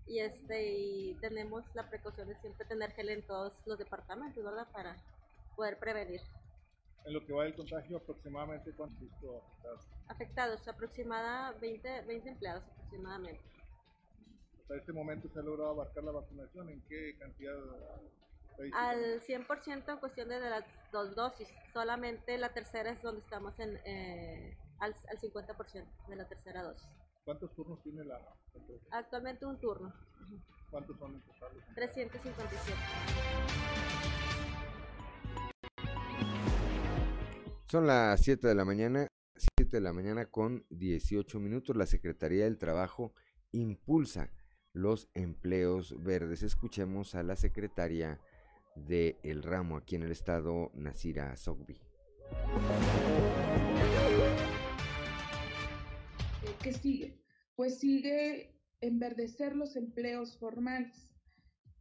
y 0.05 0.19
este 0.19 0.73
y 0.73 1.15
tenemos 1.21 1.63
la 1.73 1.89
precaución 1.89 2.27
de 2.27 2.35
siempre 2.41 2.65
tener 2.65 2.91
gel 2.91 3.09
en 3.09 3.25
todos 3.25 3.53
los 3.65 3.77
departamentos, 3.77 4.43
¿verdad? 4.43 4.67
Para 4.73 4.97
poder 5.55 5.79
prevenir. 5.79 6.19
En 7.05 7.13
lo 7.13 7.25
que 7.25 7.33
va 7.33 7.43
del 7.43 7.55
contagio, 7.55 7.97
aproximadamente 7.97 8.71
cuántos 8.73 9.01
afectados? 9.01 9.87
Afectados, 10.07 10.67
aproximadamente 10.67 11.59
20, 11.59 12.01
20 12.07 12.29
empleados 12.29 12.63
aproximadamente. 12.63 13.41
Hasta 14.61 14.75
este 14.75 14.93
momento 14.93 15.27
se 15.29 15.39
ha 15.39 15.41
logrado 15.41 15.71
abarcar 15.71 16.03
la 16.03 16.11
vacunación, 16.11 16.69
¿en 16.69 16.81
qué 16.87 17.17
cantidad? 17.17 17.55
Al 18.73 19.21
100% 19.21 19.91
en 19.91 19.97
cuestión 19.97 20.29
de 20.29 20.39
las 20.39 20.63
dos 20.91 21.15
dosis, 21.15 21.49
solamente 21.73 22.37
la 22.37 22.53
tercera 22.53 22.91
es 22.91 23.01
donde 23.01 23.21
estamos 23.21 23.59
en, 23.59 23.79
eh, 23.85 24.55
al, 24.79 24.95
al 25.09 25.17
50% 25.17 26.07
de 26.07 26.15
la 26.15 26.27
tercera 26.27 26.61
dosis. 26.61 26.87
¿Cuántos 27.25 27.53
turnos 27.55 27.81
tiene 27.81 28.03
la 28.03 28.19
empresa? 28.53 28.85
Actualmente 28.91 29.45
un 29.45 29.59
turno. 29.59 29.91
¿Cuántos 30.69 30.97
son 30.97 31.15
en 31.15 31.21
total? 31.21 31.51
357. 31.75 34.00
Son 37.71 37.87
las 37.87 38.19
7 38.19 38.49
de 38.49 38.53
la 38.53 38.65
mañana, 38.65 39.07
7 39.57 39.77
de 39.77 39.79
la 39.79 39.93
mañana 39.93 40.25
con 40.25 40.65
18 40.71 41.39
minutos. 41.39 41.77
La 41.77 41.85
Secretaría 41.85 42.43
del 42.43 42.57
Trabajo 42.57 43.13
impulsa 43.53 44.29
los 44.73 45.07
empleos 45.13 45.95
verdes. 46.03 46.43
Escuchemos 46.43 47.15
a 47.15 47.23
la 47.23 47.37
secretaria 47.37 48.19
del 48.75 49.15
el 49.23 49.41
ramo 49.41 49.77
aquí 49.77 49.95
en 49.95 50.03
el 50.03 50.11
estado, 50.11 50.69
Nasira 50.73 51.37
Sogbi. 51.37 51.79
¿Qué 56.61 56.73
sigue? 56.73 57.23
Pues 57.55 57.79
sigue 57.79 58.53
enverdecer 58.81 59.55
los 59.55 59.77
empleos 59.77 60.37
formales. 60.37 61.09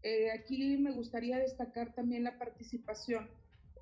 Eh, 0.04 0.30
aquí 0.30 0.76
me 0.76 0.92
gustaría 0.92 1.38
destacar 1.38 1.92
también 1.96 2.22
la 2.22 2.38
participación 2.38 3.28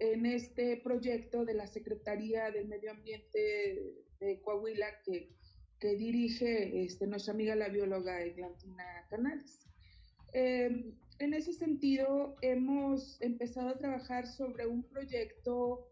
en 0.00 0.26
este 0.26 0.76
proyecto 0.78 1.44
de 1.44 1.54
la 1.54 1.66
Secretaría 1.66 2.50
del 2.50 2.68
Medio 2.68 2.90
Ambiente 2.90 3.96
de 4.20 4.40
Coahuila 4.42 4.86
que, 5.04 5.30
que 5.78 5.96
dirige 5.96 6.84
este, 6.84 7.06
nuestra 7.06 7.34
amiga 7.34 7.54
la 7.54 7.68
bióloga 7.68 8.22
Eglantina 8.22 8.84
Canales. 9.10 9.66
Eh, 10.32 10.94
en 11.18 11.34
ese 11.34 11.52
sentido, 11.52 12.36
hemos 12.42 13.20
empezado 13.20 13.70
a 13.70 13.78
trabajar 13.78 14.26
sobre 14.26 14.66
un 14.66 14.84
proyecto 14.84 15.88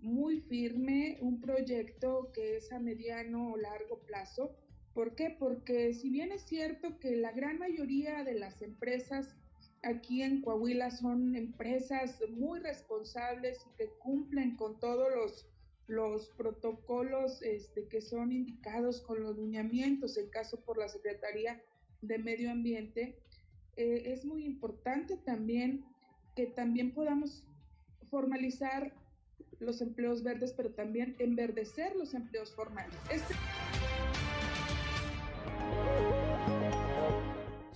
muy 0.00 0.40
firme, 0.42 1.18
un 1.20 1.40
proyecto 1.40 2.30
que 2.32 2.56
es 2.56 2.72
a 2.72 2.78
mediano 2.78 3.52
o 3.52 3.56
largo 3.56 4.00
plazo. 4.06 4.56
¿Por 4.94 5.16
qué? 5.16 5.34
Porque 5.36 5.94
si 5.94 6.10
bien 6.10 6.30
es 6.30 6.42
cierto 6.42 6.98
que 7.00 7.16
la 7.16 7.32
gran 7.32 7.58
mayoría 7.58 8.22
de 8.22 8.34
las 8.34 8.62
empresas 8.62 9.34
aquí 9.82 10.22
en 10.22 10.42
Coahuila 10.42 10.90
son 10.90 11.36
empresas 11.36 12.18
muy 12.30 12.60
responsables 12.60 13.64
y 13.66 13.76
que 13.76 13.90
cumplen 13.98 14.56
con 14.56 14.78
todos 14.80 15.08
los, 15.14 15.48
los 15.86 16.28
protocolos 16.30 17.42
este, 17.42 17.86
que 17.88 18.00
son 18.00 18.32
indicados 18.32 19.00
con 19.00 19.22
los 19.22 19.36
lineamientos, 19.36 20.16
en 20.16 20.28
caso 20.30 20.60
por 20.64 20.78
la 20.78 20.88
Secretaría 20.88 21.62
de 22.02 22.18
Medio 22.18 22.50
Ambiente, 22.50 23.18
eh, 23.76 24.12
es 24.12 24.24
muy 24.24 24.44
importante 24.44 25.16
también 25.16 25.84
que 26.34 26.46
también 26.46 26.92
podamos 26.92 27.46
formalizar 28.10 28.92
los 29.60 29.80
empleos 29.80 30.22
verdes, 30.22 30.52
pero 30.52 30.70
también 30.70 31.16
enverdecer 31.18 31.96
los 31.96 32.14
empleos 32.14 32.54
formales. 32.54 32.94
Este... 33.10 33.34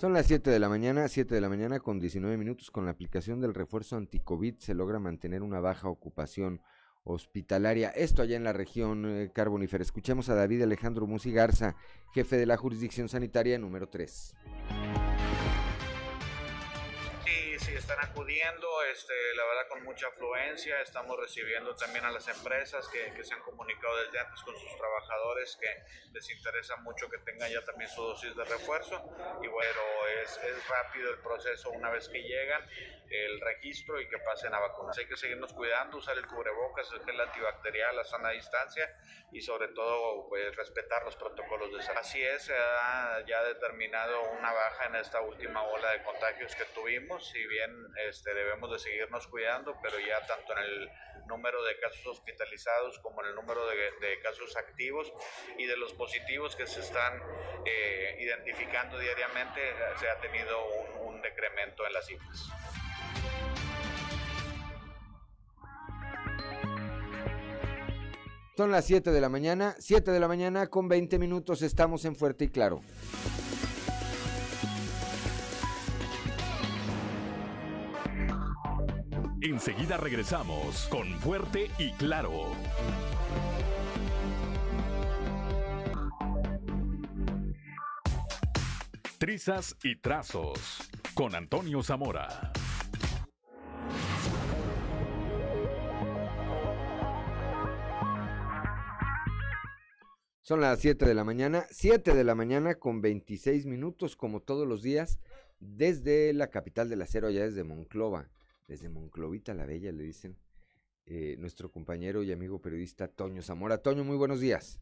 Son 0.02 0.12
las 0.12 0.26
7 0.26 0.50
de 0.50 0.58
la 0.58 0.68
mañana, 0.68 1.06
7 1.06 1.32
de 1.32 1.40
la 1.40 1.48
mañana 1.48 1.78
con 1.78 2.00
19 2.00 2.36
minutos. 2.36 2.72
Con 2.72 2.86
la 2.86 2.90
aplicación 2.90 3.40
del 3.40 3.54
refuerzo 3.54 3.96
anticovid 3.96 4.56
se 4.58 4.74
logra 4.74 4.98
mantener 4.98 5.44
una 5.44 5.60
baja 5.60 5.88
ocupación 5.88 6.60
hospitalaria. 7.04 7.90
Esto 7.90 8.22
allá 8.22 8.36
en 8.36 8.42
la 8.42 8.52
región 8.52 9.06
eh, 9.06 9.30
carbonífera. 9.32 9.80
Escuchemos 9.80 10.28
a 10.28 10.34
David 10.34 10.62
Alejandro 10.62 11.06
Musi 11.06 11.30
Garza, 11.30 11.76
jefe 12.14 12.36
de 12.36 12.46
la 12.46 12.56
jurisdicción 12.56 13.08
sanitaria 13.08 13.60
número 13.60 13.90
3 13.90 14.34
están 17.92 18.10
acudiendo, 18.10 18.82
este, 18.84 19.12
la 19.34 19.44
verdad 19.44 19.68
con 19.68 19.84
mucha 19.84 20.06
afluencia, 20.06 20.80
estamos 20.80 21.18
recibiendo 21.18 21.74
también 21.74 22.04
a 22.04 22.10
las 22.10 22.26
empresas 22.28 22.88
que, 22.88 23.12
que, 23.12 23.24
se 23.24 23.34
han 23.34 23.40
comunicado 23.40 23.96
desde 23.98 24.18
antes 24.18 24.40
con 24.42 24.56
sus 24.56 24.76
trabajadores 24.76 25.58
que 25.60 25.68
les 26.12 26.30
interesa 26.30 26.76
mucho 26.76 27.08
que 27.10 27.18
tengan 27.18 27.50
ya 27.50 27.62
también 27.64 27.90
su 27.90 28.02
dosis 28.02 28.34
de 28.34 28.44
refuerzo 28.44 28.96
y 29.42 29.46
bueno, 29.46 29.80
es, 30.22 30.38
es 30.38 30.68
rápido 30.68 31.10
el 31.10 31.18
proceso 31.18 31.70
una 31.70 31.90
vez 31.90 32.08
que 32.08 32.22
llegan, 32.22 32.66
el 33.12 33.40
registro 33.40 34.00
y 34.00 34.08
que 34.08 34.18
pasen 34.18 34.54
a 34.54 34.58
vacunas. 34.58 34.96
Hay 34.98 35.06
que 35.06 35.16
seguirnos 35.16 35.52
cuidando, 35.52 35.98
usar 35.98 36.16
el 36.16 36.26
cubrebocas, 36.26 36.90
el 36.92 37.04
gel 37.04 37.20
antibacterial, 37.20 37.94
la 37.94 38.04
sana 38.04 38.30
distancia 38.30 38.90
y 39.30 39.40
sobre 39.42 39.68
todo 39.68 40.28
pues, 40.28 40.54
respetar 40.56 41.04
los 41.04 41.16
protocolos 41.16 41.72
de 41.72 41.82
salud. 41.82 41.98
Así 42.00 42.22
es, 42.22 42.44
se 42.44 42.54
ha 42.56 43.22
ya 43.26 43.42
determinado 43.44 44.22
una 44.38 44.52
baja 44.52 44.86
en 44.86 44.96
esta 44.96 45.20
última 45.20 45.62
ola 45.62 45.90
de 45.92 46.02
contagios 46.02 46.54
que 46.54 46.64
tuvimos, 46.66 47.28
si 47.28 47.46
bien 47.46 47.81
este, 48.08 48.34
debemos 48.34 48.70
de 48.70 48.78
seguirnos 48.78 49.26
cuidando, 49.26 49.76
pero 49.82 49.98
ya 49.98 50.24
tanto 50.26 50.52
en 50.52 50.58
el 50.58 50.90
número 51.26 51.62
de 51.64 51.78
casos 51.78 52.06
hospitalizados 52.06 52.98
como 52.98 53.22
en 53.22 53.28
el 53.28 53.34
número 53.34 53.66
de, 53.66 54.20
casos 54.22 54.56
activos 54.56 55.12
y 55.58 55.66
de 55.66 55.76
los 55.76 55.92
positivos 55.94 56.54
que 56.56 56.66
se 56.66 56.80
están 56.80 57.20
eh, 57.64 58.16
identificando 58.20 58.98
diariamente, 58.98 59.60
se 59.98 60.08
ha 60.08 60.20
tenido 60.20 60.66
un, 61.00 61.14
un 61.14 61.22
decremento 61.22 61.86
en 61.86 61.92
las 61.92 62.06
cifras. 62.06 62.48
Son 68.56 68.70
las 68.70 68.84
7 68.84 69.10
de 69.10 69.20
la 69.20 69.28
mañana, 69.28 69.74
7 69.78 70.10
de 70.10 70.20
la 70.20 70.28
mañana 70.28 70.66
con 70.66 70.86
20 70.88 71.18
minutos 71.18 71.62
estamos 71.62 72.04
en 72.04 72.14
Fuerte 72.14 72.44
y 72.44 72.48
Claro. 72.48 72.82
Enseguida 79.44 79.96
regresamos 79.96 80.86
con 80.86 81.18
Fuerte 81.18 81.68
y 81.76 81.90
Claro. 81.94 82.46
Trizas 89.18 89.76
y 89.82 89.96
Trazos 89.96 90.88
con 91.14 91.34
Antonio 91.34 91.82
Zamora. 91.82 92.52
Son 100.42 100.60
las 100.60 100.78
7 100.78 101.04
de 101.04 101.14
la 101.14 101.24
mañana, 101.24 101.66
7 101.72 102.14
de 102.14 102.22
la 102.22 102.36
mañana 102.36 102.76
con 102.76 103.00
26 103.00 103.66
minutos, 103.66 104.14
como 104.14 104.40
todos 104.40 104.68
los 104.68 104.82
días, 104.82 105.18
desde 105.58 106.32
la 106.32 106.48
capital 106.50 106.88
del 106.88 107.02
acero, 107.02 107.26
allá 107.26 107.42
desde 107.42 107.64
Monclova, 107.64 108.28
desde 108.72 108.88
Monclovita 108.88 109.52
la 109.52 109.66
Bella, 109.66 109.92
le 109.92 110.02
dicen 110.02 110.34
eh, 111.04 111.36
nuestro 111.38 111.70
compañero 111.70 112.22
y 112.22 112.32
amigo 112.32 112.58
periodista 112.58 113.06
Toño 113.06 113.42
Zamora. 113.42 113.76
Toño, 113.76 114.02
muy 114.02 114.16
buenos 114.16 114.40
días. 114.40 114.80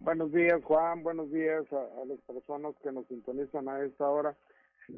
Buenos 0.00 0.32
días, 0.32 0.60
Juan, 0.64 1.04
buenos 1.04 1.30
días 1.30 1.64
a, 1.72 2.04
las 2.04 2.18
personas 2.22 2.74
que 2.82 2.90
nos 2.90 3.06
sintonizan 3.06 3.68
a 3.68 3.84
esta 3.84 4.08
hora. 4.08 4.36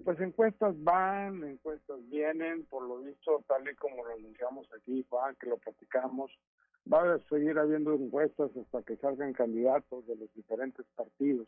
Pues 0.05 0.18
encuestas 0.20 0.74
van, 0.82 1.45
encuestas 1.45 1.99
vienen, 2.09 2.64
por 2.64 2.82
lo 2.88 3.01
visto, 3.01 3.45
tal 3.47 3.68
y 3.68 3.74
como 3.74 4.05
lo 4.07 4.14
anunciamos 4.14 4.66
aquí, 4.74 5.05
Juan, 5.11 5.36
que 5.38 5.51
lo 5.51 5.59
platicamos, 5.59 6.30
va 6.91 7.14
a 7.14 7.18
seguir 7.28 7.59
habiendo 7.59 7.93
encuestas 7.93 8.51
hasta 8.57 8.82
que 8.84 8.97
salgan 8.97 9.34
candidatos 9.34 10.07
de 10.07 10.16
los 10.16 10.32
diferentes 10.32 10.86
partidos. 10.97 11.47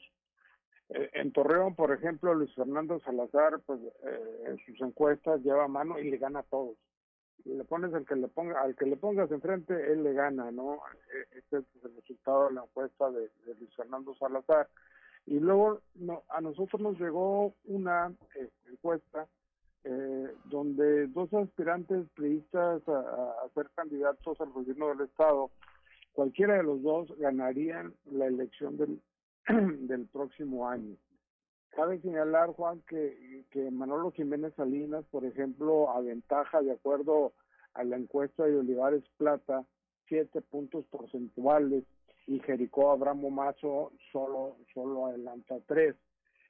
Eh, 0.94 1.10
en 1.14 1.32
Torreón, 1.32 1.74
por 1.74 1.92
ejemplo, 1.92 2.34
Luis 2.34 2.54
Fernando 2.54 3.00
Salazar, 3.00 3.60
pues 3.64 3.80
eh, 4.04 4.44
en 4.46 4.58
sus 4.58 4.80
encuestas 4.82 5.40
lleva 5.42 5.66
mano 5.66 5.98
y 5.98 6.10
le 6.10 6.18
gana 6.18 6.40
a 6.40 6.44
todos. 6.44 6.76
Y 7.44 7.54
le 7.54 7.64
pones 7.64 7.94
al 7.94 8.04
que 8.04 8.14
le 8.14 8.28
ponga, 8.28 8.60
al 8.60 8.76
que 8.76 8.86
le 8.86 8.96
pongas 8.96 9.30
enfrente, 9.30 9.74
él 9.92 10.04
le 10.04 10.12
gana, 10.12 10.50
¿no? 10.50 10.74
E, 10.74 11.38
este 11.38 11.58
es 11.58 11.64
el 11.84 11.96
resultado 11.96 12.48
de 12.48 12.54
la 12.54 12.62
encuesta 12.62 13.10
de, 13.10 13.30
Luis 13.58 13.74
Fernando 13.74 14.14
Salazar. 14.16 14.68
Y 15.24 15.40
luego 15.40 15.80
no, 15.94 16.24
a 16.28 16.40
nosotros 16.40 16.80
nos 16.82 17.00
llegó 17.00 17.54
una 17.64 18.12
eh, 18.34 18.50
encuesta 18.70 19.26
eh, 19.84 20.34
donde 20.44 21.06
dos 21.08 21.32
aspirantes 21.32 22.06
priistas 22.14 22.82
a, 22.86 23.48
ser 23.54 23.70
candidatos 23.74 24.40
al 24.40 24.50
gobierno 24.50 24.88
del 24.88 25.06
Estado, 25.06 25.50
cualquiera 26.12 26.56
de 26.56 26.64
los 26.64 26.82
dos 26.82 27.16
ganarían 27.18 27.94
la 28.10 28.26
elección 28.26 28.76
del, 28.76 29.00
del 29.48 30.06
próximo 30.06 30.68
año. 30.68 30.96
Cabe 31.70 32.00
señalar, 32.00 32.50
Juan, 32.50 32.82
que, 32.86 33.44
que 33.50 33.70
Manolo 33.70 34.10
Jiménez 34.12 34.52
Salinas, 34.54 35.04
por 35.10 35.24
ejemplo, 35.24 35.90
aventaja, 35.90 36.60
de 36.60 36.72
acuerdo 36.72 37.32
a 37.74 37.82
la 37.84 37.96
encuesta 37.96 38.44
de 38.44 38.58
Olivares 38.58 39.04
Plata, 39.16 39.64
siete 40.06 40.42
puntos 40.42 40.84
porcentuales 40.86 41.84
y 42.26 42.40
Jericó 42.40 42.90
Abramo 42.90 43.30
Mazo 43.30 43.92
solo, 44.12 44.56
solo 44.74 45.06
adelanta 45.06 45.56
tres. 45.66 45.96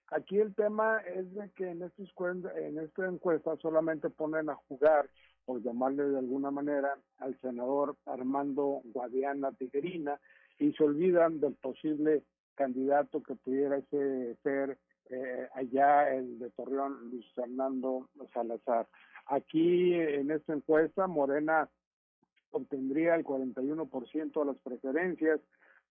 Aquí 0.09 0.39
el 0.39 0.55
tema 0.55 0.99
es 0.99 1.33
de 1.35 1.51
que 1.51 1.71
en, 1.71 1.83
estos, 1.83 2.13
en 2.57 2.79
esta 2.79 3.07
encuesta 3.07 3.57
solamente 3.57 4.11
ponen 4.11 4.51
a 4.51 4.57
jugar, 4.69 5.09
por 5.47 5.63
llamarle 5.63 6.09
de 6.09 6.19
alguna 6.19 6.51
manera, 6.51 6.99
al 7.19 7.39
senador 7.41 7.97
Armando 8.07 8.83
Guadiana 8.85 9.53
Tigrina 9.53 10.21
y 10.59 10.73
se 10.73 10.85
olvidan 10.85 11.41
del 11.41 11.55
posible 11.55 12.25
candidato 12.55 13.23
que 13.23 13.35
pudiera 13.35 13.81
ser 13.91 14.79
eh, 15.11 15.49
allá 15.55 16.15
el 16.15 16.39
de 16.39 16.51
Torreón, 16.51 17.11
Luis 17.11 17.27
Fernando 17.35 18.09
Salazar. 18.33 18.87
Aquí 19.27 19.95
en 19.95 20.31
esta 20.31 20.53
encuesta, 20.53 21.07
Morena 21.07 21.69
obtendría 22.51 23.15
el 23.15 23.25
41% 23.25 24.41
de 24.41 24.45
las 24.45 24.59
preferencias 24.59 25.41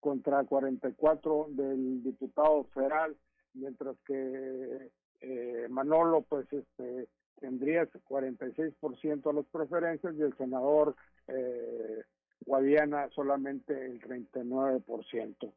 contra 0.00 0.44
44 0.44 1.48
del 1.50 2.02
diputado 2.02 2.64
federal 2.74 3.16
mientras 3.54 3.96
que 4.06 4.90
eh, 5.20 5.66
Manolo 5.68 6.22
pues 6.22 6.52
este 6.52 7.08
tendría 7.40 7.88
46% 7.90 9.22
de 9.22 9.32
las 9.32 9.46
preferencias 9.46 10.14
y 10.16 10.22
el 10.22 10.36
senador 10.36 10.94
eh, 11.26 12.02
Guadiana 12.46 13.08
solamente 13.10 13.74
el 13.84 14.00
39%. 14.00 15.52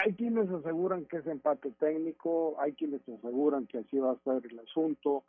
Hay 0.00 0.12
quienes 0.12 0.48
aseguran 0.48 1.06
que 1.06 1.16
es 1.16 1.26
empate 1.26 1.72
técnico, 1.72 2.54
hay 2.60 2.72
quienes 2.74 3.00
aseguran 3.08 3.66
que 3.66 3.78
así 3.78 3.98
va 3.98 4.12
a 4.12 4.18
ser 4.22 4.48
el 4.48 4.60
asunto, 4.60 5.24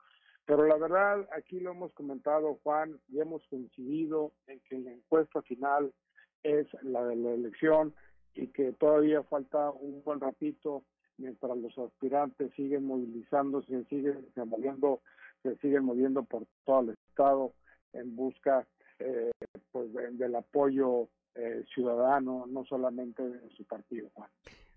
pero 0.46 0.68
la 0.68 0.78
verdad 0.78 1.28
aquí 1.36 1.60
lo 1.60 1.72
hemos 1.72 1.92
comentado 1.94 2.60
Juan 2.62 3.00
y 3.08 3.20
hemos 3.20 3.42
coincidido 3.48 4.32
en 4.46 4.60
que 4.60 4.78
la 4.78 4.92
encuesta 4.92 5.42
final 5.42 5.92
es 6.44 6.68
la 6.84 7.04
de 7.04 7.16
la 7.16 7.32
elección 7.32 7.96
y 8.36 8.46
que 8.50 8.72
todavía 8.74 9.24
falta 9.24 9.72
un 9.72 10.04
buen 10.04 10.20
ratito 10.20 10.84
mientras 11.18 11.58
los 11.58 11.76
aspirantes 11.80 12.54
siguen 12.56 12.86
movilizándose, 12.86 13.86
siguen 13.86 14.24
se 14.36 14.46
moviendo, 14.46 15.02
se 15.42 15.56
siguen 15.58 15.86
moviendo 15.86 16.22
por 16.22 16.46
todo 16.66 16.82
el 16.82 16.90
estado 17.10 17.54
en 17.94 18.16
busca 18.16 18.68
eh, 19.00 19.32
pues 19.72 19.92
del 20.12 20.36
apoyo 20.36 21.10
eh, 21.36 21.64
ciudadano, 21.74 22.46
no 22.48 22.66
solamente 22.66 23.24
de 23.24 23.50
su 23.56 23.66
partido. 23.66 24.10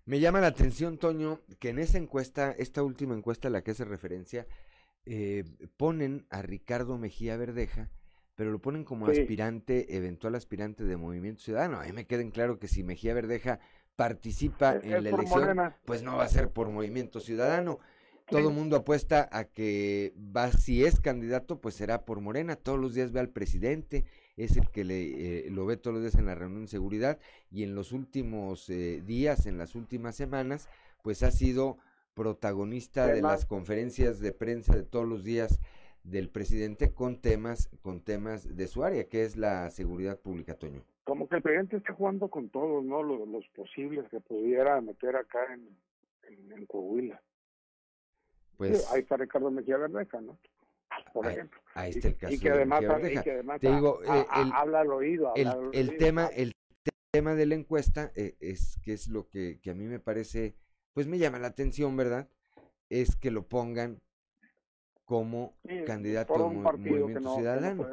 Me 0.05 0.19
llama 0.19 0.41
la 0.41 0.47
atención, 0.47 0.97
Toño, 0.97 1.39
que 1.59 1.69
en 1.69 1.79
esa 1.79 1.97
encuesta, 1.97 2.51
esta 2.51 2.83
última 2.83 3.15
encuesta 3.15 3.47
a 3.47 3.51
la 3.51 3.63
que 3.63 3.71
hace 3.71 3.85
referencia, 3.85 4.45
eh, 5.05 5.43
ponen 5.77 6.25
a 6.29 6.41
Ricardo 6.41 6.97
Mejía 6.97 7.37
Verdeja 7.37 7.89
pero 8.35 8.49
lo 8.51 8.57
ponen 8.57 8.83
como 8.83 9.05
Sí. 9.13 9.21
aspirante, 9.21 9.95
eventual 9.95 10.33
aspirante 10.33 10.83
de 10.83 10.97
Movimiento 10.97 11.43
Ciudadano. 11.43 11.79
A 11.79 11.83
mí 11.83 11.91
me 11.93 12.07
queda 12.07 12.23
en 12.23 12.31
claro 12.31 12.57
que 12.57 12.67
si 12.67 12.81
Mejía 12.81 13.13
Verdeja 13.13 13.59
participa 13.95 14.77
Es- 14.77 14.85
en 14.85 14.93
es 14.93 15.03
la 15.03 15.09
elección, 15.09 15.39
Morena. 15.41 15.77
pues 15.85 16.01
no 16.01 16.17
va 16.17 16.23
a 16.23 16.27
ser 16.29 16.49
por 16.49 16.67
Movimiento 16.71 17.19
Ciudadano. 17.19 17.77
Todo 18.27 18.49
el 18.49 18.55
mundo 18.55 18.75
apuesta 18.77 19.29
a 19.31 19.43
que 19.43 20.15
va, 20.17 20.51
si 20.51 20.83
es 20.83 20.99
candidato, 20.99 21.61
pues 21.61 21.75
será 21.75 22.05
por 22.05 22.21
Morena. 22.21 22.55
Todos 22.55 22.79
los 22.79 22.95
días 22.95 23.11
ve 23.11 23.19
al 23.19 23.29
presidente, 23.29 24.05
es 24.37 24.57
el 24.57 24.69
que 24.69 24.83
le, 24.83 25.47
eh, 25.47 25.49
lo 25.49 25.65
ve 25.65 25.77
todos 25.77 25.95
los 25.95 26.03
días 26.03 26.15
en 26.15 26.25
la 26.25 26.35
reunión 26.35 26.63
de 26.63 26.67
seguridad 26.67 27.19
y 27.51 27.63
en 27.63 27.75
los 27.75 27.91
últimos 27.91 28.69
eh, 28.69 29.01
días, 29.05 29.45
en 29.45 29.57
las 29.57 29.75
últimas 29.75 30.15
semanas, 30.15 30.69
pues 31.03 31.23
ha 31.23 31.31
sido 31.31 31.77
protagonista 32.13 33.07
de 33.07 33.21
las 33.21 33.45
conferencias 33.45 34.19
de 34.19 34.31
prensa 34.31 34.75
de 34.75 34.83
todos 34.83 35.07
los 35.07 35.23
días 35.23 35.59
del 36.03 36.29
presidente 36.29 36.93
con 36.93 37.21
temas, 37.21 37.69
con 37.81 38.01
temas 38.01 38.55
de 38.55 38.67
su 38.67 38.83
área, 38.83 39.07
que 39.07 39.23
es 39.23 39.37
la 39.37 39.69
seguridad 39.69 40.19
pública, 40.19 40.55
Toño. 40.55 40.83
Como 41.05 41.27
que 41.27 41.37
el 41.37 41.41
presidente 41.41 41.77
está 41.77 41.93
jugando 41.93 42.29
con 42.29 42.49
todos, 42.49 42.83
¿no? 42.83 43.03
Los, 43.03 43.27
los 43.27 43.47
posibles 43.49 44.05
que 44.09 44.19
pudiera 44.19 44.79
meter 44.81 45.15
acá 45.15 45.53
en, 45.53 45.67
en, 46.23 46.51
en 46.51 46.65
Coahuila. 46.65 47.21
Pues 48.57 48.83
Sí, 48.83 48.87
ahí 48.93 49.01
está 49.01 49.17
Ricardo 49.17 49.49
Mejía 49.49 49.77
Verdeja, 49.77 50.21
¿no? 50.21 50.37
Por 51.13 51.27
ahí, 51.27 51.33
ejemplo. 51.35 51.61
ahí 51.75 51.91
está 51.91 52.07
el 52.09 52.13
Y- 52.13 52.17
caso 52.17 52.33
y 52.33 52.39
que 52.39 52.49
de 52.49 52.55
además, 52.55 52.81
Mejía 52.81 52.97
y 52.97 53.01
Verdeja. 53.01 53.23
que 53.23 53.31
además 53.31 53.59
Te 53.61 53.71
digo, 53.71 54.03
eh, 54.03 54.25
el- 54.35 54.51
habla 54.51 54.79
al 54.81 54.91
oído. 54.91 55.31
el, 55.35 55.47
habla 55.47 55.67
al 55.69 55.75
el 55.75 55.89
oído. 55.89 55.97
tema 55.99 56.27
el 56.33 56.51
tema 57.11 57.35
de 57.35 57.45
la 57.45 57.55
encuesta 57.55 58.11
eh, 58.15 58.35
es 58.39 58.77
que 58.83 58.93
es 58.93 59.07
lo 59.07 59.29
que, 59.29 59.59
que 59.61 59.69
a 59.69 59.75
mí 59.75 59.85
me 59.85 59.99
parece 59.99 60.55
pues 60.93 61.05
me 61.07 61.19
llama 61.19 61.37
la 61.39 61.47
atención 61.47 61.95
verdad 61.95 62.27
es 62.89 63.15
que 63.15 63.29
lo 63.31 63.47
pongan 63.47 64.01
como 65.05 65.55
Sí, 65.67 65.83
candidato 65.85 66.33
de 66.37 66.43
un 66.43 66.63
movimiento 66.63 67.07
no- 67.07 67.13
que 67.13 67.19
no 67.19 67.35
ciudadano 67.35 67.87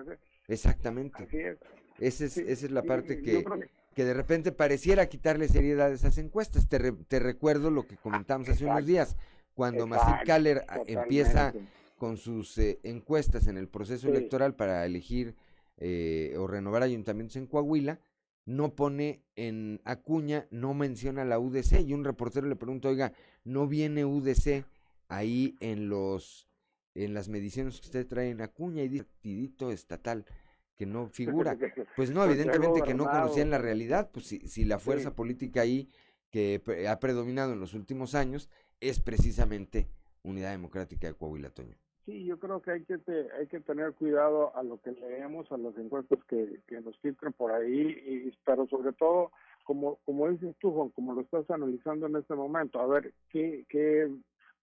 exactamente 0.49 1.25
Así 1.25 1.39
es. 1.39 1.59
esa 1.99 2.25
es, 2.25 2.33
Sí, 2.33 2.45
esa 2.47 2.67
es 2.67 2.73
la 2.73 2.81
sí, 2.83 2.89
parte 2.89 3.17
que, 3.23 3.45
que- 3.45 3.71
que 3.95 4.05
de 4.05 4.15
repente 4.15 4.53
pareciera 4.53 5.07
quitarle 5.09 5.49
seriedad 5.49 5.89
a 5.91 5.95
esas 5.95 6.17
encuestas 6.17 6.69
te, 6.69 6.79
re- 6.79 6.93
te 6.93 7.19
recuerdo 7.19 7.71
lo 7.71 7.87
que 7.87 7.97
comentamos 7.97 8.49
hace 8.49 8.65
unos 8.65 8.87
días 8.87 9.17
cuando 9.55 9.87
Masip 9.87 10.05
exacto, 10.09 10.27
Kaller 10.27 10.65
ah, 10.69 10.79
empieza. 10.87 11.53
Con 12.01 12.17
sus 12.17 12.57
eh, 12.59 12.81
encuestas 12.83 13.47
en 13.47 13.59
el 13.59 13.69
proceso 13.69 14.09
Sí. 14.09 14.09
electoral 14.09 14.57
para 14.57 14.85
elegir 14.87 15.37
eh, 15.77 16.35
o 16.39 16.47
renovar 16.47 16.83
ayuntamientos 16.83 17.37
en 17.37 17.47
Coahuila, 17.47 18.01
no 18.47 18.75
pone 18.75 19.23
en 19.37 19.81
Acuña, 19.85 20.49
no 20.51 20.73
menciona 20.75 21.25
la 21.27 21.39
UDC 21.39 21.81
y 21.87 21.93
un 21.93 22.05
reportero 22.05 22.49
le 22.49 22.57
pregunta, 22.57 22.89
oiga, 22.89 23.13
¿no 23.45 23.69
viene 23.69 24.05
UDC 24.07 24.65
ahí 25.09 25.55
en 25.61 25.89
los 25.91 26.49
en 26.95 27.15
las 27.15 27.29
mediciones 27.29 27.79
que 27.81 27.87
usted 27.87 28.07
trae 28.07 28.31
en 28.31 28.41
Acuña 28.41 28.83
y 28.83 28.89
dice 28.89 29.05
partidito 29.05 29.71
estatal 29.71 30.25
que 30.77 30.87
no 30.87 31.07
figura? 31.13 31.57
Pues 31.97 32.11
no, 32.11 32.23
ha 32.23 32.27
evidentemente 32.27 32.81
que 32.83 32.95
no 32.95 33.05
conocían 33.05 33.51
la 33.51 33.59
realidad, 33.59 34.11
pues 34.11 34.27
si, 34.27 34.41
si 34.49 34.65
la 34.65 34.79
fuerza 34.79 35.11
Sí. 35.11 35.15
política 35.17 35.61
ahí 35.61 35.89
que 36.31 36.63
ha 36.89 36.99
predominado 36.99 37.53
en 37.53 37.61
los 37.61 37.75
últimos 37.75 38.15
años 38.15 38.49
es 38.81 39.01
precisamente 39.01 39.89
Unidad 40.23 40.51
Democrática 40.51 41.07
de 41.07 41.15
Coahuila, 41.15 41.51
Toño. 41.51 41.77
Sí, 42.07 42.25
yo 42.25 42.39
creo 42.39 42.63
que 42.63 42.71
hay 42.73 42.85
que 42.85 42.99
hay 43.39 43.47
que 43.47 43.61
tener 43.61 43.93
cuidado 43.93 44.57
a 44.57 44.63
lo 44.63 44.81
que 44.81 44.93
leemos, 44.93 45.51
a 45.53 45.59
las 45.59 45.77
encuestas 45.77 46.19
que, 46.25 46.61
nos 46.83 46.99
filtran 46.99 47.33
por 47.35 47.53
ahí, 47.53 47.81
y, 48.07 48.37
pero 48.45 48.67
sobre 48.69 48.93
todo, 48.95 49.31
como 49.65 49.97
como 50.07 50.29
dices 50.31 50.57
tú, 50.61 50.73
Juan, 50.73 50.89
como 50.91 51.13
lo 51.13 51.21
estás 51.21 51.49
analizando 51.51 52.07
en 52.07 52.17
este 52.17 52.35
momento, 52.35 52.81
a 52.81 52.87
ver 52.87 53.13
qué, 53.29 54.11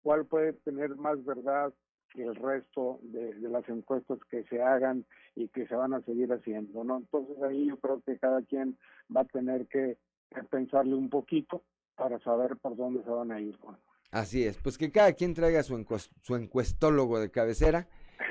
cuál 0.02 0.26
puede 0.26 0.54
tener 0.54 0.96
más 0.96 1.24
verdad 1.26 1.74
que 2.10 2.24
el 2.24 2.36
resto 2.36 3.00
de, 3.04 3.36
las 3.42 3.68
encuestas 3.70 4.18
que 4.32 4.44
se 4.46 4.62
hagan 4.62 5.06
y 5.36 5.48
que 5.50 5.68
se 5.68 5.76
van 5.76 5.94
a 5.94 6.02
seguir 6.02 6.34
haciendo, 6.34 6.84
¿no? 6.84 6.98
Entonces 6.98 7.42
ahí 7.44 7.68
yo 7.68 7.78
creo 7.78 8.02
que 8.02 8.18
cada 8.18 8.42
quien 8.42 8.78
va 9.16 9.22
a 9.22 9.26
tener 9.26 9.68
que, 9.68 9.98
que 10.34 10.44
pensarle 10.44 10.96
un 10.96 11.10
poquito 11.10 11.62
para 11.96 12.20
saber 12.20 12.58
por 12.58 12.76
dónde 12.76 13.04
se 13.04 13.10
van 13.10 13.32
a 13.32 13.40
ir, 13.40 13.56
Juan. 13.58 13.78
Así 14.12 14.46
es, 14.46 14.58
pues 14.58 14.78
que 14.78 14.92
cada 14.92 15.14
quien 15.14 15.34
traiga 15.34 15.62
su, 15.64 15.76
encues- 15.78 16.10
su 16.22 16.36
encuestólogo 16.36 17.20
de 17.20 17.30
cabecera 17.30 17.88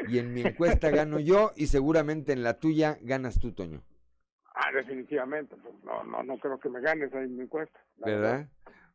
y 0.09 0.18
en 0.18 0.33
mi 0.33 0.41
encuesta 0.41 0.91
gano 0.91 1.20
yo 1.20 1.53
y 1.55 1.66
seguramente 1.66 2.33
en 2.33 2.43
la 2.43 2.59
tuya 2.59 2.99
ganas 3.03 3.39
tú, 3.39 3.53
Toño, 3.53 3.83
Ah, 4.59 4.72
definitivamente, 4.74 5.55
pues 5.62 5.74
no, 5.85 6.03
no, 6.05 6.22
no 6.22 6.39
creo 6.39 6.59
que 6.59 6.70
me 6.70 6.81
ganes 6.81 7.12
ahí 7.14 7.24
en 7.24 7.37
mi 7.37 7.43
encuesta. 7.43 7.79
la 7.99 8.07
¿verdad? 8.07 8.49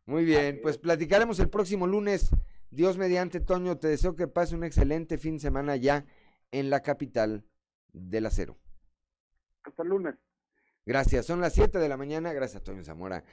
Muy 0.07 0.25
bien, 0.25 0.59
pues 0.63 0.79
platicaremos 0.79 1.39
el 1.39 1.49
próximo 1.49 1.85
lunes. 1.85 2.31
Dios 2.71 2.97
mediante, 2.97 3.39
Toño, 3.41 3.77
te 3.77 3.87
deseo 3.87 4.15
que 4.15 4.27
pase 4.27 4.55
un 4.55 4.63
excelente 4.63 5.19
fin 5.19 5.35
de 5.35 5.41
semana 5.41 5.75
ya 5.75 6.05
en 6.51 6.71
la 6.71 6.81
capital 6.81 7.45
del 7.93 8.25
acero. 8.25 8.57
Hasta 9.63 9.83
el 9.83 9.89
lunes. 9.89 10.15
Gracias, 10.85 11.27
son 11.27 11.41
las 11.41 11.53
7 11.53 11.77
de 11.77 11.87
la 11.89 11.95
mañana, 11.97 12.33
gracias 12.33 12.63
Toño 12.63 12.83
Zamora. 12.83 13.23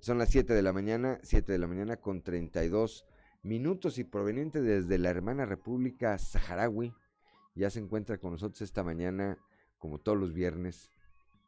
Son 0.00 0.18
las 0.18 0.30
7 0.30 0.52
de 0.54 0.62
la 0.62 0.72
mañana, 0.72 1.18
7 1.22 1.52
de 1.52 1.58
la 1.58 1.66
mañana 1.66 1.96
con 1.96 2.22
32 2.22 3.06
minutos 3.42 3.98
y 3.98 4.04
proveniente 4.04 4.60
desde 4.60 4.98
la 4.98 5.10
hermana 5.10 5.46
República 5.46 6.18
Saharaui. 6.18 6.92
Ya 7.54 7.70
se 7.70 7.78
encuentra 7.80 8.18
con 8.18 8.32
nosotros 8.32 8.60
esta 8.62 8.82
mañana, 8.82 9.38
como 9.78 9.98
todos 9.98 10.18
los 10.18 10.32
viernes, 10.34 10.90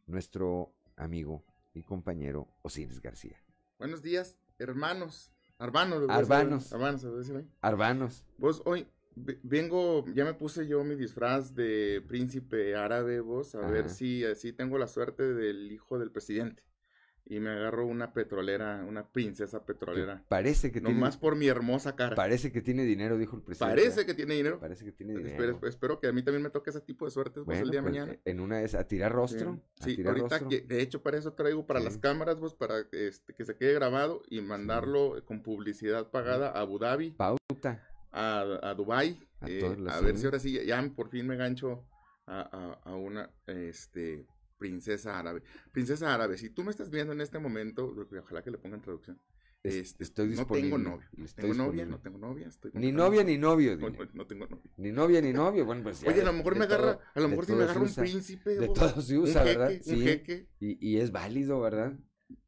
nuestro 0.07 0.73
amigo 0.97 1.45
y 1.75 1.83
compañero 1.83 2.49
Osiris 2.63 3.01
García. 3.03 3.37
Buenos 3.79 4.03
días, 4.03 4.39
hermanos. 4.59 5.33
Arbanos. 5.59 6.09
Arbanos. 6.09 6.73
Arbanos. 6.73 7.05
Arbanos. 7.61 8.25
Vos 8.39 8.63
hoy 8.65 8.87
ve- 9.17 9.39
vengo, 9.43 10.05
ya 10.15 10.25
me 10.25 10.33
puse 10.35 10.67
yo 10.67 10.83
mi 10.85 10.95
disfraz 10.95 11.55
de 11.55 12.03
príncipe 12.09 12.75
árabe, 12.77 13.21
vos, 13.21 13.55
a 13.55 13.61
ver 13.69 13.91
si 13.91 14.25
así 14.25 14.53
tengo 14.53 14.79
la 14.79 14.87
suerte 14.87 15.35
del 15.35 15.71
hijo 15.73 15.99
del 15.99 16.11
presidente. 16.11 16.63
Y 17.31 17.41
me 17.41 17.51
agarro 17.51 17.85
una 17.87 18.15
petrolera, 18.15 18.83
una 18.89 19.07
princesa 19.07 19.63
petrolera. 19.67 20.25
Parece 20.31 20.73
que 20.73 20.81
tiene, 20.81 20.95
Nomás 20.95 21.19
por 21.19 21.37
mi 21.37 21.47
hermosa 21.47 21.95
cara. 21.95 22.17
parece 22.17 22.51
que 22.51 22.63
tiene 22.63 22.85
dinero, 22.85 23.19
dijo 23.19 23.37
el 23.37 23.43
presidente. 23.43 23.75
Parece 23.83 24.07
que 24.07 24.15
tiene 24.15 24.35
dinero. 24.35 24.59
Parece 24.59 24.87
que 24.87 24.93
tiene 24.93 25.13
Espero, 25.13 25.33
dinero. 25.53 25.69
espero 25.69 26.01
que 26.01 26.07
a 26.07 26.13
mí 26.13 26.23
también 26.23 26.43
me 26.43 26.49
toque 26.49 26.71
ese 26.71 26.81
tipo 26.81 27.05
de 27.05 27.11
suertes 27.11 27.37
vos, 27.45 27.45
Bueno, 27.45 27.65
el 27.65 27.71
día 27.71 27.83
de 27.83 27.91
pues, 27.91 28.01
mañana. 28.01 28.19
en 28.25 28.41
una 28.41 28.63
es 28.63 28.75
a 28.75 28.89
tirar 28.89 29.13
rostro. 29.13 29.61
a 29.79 29.85
Sí, 29.85 29.97
tirar 29.97 30.15
ahorita 30.17 30.39
rostro. 30.39 30.49
que, 30.49 30.63
de 30.63 30.81
hecho 30.81 31.03
para 31.03 31.19
eso 31.19 31.35
traigo 31.35 31.67
para 31.67 31.81
las 31.81 31.99
cámaras, 31.99 32.41
vos, 32.41 32.55
para 32.55 32.77
este, 32.93 33.35
que 33.35 33.45
se 33.45 33.57
quede 33.57 33.75
grabado 33.75 34.23
y 34.31 34.41
mandarlo 34.41 35.23
con 35.27 35.43
publicidad 35.43 36.11
pagada 36.11 36.49
a 36.49 36.61
Abu 36.61 36.79
Dhabi, 36.79 37.11
Pauta. 37.11 37.87
a, 38.11 38.41
a 38.63 38.75
Dubai, 38.75 39.21
A 39.43 39.51
eh, 39.51 39.77
a 39.91 40.01
ver 40.01 40.17
si 40.17 40.25
ahora 40.25 40.39
sí 40.39 40.53
ya, 40.53 40.63
ya 40.63 40.91
por 40.97 41.11
fin 41.11 41.27
me 41.27 41.37
gancho 41.37 41.85
a, 42.27 42.41
a- 42.41 42.91
a 42.91 42.95
una 42.97 43.31
este 43.47 44.27
princesa 44.59 45.19
árabe. 45.19 45.43
Princesa 45.73 46.13
árabe, 46.15 46.37
si 46.37 46.51
tú 46.51 46.65
me 46.65 46.71
estás 46.71 46.91
viendo 46.91 47.13
en 47.13 47.21
este 47.21 47.39
momento, 47.39 47.95
ojalá 48.23 48.43
que 48.43 48.51
le 48.51 48.59
pongan 48.59 48.83
traducción. 48.83 49.19
Es- 49.63 49.75
Este, 49.75 50.05
estoy 50.05 50.29
no 50.29 50.47
tengo 50.47 50.55
disponible, 50.55 50.79
novio. 50.91 51.09
Tengo 51.35 51.55
novia, 51.55 51.57
disponible. 51.57 51.87
no 51.87 51.99
tengo 52.01 52.19
novia. 52.19 52.47
Estoy 52.47 52.71
Ni 52.75 52.93
novia 52.93 53.25
ni 53.25 53.39
novio, 53.39 53.77
No, 53.77 53.89
no, 54.15 54.27
tengo 54.27 54.47
novia. 54.47 54.71
Ni 54.77 54.93
novia 54.93 55.21
ni 55.21 55.33
novio, 55.33 55.65
bueno, 55.65 55.83
pues 55.83 56.01
ya 56.01 56.09
Oye, 56.11 56.21
a 56.23 56.25
lo 56.25 56.33
mejor 56.33 56.57
me 56.57 56.65
agarra, 56.65 56.93
todo- 56.95 57.03
a 57.15 57.21
lo 57.21 57.29
mejor 57.29 57.47
si 57.47 57.53
me 57.53 57.63
agarra 57.65 57.81
un 57.81 57.95
príncipe. 57.95 58.51
De 58.51 58.67
vos, 58.69 58.79
todo 58.79 59.01
se 59.03 59.19
usa, 59.19 59.41
un 59.41 59.47
¿verdad? 59.47 59.69
jeque, 59.71 59.91
un 59.91 59.97
Sí. 59.97 60.03
jeque. 60.05 60.49
Y, 60.61 60.89
y 60.89 61.01
es 61.01 61.11
válido, 61.11 61.61
¿verdad? 61.61 61.99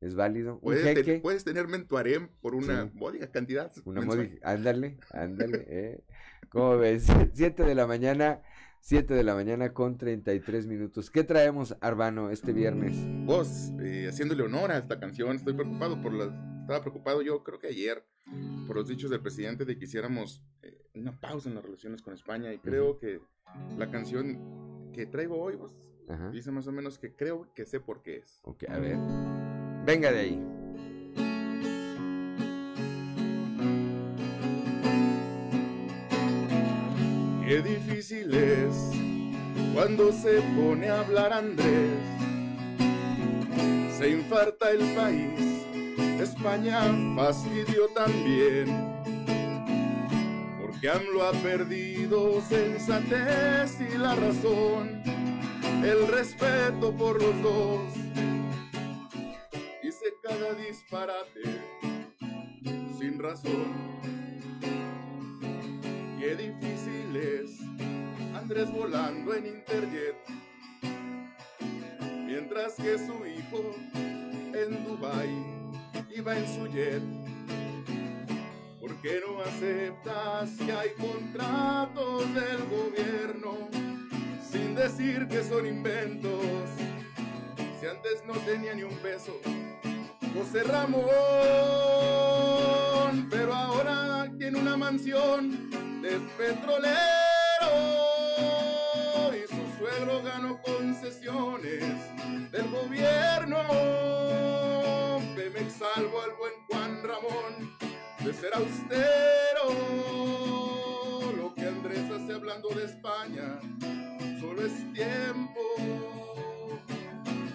Es 0.00 0.14
válido. 0.14 0.54
Un 0.56 0.60
Puedes, 0.60 0.84
te- 0.84 0.94
jeque, 0.94 1.18
puedes 1.20 1.42
tener 1.42 1.66
mentuarem 1.66 2.28
por 2.40 2.54
una 2.54 2.84
Sí. 2.84 2.90
módica 2.94 3.30
cantidad. 3.32 3.72
una 3.84 4.02
modi- 4.02 4.38
ándale, 4.42 4.98
ándale, 5.10 5.64
eh. 5.68 6.04
¿Cómo 6.48 6.78
ves? 6.78 7.06
Siete 7.34 7.64
de 7.64 7.74
la 7.74 7.86
mañana, 7.88 8.40
siete 8.80 9.14
de 9.14 9.22
la 9.24 9.34
mañana 9.34 9.72
con 9.72 9.98
33 9.98 10.66
minutos. 10.66 11.10
¿Qué 11.10 11.24
traemos, 11.24 11.76
Arbano, 11.80 12.30
este 12.30 12.52
viernes? 12.52 12.96
Vos, 13.26 13.72
eh, 13.80 14.06
haciéndole 14.08 14.42
honor 14.42 14.72
a 14.72 14.78
esta 14.78 14.98
canción, 14.98 15.36
estoy 15.36 15.54
preocupado 15.54 16.00
por 16.00 16.12
las... 16.12 16.28
Estaba 16.60 16.80
preocupado 16.82 17.22
yo, 17.22 17.42
creo 17.42 17.58
que 17.58 17.68
ayer, 17.68 18.04
por 18.66 18.76
los 18.76 18.88
dichos 18.88 19.10
del 19.10 19.20
presidente 19.20 19.64
de 19.64 19.76
que 19.76 19.84
hiciéramos 19.84 20.42
eh, 20.62 20.78
una 20.94 21.18
pausa 21.18 21.48
en 21.48 21.56
las 21.56 21.64
relaciones 21.64 22.00
con 22.00 22.14
España 22.14 22.52
y 22.52 22.58
creo 22.58 22.98
que 22.98 23.20
la 23.76 23.90
canción 23.90 24.90
que 24.92 25.06
traigo 25.06 25.40
hoy, 25.40 25.56
vos, 25.56 25.76
Ajá. 26.08 26.30
dice 26.30 26.50
más 26.52 26.66
o 26.68 26.72
menos 26.72 26.98
que 26.98 27.14
creo 27.14 27.52
que 27.54 27.66
sé 27.66 27.80
por 27.80 28.02
qué 28.02 28.18
es. 28.18 28.40
Ok, 28.44 28.64
a 28.68 28.78
ver. 28.78 28.96
Venga 29.84 30.12
de 30.12 30.20
ahí. 30.20 30.59
Difícil 37.62 38.32
es 38.32 38.74
cuando 39.74 40.10
se 40.12 40.40
pone 40.56 40.88
a 40.88 41.00
hablar 41.00 41.30
Andrés. 41.30 42.00
Se 43.98 44.08
infarta 44.08 44.70
el 44.70 44.94
país, 44.94 45.66
España 46.20 46.80
fastidió 47.14 47.88
también. 47.94 48.66
Porque 50.58 50.88
AMLO 50.88 51.22
ha 51.22 51.32
perdido 51.32 52.40
sensatez 52.40 53.76
y 53.92 53.98
la 53.98 54.14
razón, 54.14 55.02
el 55.84 56.08
respeto 56.08 56.96
por 56.96 57.20
los 57.20 57.42
dos. 57.42 57.92
Dice 59.82 60.06
cada 60.22 60.54
disparate 60.54 61.42
sin 62.98 63.18
razón. 63.18 64.19
Qué 66.20 66.36
difícil 66.36 67.16
es 67.16 67.58
Andrés 68.36 68.70
volando 68.70 69.32
en 69.32 69.46
Interjet 69.46 70.16
mientras 72.26 72.74
que 72.74 72.98
su 72.98 73.24
hijo 73.24 73.74
en 73.94 74.84
Dubai 74.84 75.30
iba 76.14 76.36
en 76.36 76.46
su 76.46 76.66
jet. 76.66 77.00
¿Por 78.78 78.94
qué 78.96 79.22
no 79.26 79.40
aceptas 79.40 80.50
que 80.58 80.70
hay 80.70 80.90
contratos 80.90 82.34
del 82.34 82.66
gobierno 82.68 83.70
sin 84.46 84.74
decir 84.74 85.26
que 85.26 85.42
son 85.42 85.66
inventos? 85.66 86.44
Si 87.80 87.86
antes 87.86 88.22
no 88.26 88.34
tenía 88.40 88.74
ni 88.74 88.82
un 88.82 88.98
peso, 88.98 89.40
José 90.34 90.64
Ramón, 90.64 91.00
pero 93.30 93.54
ahora 93.54 94.30
tiene 94.36 94.58
una 94.58 94.76
mansión 94.76 95.70
de 96.02 96.18
petrolero 96.38 96.96
y 99.34 99.46
su 99.46 99.62
suegro 99.78 100.22
ganó 100.22 100.60
concesiones 100.62 101.84
del 102.50 102.70
gobierno. 102.70 103.58
Pemex 105.36 105.74
salvo 105.74 106.22
al 106.22 106.30
buen 106.38 106.52
Juan 106.68 107.02
Ramón 107.02 107.76
de 108.24 108.32
ser 108.32 108.54
austero. 108.54 109.66
Lo 111.36 111.54
que 111.54 111.66
Andrés 111.66 112.10
hace 112.10 112.32
hablando 112.32 112.70
de 112.70 112.84
España 112.86 113.60
solo 114.40 114.64
es 114.64 114.92
tiempo 114.94 115.60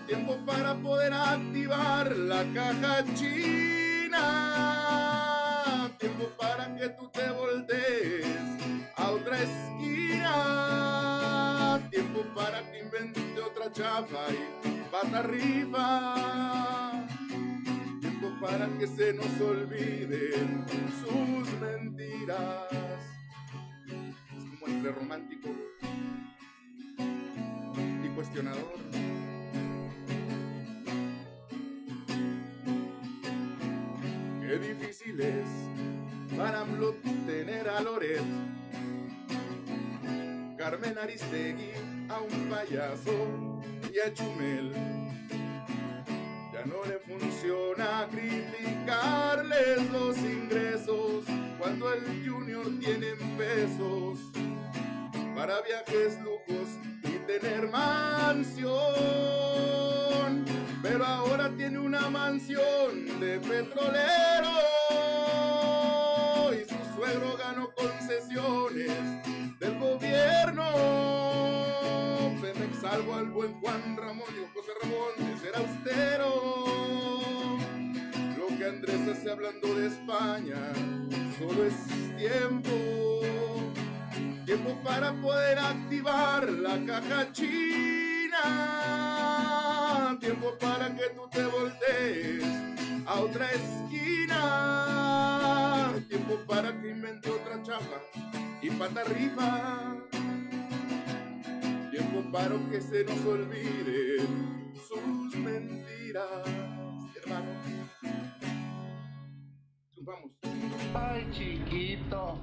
tiempo 0.06 0.38
para 0.46 0.76
poder 0.76 1.14
activar 1.14 2.16
la 2.16 2.44
caja 2.54 3.04
arriba, 15.16 17.08
tiempo 18.02 18.28
para 18.42 18.68
que 18.78 18.88
se 18.88 19.14
nos 19.14 19.40
olviden 19.40 20.66
sus 21.02 21.60
mentiras. 21.60 22.68
Es 24.38 24.44
como 24.44 24.68
entre 24.68 24.92
romántico 24.92 25.50
y 28.04 28.08
cuestionador. 28.10 28.76
Qué 34.42 34.60
difícil 34.60 35.22
es 35.22 35.48
para 36.38 36.62
AMLO 36.62 36.96
tener 37.26 37.70
a 37.70 37.80
Loret, 37.82 38.22
Carmen 40.58 40.98
Aristegui, 40.98 41.72
a 42.10 42.20
un 42.20 42.50
payaso 42.50 43.62
y 43.94 44.00
a 44.00 44.14
Chumel. 44.14 44.95
Para 55.36 55.62
viajes, 55.62 56.20
lujos 56.22 56.70
y 57.04 57.18
tener 57.26 57.70
mansión 57.70 58.76
pero 60.88 61.04
ahora 61.04 61.50
tiene 61.58 61.80
una 61.80 62.10
mansión 62.12 63.20
de 63.20 63.40
petrolero 63.40 64.52
y 66.54 66.64
su 66.70 66.96
suegro 66.96 67.36
ganó 67.38 67.74
concesiones 67.74 68.92
del 69.60 69.80
gobierno. 69.80 70.64
Pemex 72.40 72.82
salvo 72.82 73.16
al 73.16 73.30
buen 73.32 73.60
Juan 73.62 73.98
Ramón 73.98 74.30
y 74.30 74.46
José 74.56 74.74
Ramón 74.84 75.16
de 75.18 75.38
ser 75.40 75.56
austero. 75.56 76.30
Lo 78.38 78.48
que 78.56 78.66
Andrés 78.66 79.08
hace 79.12 79.32
hablando 79.32 79.74
de 79.74 79.88
España 79.88 80.72
solo 81.40 81.66
es 81.66 81.74
tiempo. 82.16 83.55
Tiempo 84.46 84.78
para 84.84 85.12
poder 85.14 85.58
activar 85.58 86.48
la 86.48 86.78
caja 86.86 87.32
china. 87.32 88.38
Tiempo 90.20 90.56
para 90.60 90.96
que 90.96 91.10
tú 91.16 91.28
te 91.32 91.44
voltees 91.46 92.44
a 93.08 93.22
otra 93.22 93.50
esquina. 93.52 94.44
Tiempo 96.08 96.38
para 96.48 96.80
que 96.80 96.92
invente 96.92 97.28
otra 97.32 97.64
chapa 97.64 98.04
y 98.62 98.70
pata 98.70 99.02
arriba. 99.02 99.96
Tiempo 101.90 102.32
para 102.32 102.56
que 102.70 102.82
se 102.82 103.04
nos 103.04 103.26
olviden 103.26 104.74
sus 104.88 105.36
mentiras, 105.38 106.46
hermano. 107.16 107.50
Vamos. 110.02 110.32
Ay, 110.94 111.28
chiquito. 111.32 112.40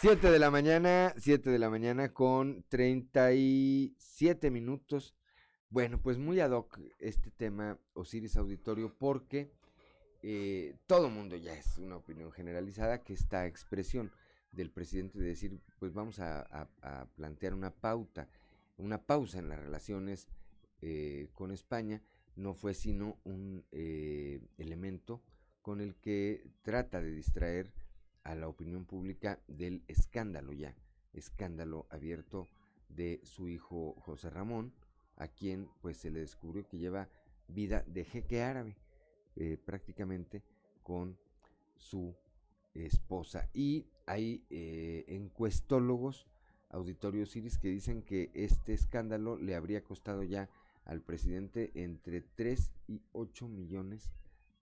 7 0.00 0.30
de 0.30 0.38
la 0.38 0.50
mañana, 0.50 1.14
7 1.16 1.50
de 1.50 1.58
la 1.58 1.70
mañana 1.70 2.12
con 2.12 2.64
37 2.68 4.50
minutos. 4.50 5.14
Bueno, 5.70 6.00
pues 6.00 6.18
muy 6.18 6.38
ad 6.38 6.52
hoc 6.52 6.78
este 6.98 7.30
tema 7.30 7.78
Osiris 7.94 8.36
Auditorio 8.36 8.94
porque 8.96 9.50
eh, 10.22 10.76
todo 10.86 11.08
mundo 11.08 11.36
ya 11.36 11.54
es 11.54 11.78
una 11.78 11.96
opinión 11.96 12.30
generalizada 12.30 13.02
que 13.02 13.14
esta 13.14 13.46
expresión 13.46 14.12
del 14.52 14.70
presidente 14.70 15.18
de 15.18 15.28
decir, 15.28 15.60
pues 15.78 15.92
vamos 15.92 16.18
a, 16.20 16.68
plantear 17.16 17.54
una 17.54 17.70
pauta, 17.70 18.28
una 18.76 19.02
pausa 19.02 19.38
en 19.38 19.48
las 19.48 19.58
relaciones 19.58 20.28
eh, 20.82 21.30
con 21.34 21.52
España, 21.52 22.02
no 22.36 22.54
fue 22.54 22.74
sino 22.74 23.18
un 23.24 23.64
eh, 23.72 24.40
elemento 24.58 25.22
con 25.62 25.80
el 25.80 25.94
que 25.96 26.44
trata 26.62 27.00
de 27.00 27.10
distraer 27.10 27.72
a 28.26 28.34
la 28.34 28.48
opinión 28.48 28.84
pública 28.84 29.38
del 29.46 29.84
escándalo 29.86 30.52
ya, 30.52 30.74
escándalo 31.12 31.86
abierto 31.90 32.48
de 32.88 33.20
su 33.22 33.48
hijo 33.48 33.94
José 34.00 34.30
Ramón, 34.30 34.72
a 35.16 35.28
quien 35.28 35.68
pues 35.80 35.96
se 35.98 36.10
le 36.10 36.20
descubrió 36.20 36.66
que 36.66 36.78
lleva 36.78 37.08
vida 37.46 37.84
de 37.86 38.04
jeque 38.04 38.42
árabe, 38.42 38.76
eh, 39.36 39.56
prácticamente 39.64 40.42
con 40.82 41.16
su 41.76 42.16
esposa. 42.74 43.48
Y 43.54 43.86
hay 44.06 44.44
eh, 44.50 45.04
encuestólogos, 45.06 46.26
auditorios 46.70 47.36
iris, 47.36 47.58
que 47.58 47.68
dicen 47.68 48.02
que 48.02 48.32
este 48.34 48.74
escándalo 48.74 49.36
le 49.36 49.54
habría 49.54 49.84
costado 49.84 50.24
ya 50.24 50.50
al 50.84 51.00
presidente 51.00 51.70
entre 51.74 52.22
3 52.22 52.72
y 52.88 53.02
8 53.12 53.46
millones 53.46 54.10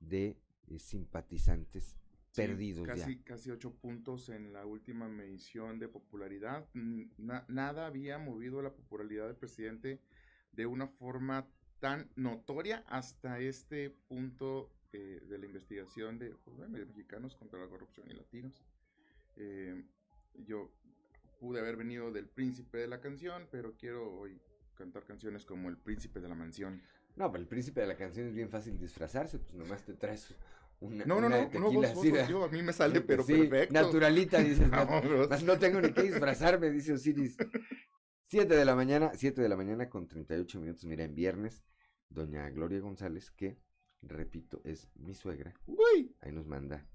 de 0.00 0.36
eh, 0.68 0.78
simpatizantes 0.78 1.96
perdidos 2.34 2.86
casi, 2.86 3.16
ya. 3.16 3.24
Casi 3.24 3.50
ocho 3.50 3.72
puntos 3.74 4.28
en 4.28 4.52
la 4.52 4.66
última 4.66 5.08
medición 5.08 5.78
de 5.78 5.88
popularidad. 5.88 6.68
Na- 6.74 7.44
nada 7.48 7.86
había 7.86 8.18
movido 8.18 8.62
la 8.62 8.72
popularidad 8.74 9.26
del 9.26 9.36
presidente 9.36 10.00
de 10.52 10.66
una 10.66 10.86
forma 10.86 11.46
tan 11.80 12.08
notoria 12.16 12.84
hasta 12.88 13.40
este 13.40 13.90
punto 13.90 14.70
eh, 14.92 15.20
de 15.28 15.38
la 15.38 15.46
investigación 15.46 16.18
de 16.18 16.30
pues, 16.44 16.56
bueno, 16.56 16.78
de 16.78 16.86
mexicanos 16.86 17.34
contra 17.36 17.58
la 17.58 17.66
corrupción 17.68 18.10
y 18.10 18.14
latinos. 18.14 18.64
Eh, 19.36 19.84
yo 20.46 20.70
pude 21.40 21.60
haber 21.60 21.76
venido 21.76 22.12
del 22.12 22.26
príncipe 22.28 22.78
de 22.78 22.86
la 22.88 23.00
canción, 23.00 23.48
pero 23.50 23.76
quiero 23.76 24.10
hoy 24.18 24.40
cantar 24.74 25.04
canciones 25.04 25.44
como 25.44 25.68
El 25.68 25.76
príncipe 25.76 26.20
de 26.20 26.28
la 26.28 26.34
mansión. 26.34 26.80
No, 27.16 27.30
pero 27.30 27.42
el 27.42 27.48
príncipe 27.48 27.80
de 27.80 27.86
la 27.86 27.96
canción 27.96 28.26
es 28.26 28.34
bien 28.34 28.48
fácil 28.48 28.78
disfrazarse, 28.78 29.38
pues 29.38 29.54
nomás 29.54 29.84
te 29.84 29.94
traes 29.94 30.34
una, 30.80 31.04
No, 31.04 31.20
no, 31.20 31.26
una 31.28 31.48
no, 31.48 31.60
no, 31.60 31.72
vos- 31.72 31.94
vos- 31.94 32.02
de- 32.04 32.26
yo, 32.28 32.44
a 32.44 32.48
mí 32.48 32.62
me 32.62 32.72
sale, 32.72 33.00
pero 33.02 33.22
Sí, 33.22 33.34
perfecto. 33.34 33.74
Naturalita, 33.74 34.38
dices, 34.38 34.68
No, 34.70 34.84
"Más- 34.86 35.04
vos- 35.08 35.30
más 35.30 35.42
no 35.44 35.58
tengo 35.58 35.80
ni 35.80 35.92
que 35.92 36.02
disfrazarme, 36.02 36.70
dice 36.70 36.92
Osiris. 36.94 37.36
7 38.26 38.54
de 38.56 38.64
la 38.64 38.74
mañana, 38.74 39.12
7 39.14 39.42
de 39.42 39.48
la 39.48 39.56
mañana 39.56 39.88
con 39.88 40.08
38 40.08 40.60
minutos, 40.60 40.84
mira, 40.84 41.04
en 41.04 41.14
viernes, 41.14 41.62
doña 42.08 42.48
Gloria 42.50 42.80
González, 42.80 43.30
que, 43.30 43.58
repito, 44.02 44.60
es 44.64 44.88
mi 44.96 45.14
suegra, 45.14 45.54
ahí 46.20 46.32
nos 46.32 46.46
manda 46.46 46.86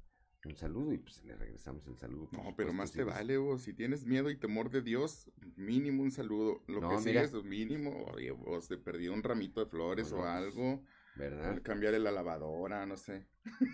un 0.45 0.55
saludo 0.55 0.93
y 0.93 0.97
pues 0.97 1.21
le 1.25 1.35
regresamos 1.35 1.85
el 1.87 1.97
saludo. 1.97 2.29
No, 2.31 2.53
pero 2.55 2.71
más 2.71 2.93
te 2.93 3.03
vale, 3.03 3.37
vos. 3.37 3.61
Si 3.63 3.73
tienes 3.73 4.05
miedo 4.05 4.29
y 4.29 4.37
temor 4.37 4.69
de 4.69 4.81
Dios, 4.81 5.29
mínimo 5.57 6.01
un 6.01 6.11
saludo. 6.11 6.63
Lo 6.67 6.79
No, 6.79 6.89
que 6.89 6.97
mira. 7.05 7.23
es 7.23 7.33
mínimo. 7.43 8.05
Oye, 8.13 8.31
vos 8.31 8.69
te 8.69 8.77
perdí 8.77 9.09
un 9.09 9.21
ramito 9.21 9.59
de 9.59 9.69
flores 9.69 10.11
Bueno, 10.11 10.23
o 10.25 10.27
pues, 10.27 10.55
¿verdad? 11.15 11.61
Cambiarle 11.63 11.99
la 11.99 12.11
lavadora, 12.11 12.85
no 12.85 12.97
sé. 12.97 13.25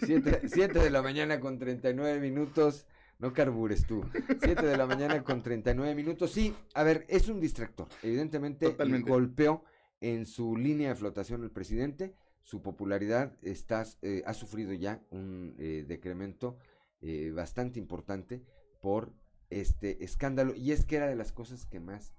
7, 0.05 0.39
de 0.79 0.89
la 0.89 1.01
mañana 1.01 1.39
con 1.39 1.57
39 1.59 2.19
minutos. 2.19 2.85
No 3.17 3.31
carbures 3.33 3.85
tú. 3.87 4.03
7 4.41 4.65
de 4.65 4.75
la 4.77 4.85
mañana 4.85 5.23
con 5.23 5.41
39 5.41 5.95
minutos. 5.95 6.31
Sí, 6.31 6.53
a 6.73 6.83
ver, 6.83 7.05
es 7.07 7.29
un 7.29 7.39
distractor. 7.39 7.87
Evidentemente 8.03 8.65
Totalmente. 8.65 9.09
golpeó 9.09 9.63
en 10.01 10.25
su 10.25 10.57
línea 10.57 10.89
de 10.89 10.95
flotación 10.95 11.43
el 11.43 11.51
presidente. 11.51 12.13
Su 12.43 12.61
popularidad 12.61 13.37
está, 13.41 13.85
eh, 14.01 14.21
ha 14.25 14.33
sufrido 14.33 14.73
ya 14.73 15.01
un 15.11 15.55
eh, 15.57 15.85
decremento 15.87 16.57
eh, 17.01 17.31
bastante 17.31 17.79
importante 17.79 18.43
por 18.81 19.13
este 19.49 20.03
escándalo. 20.03 20.53
Y 20.53 20.71
es 20.73 20.85
que 20.85 20.97
era 20.97 21.07
de 21.07 21.15
las 21.15 21.31
cosas 21.31 21.65
que 21.65 21.79
más 21.79 22.13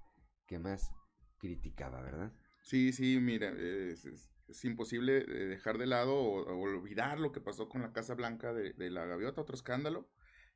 que 0.47 0.57
más 0.59 0.91
criticaba, 1.37 2.01
¿verdad? 2.01 2.31
Sí, 2.63 2.91
sí, 2.91 3.19
mira, 3.21 3.49
es, 3.51 4.05
es- 4.05 4.29
es 4.47 4.63
imposible 4.65 5.17
eh, 5.17 5.45
dejar 5.45 5.77
de 5.77 5.87
lado 5.87 6.15
o, 6.15 6.41
o 6.41 6.59
olvidar 6.59 7.19
lo 7.19 7.31
que 7.31 7.41
pasó 7.41 7.69
con 7.69 7.81
la 7.81 7.93
Casa 7.93 8.15
Blanca 8.15 8.53
de, 8.53 8.73
de 8.73 8.89
la 8.89 9.05
Gaviota, 9.05 9.41
otro 9.41 9.55
escándalo, 9.55 10.09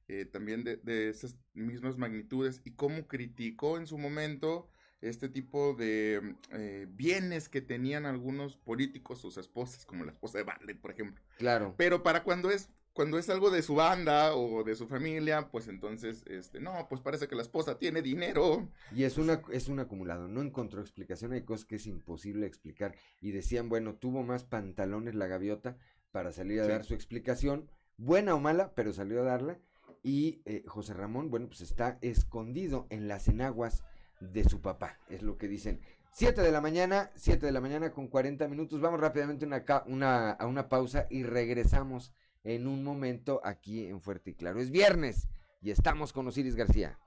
eh, 0.08 0.26
también 0.26 0.64
de, 0.64 0.78
de 0.78 1.10
esas 1.10 1.38
mismas 1.54 1.98
magnitudes, 1.98 2.62
y 2.66 2.72
cómo 2.72 3.08
criticó 3.08 3.78
en 3.78 3.88
su 3.88 3.98
momento 3.98 4.70
este 5.02 5.30
tipo 5.30 5.74
de 5.74 6.36
eh, 6.52 6.88
bienes 6.90 7.50
que 7.50 7.62
tenían 7.62 8.06
algunos 8.06 8.58
políticos, 8.58 9.20
sus 9.20 9.38
esposas, 9.38 9.86
como 9.86 10.06
la 10.06 10.12
esposa 10.12 10.38
de 10.38 10.44
Biden, 10.44 10.80
por 10.80 10.92
ejemplo. 10.92 11.24
Claro. 11.38 11.74
Pero 11.78 12.04
para 12.04 12.24
cuando 12.24 12.52
es 12.52 12.70
cuando 12.94 13.18
es 13.18 13.30
algo 13.30 13.50
de 13.52 13.62
su 13.62 13.76
banda 13.76 14.36
o 14.36 14.64
de 14.64 14.76
su 14.76 14.88
familia, 14.88 15.48
pues 15.50 15.68
entonces, 15.68 16.24
este, 16.28 16.60
no, 16.60 16.88
pues 16.90 17.00
parece 17.02 17.28
que 17.28 17.36
la 17.36 17.42
esposa 17.42 17.78
tiene 17.78 18.02
dinero. 18.02 18.68
Y 18.94 19.04
es 19.04 19.18
una 19.18 19.42
es 19.52 19.68
un 19.70 19.80
acumulado, 19.80 20.28
no 20.28 20.42
encontró 20.42 20.82
explicación, 20.82 21.32
hay 21.34 21.44
cosas 21.44 21.66
que 21.66 21.76
es 21.78 21.88
imposible 21.88 22.46
explicar 22.48 22.96
y 23.22 23.32
decían, 23.32 23.70
bueno, 23.70 23.96
tuvo 23.96 24.24
más 24.24 24.44
pantalones 24.44 25.16
la 25.16 25.28
gaviota 25.28 25.78
para 26.12 26.32
salir 26.34 26.60
a 26.60 26.66
Sí. 26.66 26.70
dar 26.72 26.84
su 26.84 26.94
explicación, 26.94 27.70
buena 27.98 28.36
o 28.36 28.40
mala, 28.40 28.74
pero 28.76 28.92
salió 28.92 29.22
a 29.22 29.26
darla 29.26 29.58
y 30.04 30.42
eh, 30.46 30.64
José 30.68 30.94
Ramón, 30.94 31.30
bueno, 31.30 31.48
pues 31.48 31.62
está 31.62 31.98
escondido 32.02 32.88
en 32.90 33.08
las 33.08 33.28
enaguas 33.28 33.84
de 34.20 34.44
su 34.44 34.62
papá, 34.62 35.00
es 35.10 35.22
lo 35.22 35.38
que 35.38 35.48
dicen. 35.48 35.80
7 36.14 36.42
de 36.42 36.52
la 36.52 36.60
mañana, 36.60 37.12
7 37.16 37.46
de 37.46 37.52
la 37.54 37.62
mañana 37.62 37.92
con 37.92 38.08
40 38.08 38.48
minutos, 38.50 38.82
vamos 38.82 39.00
rápidamente 39.00 39.46
una, 39.46 39.64
ca- 39.64 39.86
una, 39.88 40.32
a 40.32 40.46
una 40.46 40.68
pausa 40.68 41.08
y 41.10 41.24
regresamos 41.24 42.12
en 42.44 42.68
un 42.68 42.84
momento 42.84 43.42
aquí 43.44 43.86
en 43.86 44.02
Fuerte 44.02 44.32
y 44.32 44.34
Claro. 44.34 44.60
Es 44.60 44.72
viernes 44.72 45.28
y 45.62 45.72
estamos 45.72 46.14
con 46.14 46.28
Osiris 46.28 46.56
García. 46.56 46.98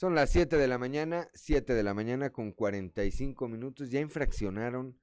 Son 0.00 0.14
las 0.14 0.30
7 0.30 0.56
de 0.56 0.66
la 0.66 0.78
mañana, 0.78 1.28
7 1.34 1.74
de 1.74 1.82
la 1.82 1.92
mañana 1.92 2.30
con 2.30 2.52
45 2.52 3.48
minutos. 3.48 3.90
Ya 3.90 4.00
infraccionaron 4.00 4.98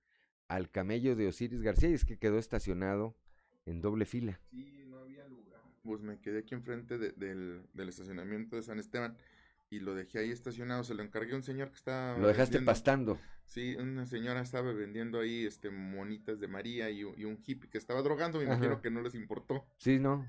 al 0.47 0.69
camello 0.71 1.15
de 1.15 1.27
Osiris 1.27 1.61
García 1.61 1.89
y 1.89 1.93
es 1.93 2.05
que 2.05 2.17
quedó 2.17 2.37
estacionado 2.37 3.15
en 3.65 3.81
doble 3.81 4.05
fila. 4.05 4.39
Sí, 4.51 4.85
no 4.87 4.99
había 4.99 5.27
lugar. 5.27 5.61
Pues 5.83 6.01
me 6.01 6.19
quedé 6.19 6.39
aquí 6.39 6.53
enfrente 6.55 6.97
de- 6.97 7.11
del, 7.11 7.63
del 7.73 7.89
estacionamiento 7.89 8.55
de 8.55 8.63
San 8.63 8.79
Esteban 8.79 9.17
y 9.69 9.79
lo 9.79 9.93
dejé 9.95 10.19
ahí 10.19 10.31
estacionado. 10.31 10.83
Se 10.83 10.93
lo 10.93 11.03
encargué 11.03 11.33
a 11.33 11.35
un 11.35 11.43
señor 11.43 11.69
que 11.69 11.75
estaba. 11.75 12.17
Lo 12.17 12.27
dejaste 12.27 12.57
vendiendo- 12.57 12.71
pastando. 12.71 13.19
Sí, 13.45 13.75
una 13.75 14.05
señora 14.05 14.41
estaba 14.41 14.71
vendiendo 14.73 15.19
ahí 15.19 15.45
este 15.45 15.69
monitas 15.69 16.39
de 16.39 16.47
María 16.47 16.89
y, 16.89 17.03
un- 17.03 17.17
y 17.17 17.25
un 17.25 17.37
hippie 17.45 17.69
que 17.69 17.77
estaba 17.77 18.01
drogando. 18.01 18.39
Me 18.39 18.45
Ajá. 18.45 18.55
imagino 18.55 18.81
que 18.81 18.89
no 18.91 19.01
les 19.01 19.15
importó. 19.15 19.65
Sí, 19.77 19.99
no. 19.99 20.25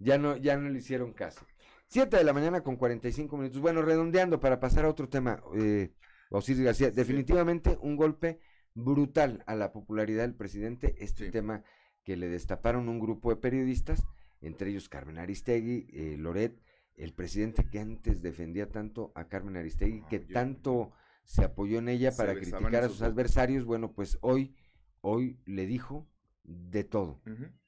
Ya 0.00 0.18
no, 0.18 0.36
ya 0.36 0.56
no 0.56 0.68
le 0.68 0.78
hicieron 0.78 1.12
caso. 1.12 1.46
7 1.88 2.16
de 2.16 2.24
la 2.24 2.32
mañana 2.32 2.62
con 2.62 2.74
45 2.76 3.36
minutos. 3.36 3.60
Bueno, 3.60 3.82
redondeando 3.82 4.40
para 4.40 4.58
pasar 4.58 4.84
a 4.84 4.88
otro 4.88 5.08
tema, 5.08 5.40
eh, 5.56 5.92
Osiris 6.30 6.62
García, 6.62 6.90
definitivamente 6.90 7.78
un 7.80 7.94
golpe 7.94 8.40
brutal 8.76 9.42
a 9.46 9.56
la 9.56 9.72
popularidad 9.72 10.22
del 10.22 10.34
presidente, 10.34 10.94
este 10.98 11.30
tema 11.32 11.64
que 12.04 12.16
le 12.16 12.28
destaparon 12.28 12.88
un 12.88 13.00
grupo 13.00 13.30
de 13.30 13.36
periodistas, 13.36 14.04
entre 14.40 14.70
ellos 14.70 14.88
Carmen 14.88 15.18
Aristegui, 15.18 15.88
eh, 15.92 16.16
Loret, 16.16 16.62
el 16.94 17.12
presidente 17.12 17.68
que 17.68 17.80
antes 17.80 18.22
defendía 18.22 18.70
tanto 18.70 19.10
a 19.16 19.26
Carmen 19.26 19.56
Aristegui, 19.56 20.02
que 20.08 20.20
tanto 20.20 20.92
se 21.24 21.42
apoyó 21.42 21.80
en 21.80 21.88
ella 21.88 22.12
para 22.16 22.34
criticar 22.34 22.84
a 22.84 22.88
sus 22.88 23.02
adversarios, 23.02 23.64
bueno, 23.64 23.92
pues 23.92 24.18
hoy, 24.20 24.54
hoy 25.00 25.40
le 25.44 25.66
dijo 25.66 26.08
de 26.44 26.84
todo 26.84 27.20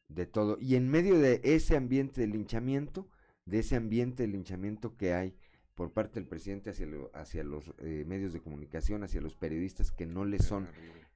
de 0.09 0.26
todo. 0.26 0.59
Y 0.61 0.74
en 0.74 0.88
medio 0.88 1.18
de 1.18 1.40
ese 1.44 1.76
ambiente 1.76 2.20
de 2.22 2.26
linchamiento, 2.26 3.09
de 3.44 3.61
ese 3.61 3.76
ambiente 3.76 4.24
de 4.24 4.28
linchamiento 4.28 4.96
que 4.96 5.12
hay 5.12 5.36
por 5.79 5.93
parte 5.93 6.18
del 6.18 6.29
presidente 6.29 6.70
hacia, 6.70 6.87
lo- 6.87 7.09
hacia 7.14 7.45
los 7.45 7.72
eh, 7.79 8.05
medios 8.05 8.33
de 8.33 8.41
comunicación, 8.41 9.05
hacia 9.05 9.20
los 9.20 9.37
periodistas 9.37 9.93
que 9.93 10.07
no 10.07 10.24
le 10.24 10.41
son, 10.41 10.66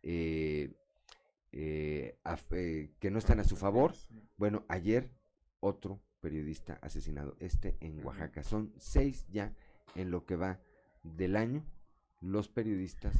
eh, 0.04 0.72
eh, 1.50 2.16
af- 2.22 2.46
eh, 2.52 2.92
que 3.00 3.10
no 3.10 3.18
están 3.18 3.40
a 3.40 3.44
su 3.44 3.56
favor. 3.56 3.92
Bueno, 4.36 4.64
ayer 4.68 5.10
otro 5.58 6.00
periodista 6.20 6.78
asesinado, 6.80 7.36
este 7.40 7.76
en 7.80 8.04
Oaxaca. 8.06 8.44
Son 8.44 8.72
seis 8.78 9.26
ya 9.32 9.52
en 9.96 10.12
lo 10.12 10.24
que 10.26 10.36
va 10.36 10.60
del 11.02 11.34
año 11.34 11.64
los 12.20 12.48
periodistas 12.48 13.16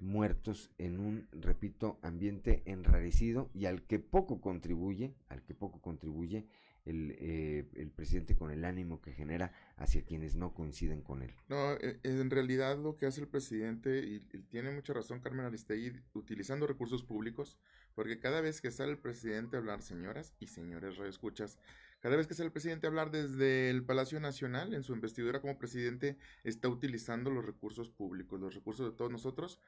muertos 0.00 0.70
en 0.78 0.98
un, 0.98 1.28
repito, 1.30 1.98
ambiente 2.00 2.62
enrarecido 2.64 3.50
y 3.52 3.66
al 3.66 3.82
que 3.82 3.98
poco 3.98 4.40
contribuye, 4.40 5.14
al 5.28 5.42
que 5.42 5.52
poco 5.54 5.82
contribuye 5.82 6.46
el, 6.86 7.16
eh, 7.18 7.68
el 7.74 7.90
presidente 7.90 8.36
con 8.36 8.50
el 8.50 8.64
ánimo 8.64 9.02
que 9.02 9.12
genera 9.12 9.52
hacia 9.76 10.04
quienes 10.04 10.36
no 10.36 10.54
coinciden 10.54 11.02
con 11.02 11.22
él. 11.22 11.34
No, 11.48 11.72
eh, 11.74 11.98
en 12.04 12.30
realidad 12.30 12.78
lo 12.78 12.96
que 12.96 13.06
hace 13.06 13.20
el 13.20 13.28
presidente, 13.28 13.98
y, 13.98 14.20
tiene 14.48 14.70
mucha 14.70 14.92
razón 14.92 15.20
Carmen 15.20 15.44
Aristegui, 15.44 15.92
utilizando 16.14 16.66
recursos 16.66 17.02
públicos, 17.02 17.58
porque 17.94 18.18
cada 18.18 18.40
vez 18.40 18.60
que 18.60 18.70
sale 18.70 18.92
el 18.92 18.98
presidente 18.98 19.56
a 19.56 19.58
hablar, 19.58 19.82
señoras 19.82 20.32
y 20.38 20.46
señores 20.46 20.98
escuchas, 21.00 21.58
cada 22.00 22.16
vez 22.16 22.26
que 22.26 22.34
sale 22.34 22.46
el 22.46 22.52
presidente 22.52 22.86
a 22.86 22.90
hablar 22.90 23.10
desde 23.10 23.68
el 23.68 23.82
Palacio 23.84 24.20
Nacional, 24.20 24.74
en 24.74 24.84
su 24.84 24.92
investidura 24.92 25.40
como 25.40 25.58
presidente, 25.58 26.16
está 26.44 26.68
utilizando 26.68 27.30
los 27.30 27.44
recursos 27.44 27.90
públicos, 27.90 28.40
los 28.40 28.54
recursos 28.54 28.90
de 28.90 28.96
todos 28.96 29.10
nosotros, 29.10 29.58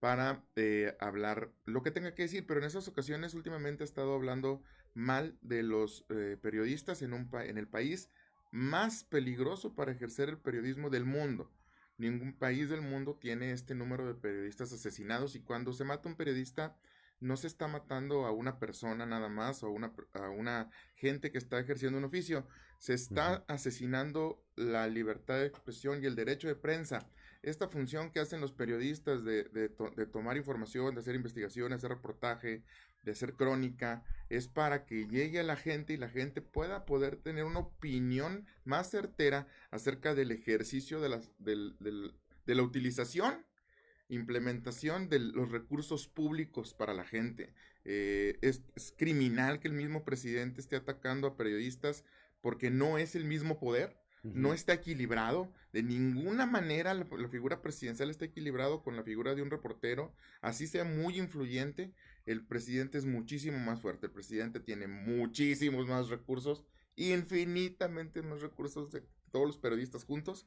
para 0.00 0.44
eh, 0.54 0.96
hablar 1.00 1.50
lo 1.64 1.82
que 1.82 1.90
tenga 1.90 2.14
que 2.14 2.22
decir, 2.22 2.46
pero 2.46 2.60
en 2.60 2.66
esas 2.66 2.86
ocasiones 2.86 3.34
últimamente 3.34 3.82
ha 3.82 3.84
estado 3.84 4.14
hablando 4.14 4.62
mal 4.98 5.38
de 5.42 5.62
los 5.62 6.04
eh, 6.10 6.36
periodistas 6.42 7.02
en, 7.02 7.12
un 7.12 7.30
pa- 7.30 7.44
en 7.46 7.56
el 7.56 7.68
país 7.68 8.10
más 8.50 9.04
peligroso 9.04 9.74
para 9.74 9.92
ejercer 9.92 10.28
el 10.28 10.38
periodismo 10.38 10.90
del 10.90 11.04
mundo. 11.04 11.52
Ningún 11.98 12.32
país 12.32 12.68
del 12.68 12.82
mundo 12.82 13.16
tiene 13.20 13.52
este 13.52 13.74
número 13.74 14.06
de 14.06 14.14
periodistas 14.14 14.72
asesinados 14.72 15.36
y 15.36 15.40
cuando 15.40 15.72
se 15.72 15.84
mata 15.84 16.08
un 16.08 16.16
periodista 16.16 16.76
no 17.20 17.36
se 17.36 17.46
está 17.46 17.68
matando 17.68 18.26
a 18.26 18.32
una 18.32 18.58
persona 18.58 19.06
nada 19.06 19.28
más 19.28 19.62
o 19.62 19.66
a 19.68 19.70
una, 19.70 19.92
per- 19.94 20.08
a 20.14 20.30
una 20.30 20.70
gente 20.96 21.30
que 21.30 21.38
está 21.38 21.58
ejerciendo 21.60 21.98
un 21.98 22.04
oficio, 22.04 22.46
se 22.78 22.94
está 22.94 23.44
asesinando 23.48 24.44
la 24.56 24.86
libertad 24.88 25.36
de 25.36 25.46
expresión 25.46 26.02
y 26.02 26.06
el 26.06 26.14
derecho 26.16 26.48
de 26.48 26.54
prensa. 26.56 27.08
Esta 27.42 27.68
función 27.68 28.10
que 28.10 28.20
hacen 28.20 28.40
los 28.40 28.52
periodistas 28.52 29.24
de, 29.24 29.44
de 29.44 29.68
to- 29.68 29.90
de 29.96 30.06
tomar 30.06 30.36
información, 30.36 30.94
de 30.94 31.00
hacer 31.00 31.14
investigación, 31.14 31.68
de 31.70 31.76
hacer 31.76 31.90
reportaje, 31.90 32.62
de 33.04 33.12
hacer 33.12 33.34
crónica, 33.34 34.02
es 34.28 34.48
para 34.48 34.84
que 34.84 35.06
llegue 35.06 35.38
a 35.40 35.44
la 35.44 35.56
gente 35.56 35.92
y 35.92 35.96
la 35.96 36.08
gente 36.08 36.42
pueda 36.42 36.84
poder 36.84 37.16
tener 37.16 37.44
una 37.44 37.60
opinión 37.60 38.44
más 38.64 38.90
certera 38.90 39.46
acerca 39.70 40.14
del 40.14 40.32
ejercicio 40.32 41.00
de, 41.00 41.08
las, 41.10 41.30
del- 41.38 41.76
del- 41.78 42.12
de 42.44 42.54
la 42.56 42.62
utilización, 42.64 43.46
implementación 44.08 45.08
de 45.08 45.20
los 45.20 45.50
recursos 45.50 46.08
públicos 46.08 46.74
para 46.74 46.94
la 46.94 47.04
gente. 47.04 47.52
Eh, 47.84 48.38
es 48.42 48.62
criminal 48.96 49.60
que 49.60 49.68
el 49.68 49.74
mismo 49.74 50.04
presidente 50.04 50.60
esté 50.60 50.76
atacando 50.76 51.28
a 51.28 51.36
periodistas 51.36 52.04
porque 52.40 52.70
no 52.70 52.98
es 52.98 53.14
el 53.14 53.24
mismo 53.24 53.58
poder, 53.58 53.96
no 54.22 54.52
está 54.52 54.74
equilibrado, 54.74 55.52
de 55.72 55.82
ninguna 55.82 56.46
manera 56.46 56.94
la, 56.94 57.06
la 57.10 57.28
figura 57.28 57.62
presidencial 57.62 58.10
está 58.10 58.24
equilibrado 58.24 58.82
con 58.82 58.96
la 58.96 59.02
figura 59.02 59.34
de 59.34 59.42
un 59.42 59.50
reportero, 59.50 60.14
así 60.40 60.66
sea 60.66 60.84
muy 60.84 61.18
influyente, 61.18 61.92
el 62.26 62.44
presidente 62.44 62.98
es 62.98 63.04
muchísimo 63.04 63.58
más 63.58 63.80
fuerte, 63.80 64.06
el 64.06 64.12
presidente 64.12 64.60
tiene 64.60 64.86
muchísimos 64.86 65.86
más 65.86 66.08
recursos, 66.08 66.64
infinitamente 66.96 68.22
más 68.22 68.40
recursos 68.40 68.90
de 68.90 69.02
todos 69.30 69.46
los 69.46 69.58
periodistas 69.58 70.04
juntos. 70.04 70.46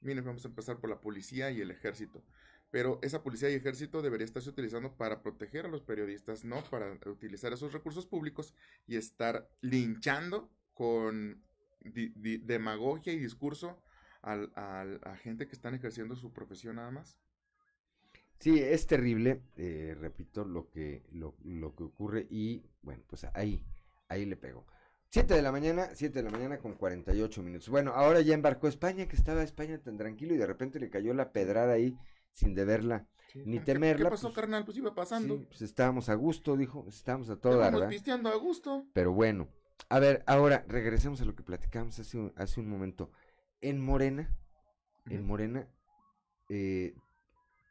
Miren, 0.00 0.24
vamos 0.24 0.44
a 0.44 0.48
empezar 0.48 0.78
por 0.78 0.90
la 0.90 1.00
policía 1.00 1.50
y 1.50 1.60
el 1.60 1.70
ejército. 1.70 2.24
Pero 2.70 2.98
esa 3.02 3.22
policía 3.22 3.50
y 3.50 3.54
ejército 3.54 4.02
debería 4.02 4.24
estarse 4.24 4.50
utilizando 4.50 4.96
para 4.96 5.22
proteger 5.22 5.66
a 5.66 5.68
los 5.68 5.82
periodistas, 5.82 6.44
no 6.44 6.62
para 6.64 6.92
utilizar 7.06 7.52
esos 7.52 7.72
recursos 7.72 8.06
públicos 8.06 8.52
y 8.86 8.96
estar 8.96 9.48
linchando 9.60 10.50
con 10.72 11.42
di- 11.84 12.12
di- 12.16 12.38
demagogia 12.38 13.12
y 13.12 13.18
discurso 13.18 13.82
al- 14.22 14.50
al- 14.54 15.00
a 15.04 15.16
gente 15.16 15.46
que 15.46 15.52
están 15.54 15.74
ejerciendo 15.74 16.16
su 16.16 16.32
profesión 16.32 16.76
nada 16.76 16.90
más. 16.90 17.18
Sí, 18.40 18.58
es 18.60 18.86
terrible, 18.86 19.42
eh, 19.56 19.96
repito, 19.98 20.44
lo 20.44 20.68
que, 20.70 21.02
lo, 21.12 21.34
lo 21.44 21.74
que 21.74 21.84
ocurre 21.84 22.26
y 22.30 22.62
bueno, 22.82 23.02
pues 23.06 23.24
ahí, 23.34 23.64
ahí 24.08 24.26
le 24.26 24.36
pegó. 24.36 24.66
7 25.08 25.34
de 25.34 25.42
la 25.42 25.52
mañana, 25.52 25.88
7 25.94 26.18
de 26.18 26.24
la 26.24 26.30
mañana 26.30 26.58
con 26.58 26.74
48 26.74 27.42
minutos. 27.42 27.68
Bueno, 27.68 27.92
ahora 27.92 28.20
ya 28.20 28.34
embarcó 28.34 28.66
España, 28.66 29.06
que 29.06 29.16
estaba 29.16 29.42
España 29.42 29.78
tan 29.78 29.96
tranquilo 29.96 30.34
y 30.34 30.38
de 30.38 30.46
repente 30.46 30.80
le 30.80 30.90
cayó 30.90 31.14
la 31.14 31.32
pedrada 31.32 31.74
ahí 31.74 31.96
sin 32.32 32.54
deberla 32.54 33.06
ni 33.34 33.58
¿Qué- 33.60 33.64
temerla. 33.64 34.06
¿Qué 34.06 34.10
pasó, 34.10 34.28
pues, 34.28 34.34
carnal? 34.36 34.64
Pues 34.64 34.76
iba 34.76 34.94
pasando. 34.94 35.36
sí, 35.38 35.44
pues 35.48 35.62
estábamos 35.62 36.08
a 36.08 36.14
gusto, 36.14 36.56
dijo, 36.56 36.84
estábamos 36.88 37.30
a 37.30 37.36
todo 37.36 37.52
dar, 37.52 37.60
Estábamos 37.68 37.80
¿verdad? 37.80 37.90
pisteando 37.90 38.28
a 38.30 38.36
gusto. 38.36 38.86
Pero 38.92 39.12
bueno, 39.12 39.48
A 39.88 39.98
ver, 39.98 40.22
ahora 40.26 40.64
regresemos 40.68 41.20
a 41.20 41.24
lo 41.24 41.34
que 41.34 41.42
platicamos 41.42 41.98
hace 41.98 42.18
un, 42.18 42.32
hace 42.36 42.60
un 42.60 42.68
momento. 42.68 43.10
En 43.60 43.80
Morena, 43.80 44.30
en 45.06 45.26
Morena, 45.26 45.68
eh, 46.48 46.94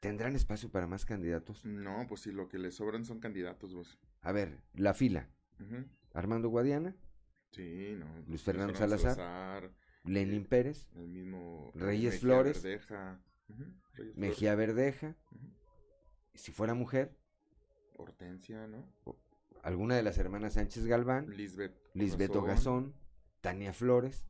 ¿tendrán 0.02 0.36
espacio 0.36 0.72
para 0.72 0.88
más 0.88 1.06
candidatos? 1.06 1.66
No, 1.66 2.06
pues 2.08 2.22
si 2.22 2.32
lo 2.32 2.48
que 2.50 2.60
les 2.60 2.76
sobran 2.76 3.06
son 3.06 3.20
candidatos, 3.20 3.74
vos. 3.74 4.00
A 4.22 4.32
ver, 4.32 4.64
la 4.74 4.94
fila. 4.94 5.30
Armando 6.14 6.50
Guadiana, 6.50 6.96
Sí, 7.54 7.96
no. 7.98 8.08
Luis 8.28 8.42
Fernando 8.42 8.74
Salazar, 8.74 9.72
Lenin 10.04 10.46
Pérez, 10.46 10.88
el 10.96 11.08
mismo 11.08 11.72
Reyes 11.76 12.14
Mejía 12.14 12.20
Flores, 12.20 12.64
Verdeja, 12.64 13.22
ujú, 13.48 13.64
Reyes 13.94 14.18
Mejía 14.18 14.56
Verdeja. 14.56 15.16
Si 16.34 16.52
fuera 16.52 16.74
mujer, 16.74 17.16
Hortensia, 17.96 18.68
¿no? 18.68 18.92
Alguna 19.64 19.96
de 19.96 20.04
las 20.04 20.18
hermanas 20.18 20.54
Sánchez 20.54 20.86
Galván, 20.86 21.30
Lisbeth 21.32 21.74
Lisbeto 21.94 22.40
Ogazón. 22.40 22.84
Gazón, 22.84 22.96
Tania 23.42 23.74
Flores. 23.74 24.28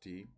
Sí. 0.00 0.28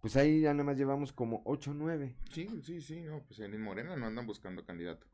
Pues 0.00 0.16
ahí 0.16 0.40
ya 0.40 0.54
nada 0.54 0.64
más 0.64 0.78
llevamos 0.78 1.12
como 1.12 1.42
8 1.44 1.72
o 1.72 1.74
9. 1.74 2.16
Sí, 2.32 2.48
sí, 2.62 2.80
sí, 2.80 3.02
no, 3.02 3.22
pues 3.26 3.40
en 3.40 3.60
Morena 3.60 3.96
no 3.96 4.06
andan 4.06 4.26
buscando 4.26 4.64
candidato. 4.64 5.06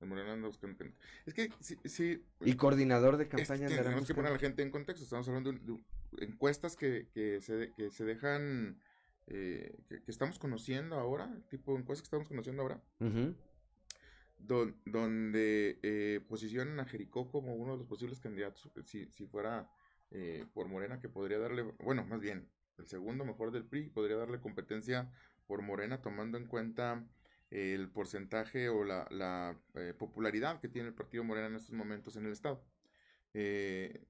En 0.00 0.08
Morena 0.08 0.34
andan 0.34 0.50
buscando 0.50 0.76
candidato. 0.78 1.04
Es 1.24 1.34
que 1.34 1.50
sí, 1.58 1.76
sí. 1.84 2.24
Y 2.42 2.54
coordinador 2.54 3.16
de 3.16 3.24
es 3.24 3.30
campaña 3.30 3.66
que 3.66 3.72
andarán 3.72 3.84
tenemos 3.84 4.06
que 4.06 4.14
poner 4.14 4.30
a 4.30 4.34
la 4.34 4.38
gente 4.38 4.62
en 4.62 4.70
contexto. 4.70 5.02
Estamos 5.02 5.26
hablando 5.26 5.52
de, 5.52 5.58
de 5.58 6.24
encuestas 6.24 6.76
que, 6.76 7.08
que, 7.12 7.40
se, 7.40 7.72
que 7.76 7.90
se 7.90 8.04
dejan, 8.04 8.80
eh, 9.26 9.74
que, 9.88 10.02
que 10.02 10.10
estamos 10.10 10.38
conociendo 10.38 10.96
ahora, 10.96 11.34
tipo 11.48 11.72
de 11.72 11.80
encuestas 11.80 12.02
que 12.02 12.06
estamos 12.14 12.28
conociendo 12.28 12.62
ahora, 12.62 12.80
Ujú. 13.00 13.34
Don- 14.38 14.76
donde 14.84 15.78
eh, 15.82 16.20
posicionan 16.28 16.80
a 16.80 16.84
Jericó 16.86 17.28
como 17.30 17.54
uno 17.54 17.72
de 17.72 17.78
los 17.78 17.86
posibles 17.86 18.20
candidatos, 18.20 18.70
si, 18.84 19.06
si 19.12 19.26
fuera 19.26 19.68
eh, 20.10 20.46
por 20.52 20.68
Morena, 20.68 21.00
que 21.00 21.08
podría 21.08 21.38
darle, 21.38 21.62
bueno, 21.62 22.04
más 22.04 22.20
bien, 22.20 22.48
el 22.78 22.86
segundo 22.86 23.24
mejor 23.24 23.50
del 23.50 23.64
PRI, 23.64 23.88
podría 23.88 24.16
darle 24.16 24.40
competencia 24.40 25.10
por 25.46 25.62
Morena, 25.62 26.00
tomando 26.02 26.38
en 26.38 26.46
cuenta 26.46 27.06
el 27.50 27.88
porcentaje 27.90 28.68
o 28.68 28.84
la, 28.84 29.58
eh, 29.74 29.94
popularidad 29.96 30.60
que 30.60 30.68
tiene 30.68 30.88
el 30.88 30.94
partido 30.94 31.24
Morena 31.24 31.46
en 31.46 31.56
estos 31.56 31.72
momentos 31.72 32.16
en 32.16 32.26
el 32.26 32.32
estado. 32.32 32.62
Eh, 33.34 34.04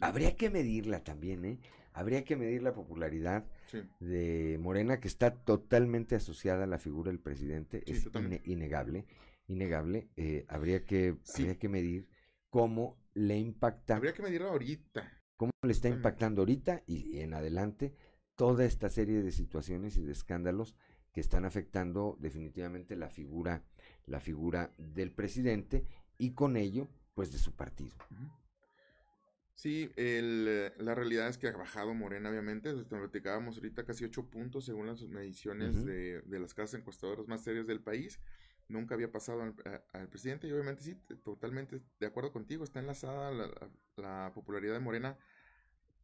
Habría 0.00 0.36
que 0.36 0.50
medirla 0.50 1.04
también, 1.04 1.44
¿eh? 1.44 1.60
Habría 1.92 2.24
que 2.24 2.36
medir 2.36 2.62
la 2.62 2.72
popularidad 2.74 3.44
Sí. 3.66 3.82
de 4.00 4.58
Morena, 4.60 4.98
que 5.00 5.08
está 5.08 5.34
totalmente 5.34 6.14
asociada 6.14 6.64
a 6.64 6.66
la 6.66 6.78
figura 6.78 7.10
del 7.10 7.20
presidente. 7.20 7.82
Sí, 7.86 7.92
es 7.92 8.08
innegable. 8.46 9.06
Innegable. 9.46 10.08
Eh, 10.16 10.44
habría, 10.48 10.84
que, 10.84 11.16
Sí. 11.22 11.42
habría 11.42 11.58
que 11.58 11.68
medir 11.68 12.08
cómo 12.50 12.96
le 13.14 13.38
impacta, 13.38 13.96
habría 13.96 14.12
que 14.14 14.22
medirlo 14.22 14.48
ahorita. 14.48 15.10
cómo 15.36 15.52
le 15.62 15.72
está 15.72 15.88
impactando 15.88 16.42
ahorita 16.42 16.82
y 16.86 17.18
en 17.18 17.34
adelante 17.34 17.94
toda 18.36 18.64
esta 18.64 18.88
serie 18.88 19.22
de 19.22 19.32
situaciones 19.32 19.96
y 19.96 20.02
de 20.02 20.12
escándalos 20.12 20.76
que 21.12 21.20
están 21.20 21.44
afectando 21.44 22.16
definitivamente 22.20 22.96
la 22.96 23.10
figura, 23.10 23.64
la 24.06 24.20
figura 24.20 24.72
del 24.78 25.12
presidente 25.12 25.84
y 26.16 26.30
con 26.32 26.56
ello, 26.56 26.88
pues 27.14 27.32
de 27.32 27.38
su 27.38 27.52
partido. 27.52 27.94
Sí, 29.54 29.90
el, 29.96 30.46
eh, 30.48 30.72
la 30.78 30.94
realidad 30.94 31.28
es 31.28 31.38
que 31.38 31.48
ha 31.48 31.52
bajado 31.56 31.94
Morena, 31.94 32.30
obviamente. 32.30 32.70
Desde 32.74 32.82
lo 32.82 32.88
platicábamos 33.02 33.56
ahorita, 33.56 33.84
casi 33.84 34.04
8 34.04 34.28
puntos 34.28 34.64
según 34.64 34.86
las 34.86 35.02
mediciones 35.08 35.74
de, 35.84 36.22
de 36.22 36.38
las 36.40 36.54
casas 36.54 36.80
encuestadoras 36.80 37.28
más 37.28 37.44
serias 37.44 37.66
del 37.66 37.80
país. 37.80 38.18
Nunca 38.68 38.94
había 38.94 39.12
pasado 39.12 39.42
al, 39.42 39.54
a- 39.66 39.82
al 39.98 40.08
presidente 40.08 40.48
y 40.48 40.52
obviamente 40.52 40.82
sí, 40.82 40.94
totalmente 41.22 41.80
de 42.00 42.06
acuerdo 42.06 42.32
contigo. 42.32 42.64
Está 42.64 42.80
enlazada 42.80 43.30
la, 43.30 43.46
la- 43.46 43.70
la 43.96 44.32
popularidad 44.34 44.72
de 44.74 44.80
Morena. 44.80 45.18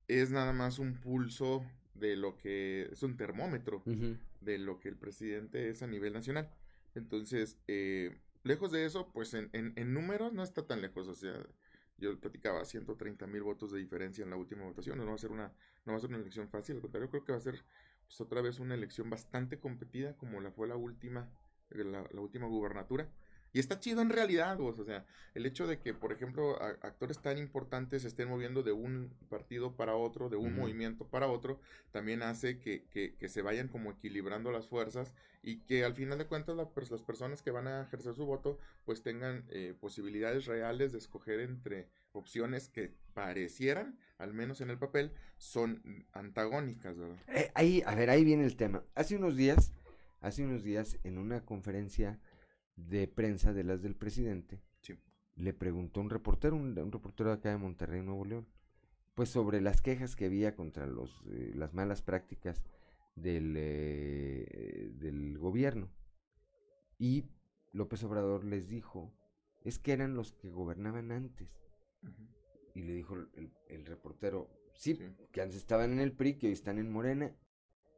Es 0.06 0.30
nada 0.30 0.52
más 0.52 0.78
un 0.78 0.94
pulso 1.00 1.64
de 1.94 2.16
lo 2.16 2.36
que 2.36 2.88
es 2.92 3.02
un 3.02 3.16
termómetro 3.16 3.82
de 4.40 4.58
lo 4.58 4.78
que 4.78 4.88
el 4.88 4.96
presidente 4.96 5.68
es 5.68 5.82
a 5.82 5.86
nivel 5.86 6.12
nacional. 6.12 6.50
Entonces, 6.94 7.58
eh, 7.66 8.20
lejos 8.44 8.72
de 8.72 8.84
eso, 8.84 9.10
pues 9.12 9.34
en, 9.34 9.50
en, 9.52 9.72
en 9.76 9.92
números 9.92 10.32
no 10.32 10.42
está 10.42 10.66
tan 10.66 10.80
lejos. 10.80 11.08
O 11.08 11.14
sea, 11.14 11.44
yo 11.98 12.18
platicaba 12.18 12.64
130 12.64 13.26
mil 13.26 13.42
votos 13.42 13.72
de 13.72 13.78
diferencia 13.78 14.22
en 14.22 14.30
la 14.30 14.36
última 14.36 14.64
votación. 14.64 14.98
No 14.98 15.06
va 15.06 15.14
a 15.14 15.18
ser 15.18 15.30
una, 15.30 15.52
no 15.84 15.92
va 15.92 15.98
a 15.98 16.00
ser 16.00 16.10
una 16.10 16.18
elección 16.18 16.48
fácil. 16.48 16.76
Al 16.76 16.82
contrario, 16.82 17.10
creo 17.10 17.24
que 17.24 17.32
va 17.32 17.38
a 17.38 17.42
ser 17.42 17.64
pues, 18.06 18.20
otra 18.20 18.40
vez 18.40 18.60
una 18.60 18.74
elección 18.74 19.10
bastante 19.10 19.58
competida 19.58 20.16
como 20.16 20.40
la 20.40 20.50
fue 20.50 20.68
la 20.68 20.76
última, 20.76 21.28
la 21.70 22.20
última 22.20 22.46
gubernatura. 22.46 23.08
Y 23.52 23.60
está 23.60 23.80
chido 23.80 24.02
en 24.02 24.10
realidad, 24.10 24.58
vos, 24.58 24.78
o 24.78 24.84
sea, 24.84 25.04
el 25.34 25.46
hecho 25.46 25.66
de 25.66 25.78
que, 25.80 25.94
por 25.94 26.12
ejemplo, 26.12 26.60
a- 26.62 26.76
actores 26.82 27.18
tan 27.20 27.38
importantes 27.38 28.02
se 28.02 28.08
estén 28.08 28.28
moviendo 28.28 28.62
de 28.62 28.72
un 28.72 29.10
partido 29.28 29.74
para 29.76 29.94
otro, 29.96 30.28
de 30.28 30.36
un 30.36 30.52
Ujú. 30.52 30.60
movimiento 30.62 31.06
para 31.08 31.28
otro, 31.28 31.60
también 31.90 32.22
hace 32.22 32.58
que, 32.60 32.84
que- 32.90 33.14
que 33.16 33.28
se 33.28 33.42
vayan 33.42 33.68
como 33.68 33.90
equilibrando 33.92 34.52
las 34.52 34.68
fuerzas 34.68 35.14
y 35.42 35.60
que 35.60 35.84
al 35.84 35.94
final 35.94 36.18
de 36.18 36.26
cuentas 36.26 36.56
la 36.56 36.64
pers- 36.74 36.90
las 36.90 37.02
personas 37.02 37.42
que 37.42 37.50
van 37.50 37.66
a 37.68 37.82
ejercer 37.82 38.14
su 38.14 38.26
voto 38.26 38.58
pues 38.84 39.02
tengan 39.02 39.44
eh, 39.50 39.74
posibilidades 39.80 40.46
reales 40.46 40.92
de 40.92 40.98
escoger 40.98 41.40
entre 41.40 41.88
opciones 42.12 42.68
que 42.68 42.94
parecieran, 43.14 43.98
al 44.18 44.34
menos 44.34 44.60
en 44.60 44.70
el 44.70 44.78
papel, 44.78 45.12
son 45.36 46.06
antagónicas, 46.12 46.98
¿verdad? 46.98 47.16
Eh, 47.28 47.50
ahí, 47.54 47.82
a 47.86 47.94
ver, 47.94 48.10
ahí 48.10 48.24
viene 48.24 48.44
el 48.44 48.56
tema. 48.56 48.82
Hace 48.94 49.16
unos 49.16 49.36
días, 49.36 49.72
hace 50.20 50.44
unos 50.44 50.62
días, 50.64 50.98
en 51.04 51.18
una 51.18 51.44
conferencia 51.44 52.18
de 52.86 53.08
prensa 53.08 53.52
de 53.52 53.64
las 53.64 53.82
del 53.82 53.96
presidente, 53.96 54.60
le 55.36 55.52
preguntó 55.52 56.00
un 56.00 56.10
reportero, 56.10 56.56
un, 56.56 56.76
un 56.76 56.92
reportero 56.92 57.30
de 57.30 57.36
acá 57.36 57.50
de 57.50 57.58
Monterrey, 57.58 58.02
Nuevo 58.02 58.24
León, 58.24 58.46
pues 59.14 59.28
sobre 59.28 59.60
las 59.60 59.80
quejas 59.80 60.16
que 60.16 60.26
había 60.26 60.56
contra 60.56 60.86
los, 60.86 61.22
eh, 61.30 61.52
las 61.54 61.74
malas 61.74 62.02
prácticas 62.02 62.64
del, 63.14 63.54
eh, 63.56 64.90
del 64.94 65.38
gobierno. 65.38 65.90
Y 66.98 67.24
López 67.72 68.02
Obrador 68.02 68.44
les 68.44 68.68
dijo, 68.68 69.12
es 69.64 69.78
que 69.78 69.92
eran 69.92 70.14
los 70.14 70.32
que 70.32 70.50
gobernaban 70.50 71.12
antes. 71.12 71.56
Y 72.74 72.82
le 72.82 72.92
dijo 72.94 73.16
el, 73.68 73.86
reportero, 73.86 74.48
sí, 74.74 74.98
que 75.32 75.40
antes 75.40 75.56
estaban 75.58 75.92
en 75.92 76.00
el 76.00 76.12
PRI, 76.12 76.34
que 76.34 76.46
hoy 76.48 76.52
están 76.52 76.78
en 76.78 76.90
Morena, 76.90 77.32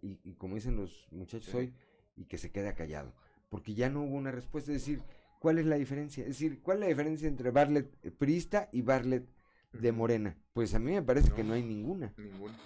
y, 0.03 0.19
y 0.25 0.35
como 0.35 0.55
dicen 0.57 0.77
los 0.77 1.09
muchachos 1.11 1.51
Sí. 1.51 1.57
hoy, 1.57 1.75
y 2.17 2.27
que 2.27 2.39
se 2.39 2.51
queda 2.51 2.75
callado. 2.75 3.15
Porque 3.51 3.75
ya 3.75 3.91
no 3.91 4.03
hubo 4.05 4.15
una 4.17 4.31
respuesta, 4.31 4.73
es 4.73 4.79
decir, 4.79 5.03
¿cuál 5.39 5.59
es 5.59 5.67
la 5.67 5.77
diferencia? 5.77 6.23
Es 6.23 6.31
decir, 6.31 6.61
¿cuál 6.63 6.79
es 6.79 6.81
la 6.83 6.87
diferencia 6.89 7.29
entre 7.29 7.51
Barlet 7.51 7.93
eh, 8.03 8.11
priista 8.11 8.69
y 8.73 8.81
Barlet 8.83 9.29
de 9.73 9.93
Morena? 9.93 10.39
Pues 10.55 10.73
a 10.75 10.79
mí 10.79 10.93
me 10.93 11.03
parece 11.03 11.33
que 11.33 11.45
no 11.45 11.53
hay 11.55 11.63
ninguna. 11.63 12.15
Ninguna. 12.17 12.59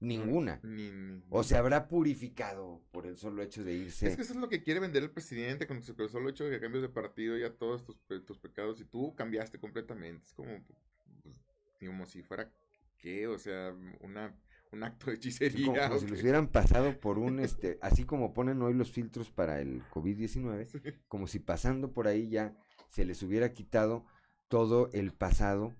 Ninguna. 0.00 0.60
Ni- 0.62 0.90
ni- 0.90 1.22
O 1.30 1.42
se 1.42 1.56
habrá 1.56 1.88
purificado 1.88 2.84
por 2.92 3.06
el 3.06 3.16
solo 3.16 3.42
hecho 3.42 3.64
de 3.64 3.74
irse. 3.74 4.06
Es 4.08 4.16
que 4.16 4.22
eso 4.22 4.32
es 4.32 4.38
lo 4.38 4.48
que 4.48 4.62
quiere 4.62 4.78
vender 4.80 5.02
el 5.02 5.10
presidente 5.10 5.66
con 5.66 5.78
el 5.78 6.08
solo 6.08 6.28
hecho 6.28 6.44
de 6.44 6.50
que 6.50 6.60
cambies 6.60 6.82
de 6.82 6.88
partido 6.88 7.36
ya 7.36 7.52
todos 7.54 7.84
tus, 7.84 7.96
pe- 7.98 8.20
tus 8.20 8.38
pecados 8.38 8.80
y 8.80 8.84
tú 8.84 9.14
cambiaste 9.16 9.58
completamente. 9.58 10.24
Es 10.24 10.34
como, 10.34 10.62
pues, 10.64 10.78
como 11.84 12.06
si 12.06 12.22
fuera, 12.22 12.52
¿qué? 12.98 13.26
O 13.26 13.38
sea, 13.38 13.74
una, 14.00 14.36
un 14.72 14.82
acto 14.82 15.06
de 15.10 15.16
hechicería. 15.16 15.66
como, 15.66 15.78
como 15.80 15.94
¿o 15.94 15.98
si 15.98 16.06
los 16.08 16.20
hubieran 16.22 16.48
pasado 16.48 16.98
por 17.00 17.18
un, 17.18 17.40
este, 17.40 17.78
así 17.82 18.04
como 18.04 18.34
ponen 18.34 18.60
hoy 18.62 18.74
los 18.74 18.90
filtros 18.92 19.30
para 19.30 19.60
el 19.60 19.82
COVID-19, 19.90 20.94
como 21.08 21.26
si 21.26 21.38
pasando 21.38 21.92
por 21.92 22.06
ahí 22.06 22.28
ya 22.28 22.56
se 22.88 23.04
les 23.04 23.22
hubiera 23.22 23.52
quitado 23.52 24.04
todo 24.48 24.90
el 24.92 25.12
pasado 25.12 25.74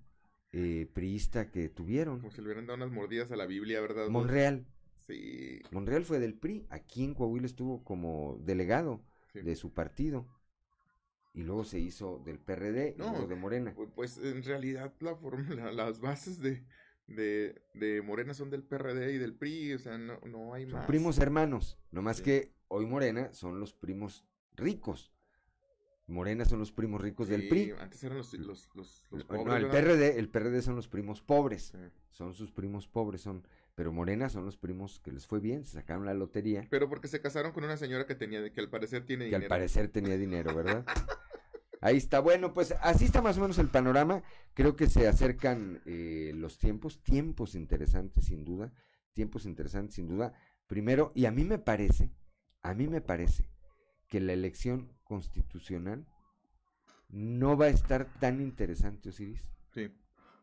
eh, 0.52 0.88
priista 0.92 1.50
que 1.50 1.68
tuvieron. 1.68 2.20
Como 2.20 2.30
si 2.30 2.38
le 2.40 2.46
hubieran 2.46 2.66
dado 2.66 2.76
unas 2.78 2.90
mordidas 2.90 3.30
a 3.32 3.36
la 3.36 3.46
Biblia, 3.46 3.80
¿verdad? 3.80 4.08
Monreal. 4.08 4.66
Sí. 5.06 5.60
Monreal 5.70 6.04
fue 6.04 6.18
del 6.18 6.34
PRI, 6.34 6.66
aquí 6.70 7.04
en 7.04 7.14
Coahuila 7.14 7.46
estuvo 7.46 7.82
como 7.84 8.38
delegado 8.44 9.02
Sí. 9.32 9.40
de 9.42 9.56
su 9.56 9.72
partido. 9.74 10.26
Y 11.34 11.42
luego 11.42 11.64
se 11.64 11.78
hizo 11.78 12.18
del 12.24 12.38
PRD 12.38 12.94
y 12.96 12.98
No, 12.98 13.10
luego 13.10 13.26
de 13.26 13.36
Morena. 13.36 13.74
pu- 13.74 13.90
Pues 13.94 14.18
en 14.18 14.42
realidad 14.42 14.92
la 15.00 15.14
fórmula, 15.14 15.70
las 15.72 16.00
bases 16.00 16.40
de, 16.40 16.64
de, 17.08 17.60
de 17.74 18.00
Morena 18.02 18.34
son 18.34 18.50
del 18.50 18.62
PRD 18.62 19.12
y 19.14 19.18
del 19.18 19.34
PRI, 19.34 19.74
o 19.74 19.78
sea, 19.78 19.98
no, 19.98 20.20
no 20.26 20.54
hay 20.54 20.64
Son 20.64 20.74
más. 20.74 20.86
primos 20.86 21.18
hermanos, 21.18 21.78
no 21.90 22.02
más 22.02 22.18
Sí. 22.18 22.22
que 22.24 22.52
hoy 22.68 22.86
Morena 22.86 23.32
son 23.34 23.58
los 23.60 23.72
primos 23.74 24.24
ricos. 24.54 25.12
Morena 26.06 26.46
son 26.46 26.58
los 26.58 26.72
primos 26.72 27.02
ricos 27.02 27.28
del 27.28 27.48
PRI. 27.48 27.72
Antes 27.78 28.02
eran 28.02 28.16
los, 28.16 28.32
los, 28.32 28.68
los, 28.74 29.04
los 29.10 29.20
No, 29.20 29.26
pobres, 29.26 29.56
el 29.56 29.64
¿verdad? 29.66 29.80
PRD, 29.82 30.18
el 30.18 30.28
PRD 30.30 30.62
son 30.62 30.74
los 30.76 30.88
primos 30.88 31.20
pobres. 31.20 31.74
Son 32.08 32.32
sus 32.34 32.50
primos 32.50 32.88
pobres, 32.88 33.20
son, 33.20 33.46
pero 33.74 33.92
Morena 33.92 34.30
son 34.30 34.46
los 34.46 34.56
primos 34.56 35.00
que 35.00 35.12
les 35.12 35.26
fue 35.26 35.38
bien, 35.38 35.64
se 35.66 35.72
sacaron 35.74 36.06
la 36.06 36.14
lotería, 36.14 36.66
Pero 36.70 36.88
porque 36.88 37.08
se 37.08 37.20
casaron 37.20 37.52
con 37.52 37.64
una 37.64 37.76
señora 37.76 38.06
que 38.06 38.14
tenía, 38.14 38.50
que 38.50 38.60
al 38.60 38.70
parecer 38.70 39.04
tiene 39.04 39.24
que 39.24 39.36
dinero. 39.36 39.44
al 39.44 39.48
parecer 39.48 39.88
tenía 39.88 40.16
dinero, 40.16 40.54
¿verdad? 40.54 40.84
Ahí 41.80 41.96
está, 41.96 42.20
bueno, 42.20 42.52
pues 42.52 42.72
así 42.80 43.04
está 43.04 43.22
más 43.22 43.38
o 43.38 43.42
menos 43.42 43.58
el 43.58 43.68
panorama. 43.68 44.22
Creo 44.54 44.74
que 44.76 44.88
se 44.88 45.06
acercan 45.06 45.80
eh, 45.86 46.32
los 46.34 46.58
tiempos, 46.58 47.02
tiempos 47.02 47.54
interesantes 47.54 48.24
sin 48.26 48.44
duda, 48.44 48.72
tiempos 49.12 49.46
interesantes 49.46 49.94
sin 49.94 50.08
duda. 50.08 50.32
Primero, 50.66 51.12
y 51.14 51.26
a 51.26 51.30
mí 51.30 51.44
me 51.44 51.58
parece, 51.58 52.10
a 52.62 52.74
mí 52.74 52.88
me 52.88 53.00
parece 53.00 53.48
que 54.08 54.20
la 54.20 54.32
elección 54.32 54.92
constitucional 55.04 56.06
no 57.08 57.56
va 57.56 57.66
a 57.66 57.70
estar 57.70 58.06
tan 58.20 58.40
interesante, 58.40 59.10
Osiris, 59.10 59.42
Sí. 59.72 59.88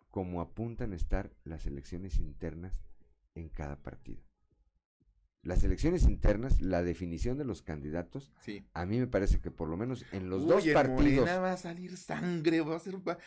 como 0.10 0.40
apuntan 0.42 0.94
a 0.94 0.96
estar 0.96 1.32
las 1.44 1.66
elecciones 1.66 2.18
internas 2.18 2.82
en 3.36 3.50
cada 3.50 3.76
partido. 3.84 4.24
Las 5.46 5.64
elecciones 5.64 6.04
internas, 6.04 6.60
la 6.60 6.82
definición 6.84 7.38
de 7.38 7.46
los 7.46 7.62
candidatos, 7.62 8.34
Sí. 8.40 8.66
a 8.74 8.86
mí 8.86 8.98
me 9.00 9.06
parece 9.08 9.40
que 9.40 9.52
por 9.52 9.70
lo 9.70 9.78
menos 9.78 10.04
en 10.12 10.28
los 10.30 10.42
Uy, 10.44 10.50
dos 10.50 10.66
en 10.66 10.74
partidos 10.74 11.20
Morena 11.22 11.40
va 11.40 11.54
a 11.54 11.58
salir 11.58 11.96
sangre, 11.98 12.62
va 12.62 12.76
a, 12.76 12.80
ser, 12.80 12.96
va, 13.08 13.18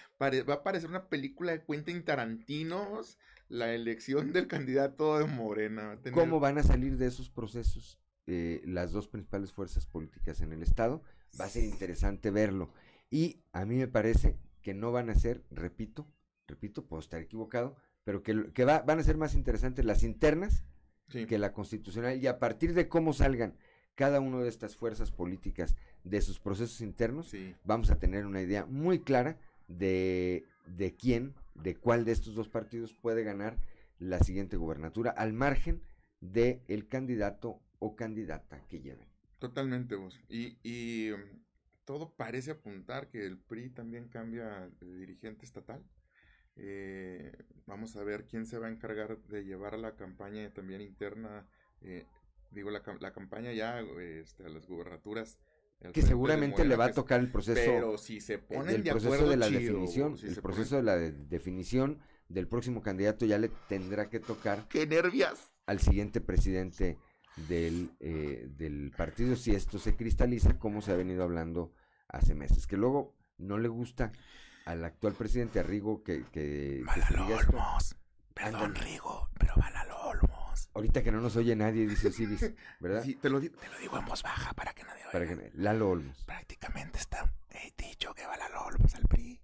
a 0.55 0.63
parecer 0.65 0.91
una 0.91 1.09
película 1.09 1.53
de 1.53 1.63
Quentin 1.65 2.03
Tarantinos, 2.05 3.19
la 3.49 3.73
elección 3.73 4.33
del 4.33 4.47
candidato 4.49 5.19
de 5.19 5.27
Morena. 5.27 5.83
va 5.87 5.93
a 5.93 5.97
tener- 6.01 6.19
cómo 6.19 6.41
van 6.41 6.59
a 6.59 6.63
salir 6.63 6.97
de 6.99 7.07
esos 7.07 7.31
procesos 7.31 7.99
eh, 8.27 8.61
las 8.67 8.93
dos 8.93 9.09
principales 9.09 9.53
fuerzas 9.53 9.87
políticas 9.87 10.41
en 10.43 10.53
el 10.53 10.63
Estado. 10.63 11.03
Va 11.41 11.47
a 11.47 11.49
ser 11.49 11.65
interesante 11.65 12.31
verlo. 12.31 12.73
Y 13.11 13.43
a 13.53 13.65
mí 13.65 13.77
me 13.77 13.89
parece 13.89 14.37
que 14.61 14.75
no 14.75 14.93
van 14.93 15.09
a 15.09 15.15
ser, 15.15 15.45
repito, 15.51 16.07
repito, 16.47 16.85
puedo 16.85 17.01
estar 17.01 17.21
equivocado, 17.23 17.77
pero 18.05 18.23
que, 18.23 18.51
que 18.53 18.65
va- 18.67 18.81
van 18.81 18.99
a 18.99 19.03
ser 19.03 19.17
más 19.17 19.35
interesantes 19.35 19.85
las 19.87 20.03
internas 20.03 20.63
Sí. 21.09 21.27
que 21.27 21.39
la 21.39 21.53
constitucional. 21.53 22.23
Y 22.23 22.27
a 22.27 22.39
partir 22.39 22.75
de 22.75 22.89
cómo 22.89 23.13
salgan 23.13 23.57
cada 23.95 24.21
una 24.21 24.39
de 24.39 24.49
estas 24.49 24.77
fuerzas 24.77 25.11
políticas 25.11 25.77
de 26.05 26.21
sus 26.21 26.39
procesos 26.39 26.81
internos, 26.81 27.33
vamos 27.65 27.91
a 27.91 27.99
tener 27.99 28.27
una 28.27 28.41
idea 28.41 28.65
muy 28.67 29.01
clara 29.01 29.39
de, 29.67 30.45
de 30.67 30.95
quién, 30.95 31.35
de 31.55 31.75
cuál 31.75 32.05
de 32.05 32.13
estos 32.13 32.35
dos 32.35 32.49
partidos 32.49 32.95
puede 32.95 33.25
ganar 33.25 33.59
la 33.99 34.21
siguiente 34.21 34.57
gubernatura, 34.57 35.11
al 35.11 35.33
margen 35.33 35.83
de 36.21 36.63
el 36.69 36.87
candidato 36.87 37.61
o 37.81 37.97
candidata 37.97 38.65
que 38.69 38.81
lleven. 38.81 39.09
Totalmente, 39.39 39.95
vos. 39.95 40.19
Y, 40.29 40.59
y 40.63 41.11
um, 41.11 41.21
todo 41.85 42.15
parece 42.15 42.53
apuntar 42.53 43.09
que 43.09 43.25
el 43.25 43.39
PRI 43.39 43.71
también 43.71 44.09
cambia 44.09 44.71
de 44.81 44.95
dirigente 44.97 45.45
estatal. 45.45 45.83
Eh, 46.59 47.33
vamos 47.67 47.97
a 47.97 48.03
ver 48.03 48.25
quién 48.27 48.47
se 48.47 48.59
va 48.59 48.67
a 48.67 48.71
encargar 48.71 49.19
de 49.29 49.45
llevar 49.45 49.79
la 49.79 49.95
campaña 49.95 50.53
también 50.53 50.81
interna, 50.81 51.47
eh, 51.83 52.05
digo, 52.51 52.71
la, 52.71 52.83
la 53.01 53.13
campaña 53.13 53.53
ya 53.53 53.81
este, 53.81 54.45
a 54.45 54.49
las 54.49 54.67
gubernaturas. 54.67 55.39
Que 55.93 56.03
seguramente 56.03 56.65
le 56.65 56.75
va 56.75 56.87
a 56.87 56.93
tocar 56.93 57.21
el 57.21 57.31
proceso. 57.31 57.55
Pero 57.61 57.99
si 57.99 58.21
se 58.21 58.35
eh, 58.35 58.39
ponen 58.39 58.75
el 58.77 58.83
de 58.83 58.91
proceso 58.91 59.15
acuerdo 59.15 59.31
de 59.31 59.37
la 59.37 59.47
chido, 59.47 59.61
definición, 59.61 60.19
si 60.19 60.27
el 60.27 60.41
proceso 60.43 60.75
ponen- 60.75 60.79
de 60.81 60.83
la 60.83 60.97
de- 60.97 61.13
definición 61.13 61.99
del 62.29 62.49
próximo 62.49 62.83
candidato 62.83 63.25
ya 63.25 63.39
le 63.39 63.49
tendrá 63.69 64.11
que 64.11 64.19
tocar. 64.19 64.67
¡Qué 64.69 64.87
nervias! 64.89 65.53
Al 65.67 65.79
siguiente 65.79 66.21
presidente 66.21 66.99
del, 67.49 67.91
eh, 68.01 68.49
del 68.57 68.91
partido, 68.97 69.37
si 69.37 69.53
esto 69.53 69.79
se 69.79 69.95
cristaliza, 69.95 70.59
como 70.59 70.83
se 70.83 70.91
ha 70.91 70.97
venido 70.97 71.23
hablando 71.23 71.73
hace 72.09 72.35
meses. 72.35 72.67
Que 72.67 72.77
luego 72.77 73.15
no 73.37 73.57
le 73.59 73.69
gusta 73.69 74.11
al 74.69 74.85
actual 74.85 75.15
presidente, 75.15 75.61
a 75.61 75.63
Rigo, 75.63 76.03
que, 76.05 76.27
que, 76.31 76.85
diga 77.11 77.41
esto. 77.41 77.57
Perdón, 78.35 78.75
Rigo, 78.75 79.31
pero 79.39 79.55
Olmos. 80.05 80.71
Ahorita 80.75 81.03
que 81.03 81.11
no 81.11 81.23
nos 81.23 81.37
oye 81.37 81.57
nadie, 81.57 81.87
dice 81.87 82.09
Osiris, 82.09 82.53
¿verdad? 82.81 83.03
Sí, 83.03 83.15
te 83.15 83.31
lo, 83.31 83.41
te 83.41 83.49
lo 83.49 83.79
digo 83.81 83.99
en 83.99 84.05
voz 84.05 84.23
baja 84.23 84.53
para 84.53 84.75
que 84.75 84.85
nadie 84.85 85.05
Para 85.11 85.27
que, 85.27 85.51
Lalo 85.55 85.89
Olmos. 85.89 86.23
Prácticamente 86.25 86.99
está 86.99 87.33
eh, 87.51 87.73
dicho 87.79 88.13
que 88.13 88.27
va 88.27 88.37
Lalo 88.37 88.67
Olmos 88.67 88.95
al 88.95 89.05
PRI. 89.05 89.41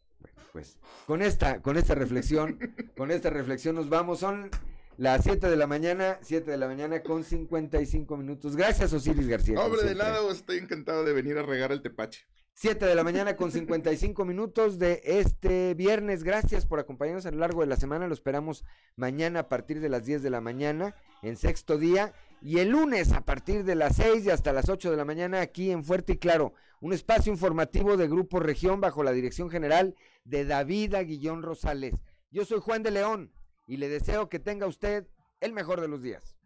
Pues 0.53 0.77
con 1.07 1.23
esta, 1.23 1.63
con 1.63 1.79
esta 1.79 1.95
reflexión, 1.95 2.59
con 2.97 3.11
esta 3.11 3.31
reflexión 3.31 3.77
nos 3.77 3.89
vamos. 3.89 4.21
Son 4.21 4.51
las 4.99 5.25
7 5.25 5.49
de 5.49 5.57
la 5.57 5.67
mañana, 5.67 6.19
7 6.21 6.51
de 6.51 6.59
la 6.59 6.67
mañana 6.67 7.03
con 7.03 7.25
55 7.25 8.17
minutos. 8.19 8.57
Gracias, 8.57 8.93
Osiris 8.93 9.27
García. 9.27 9.59
Hombre, 9.59 9.85
de 9.85 9.95
nada, 9.95 10.21
estoy 10.31 10.59
encantado 10.59 11.03
de 11.03 11.15
venir 11.15 11.39
a 11.39 11.43
regar 11.43 11.73
el 11.73 11.81
tepache. 11.81 12.27
7 12.57 12.87
de 12.87 12.95
la 12.95 13.03
mañana 13.03 13.35
con 13.35 13.51
55 13.51 14.25
minutos 14.25 14.79
de 14.79 15.03
este 15.05 15.75
viernes. 15.75 16.23
Gracias 16.23 16.67
por 16.67 16.79
acompañarnos 16.79 17.27
a 17.27 17.33
lo 17.33 17.39
largo 17.39 17.63
de 17.63 17.67
la 17.67 17.77
semana. 17.77 18.07
Lo 18.07 18.15
esperamos 18.15 18.65
mañana 18.95 19.41
a 19.41 19.49
partir 19.49 19.81
de 19.81 19.89
las 19.89 20.05
10 20.05 20.23
de 20.23 20.31
la 20.31 20.41
mañana 20.41 20.95
en 21.23 21.37
sexto 21.37 21.79
día. 21.79 22.15
Y 22.41 22.61
el 22.61 22.69
lunes 22.69 23.13
a 23.13 23.23
partir 23.23 23.65
de 23.65 23.75
las 23.75 23.97
6 23.97 24.27
y 24.27 24.31
hasta 24.31 24.53
las 24.53 24.69
8 24.69 24.93
de 24.93 24.97
la 24.97 25.05
mañana 25.05 25.41
aquí 25.41 25.73
en 25.73 25.83
Fuerte 25.83 26.13
y 26.13 26.19
Claro. 26.19 26.55
Un 26.81 26.93
espacio 26.93 27.33
informativo 27.33 27.97
de 27.97 28.07
Grupo 28.07 28.39
Región 28.39 28.81
bajo 28.81 29.03
la 29.03 29.13
dirección 29.13 29.51
general 29.51 29.97
de 30.25 30.45
David 30.45 30.95
Aguillón 30.95 31.43
Rosales. 31.43 31.95
Yo 32.31 32.45
soy 32.45 32.61
Juan 32.61 32.85
de 32.85 32.93
León 32.93 33.33
y 33.67 33.79
le 33.79 33.89
deseo 33.89 34.29
que 34.29 34.39
tenga 34.39 34.67
usted 34.67 35.09
el 35.41 35.53
mejor 35.53 35.81
de 35.81 35.89
los 35.89 36.03
días. 36.03 36.37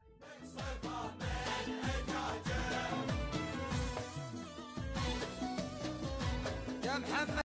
محمد 6.99 7.29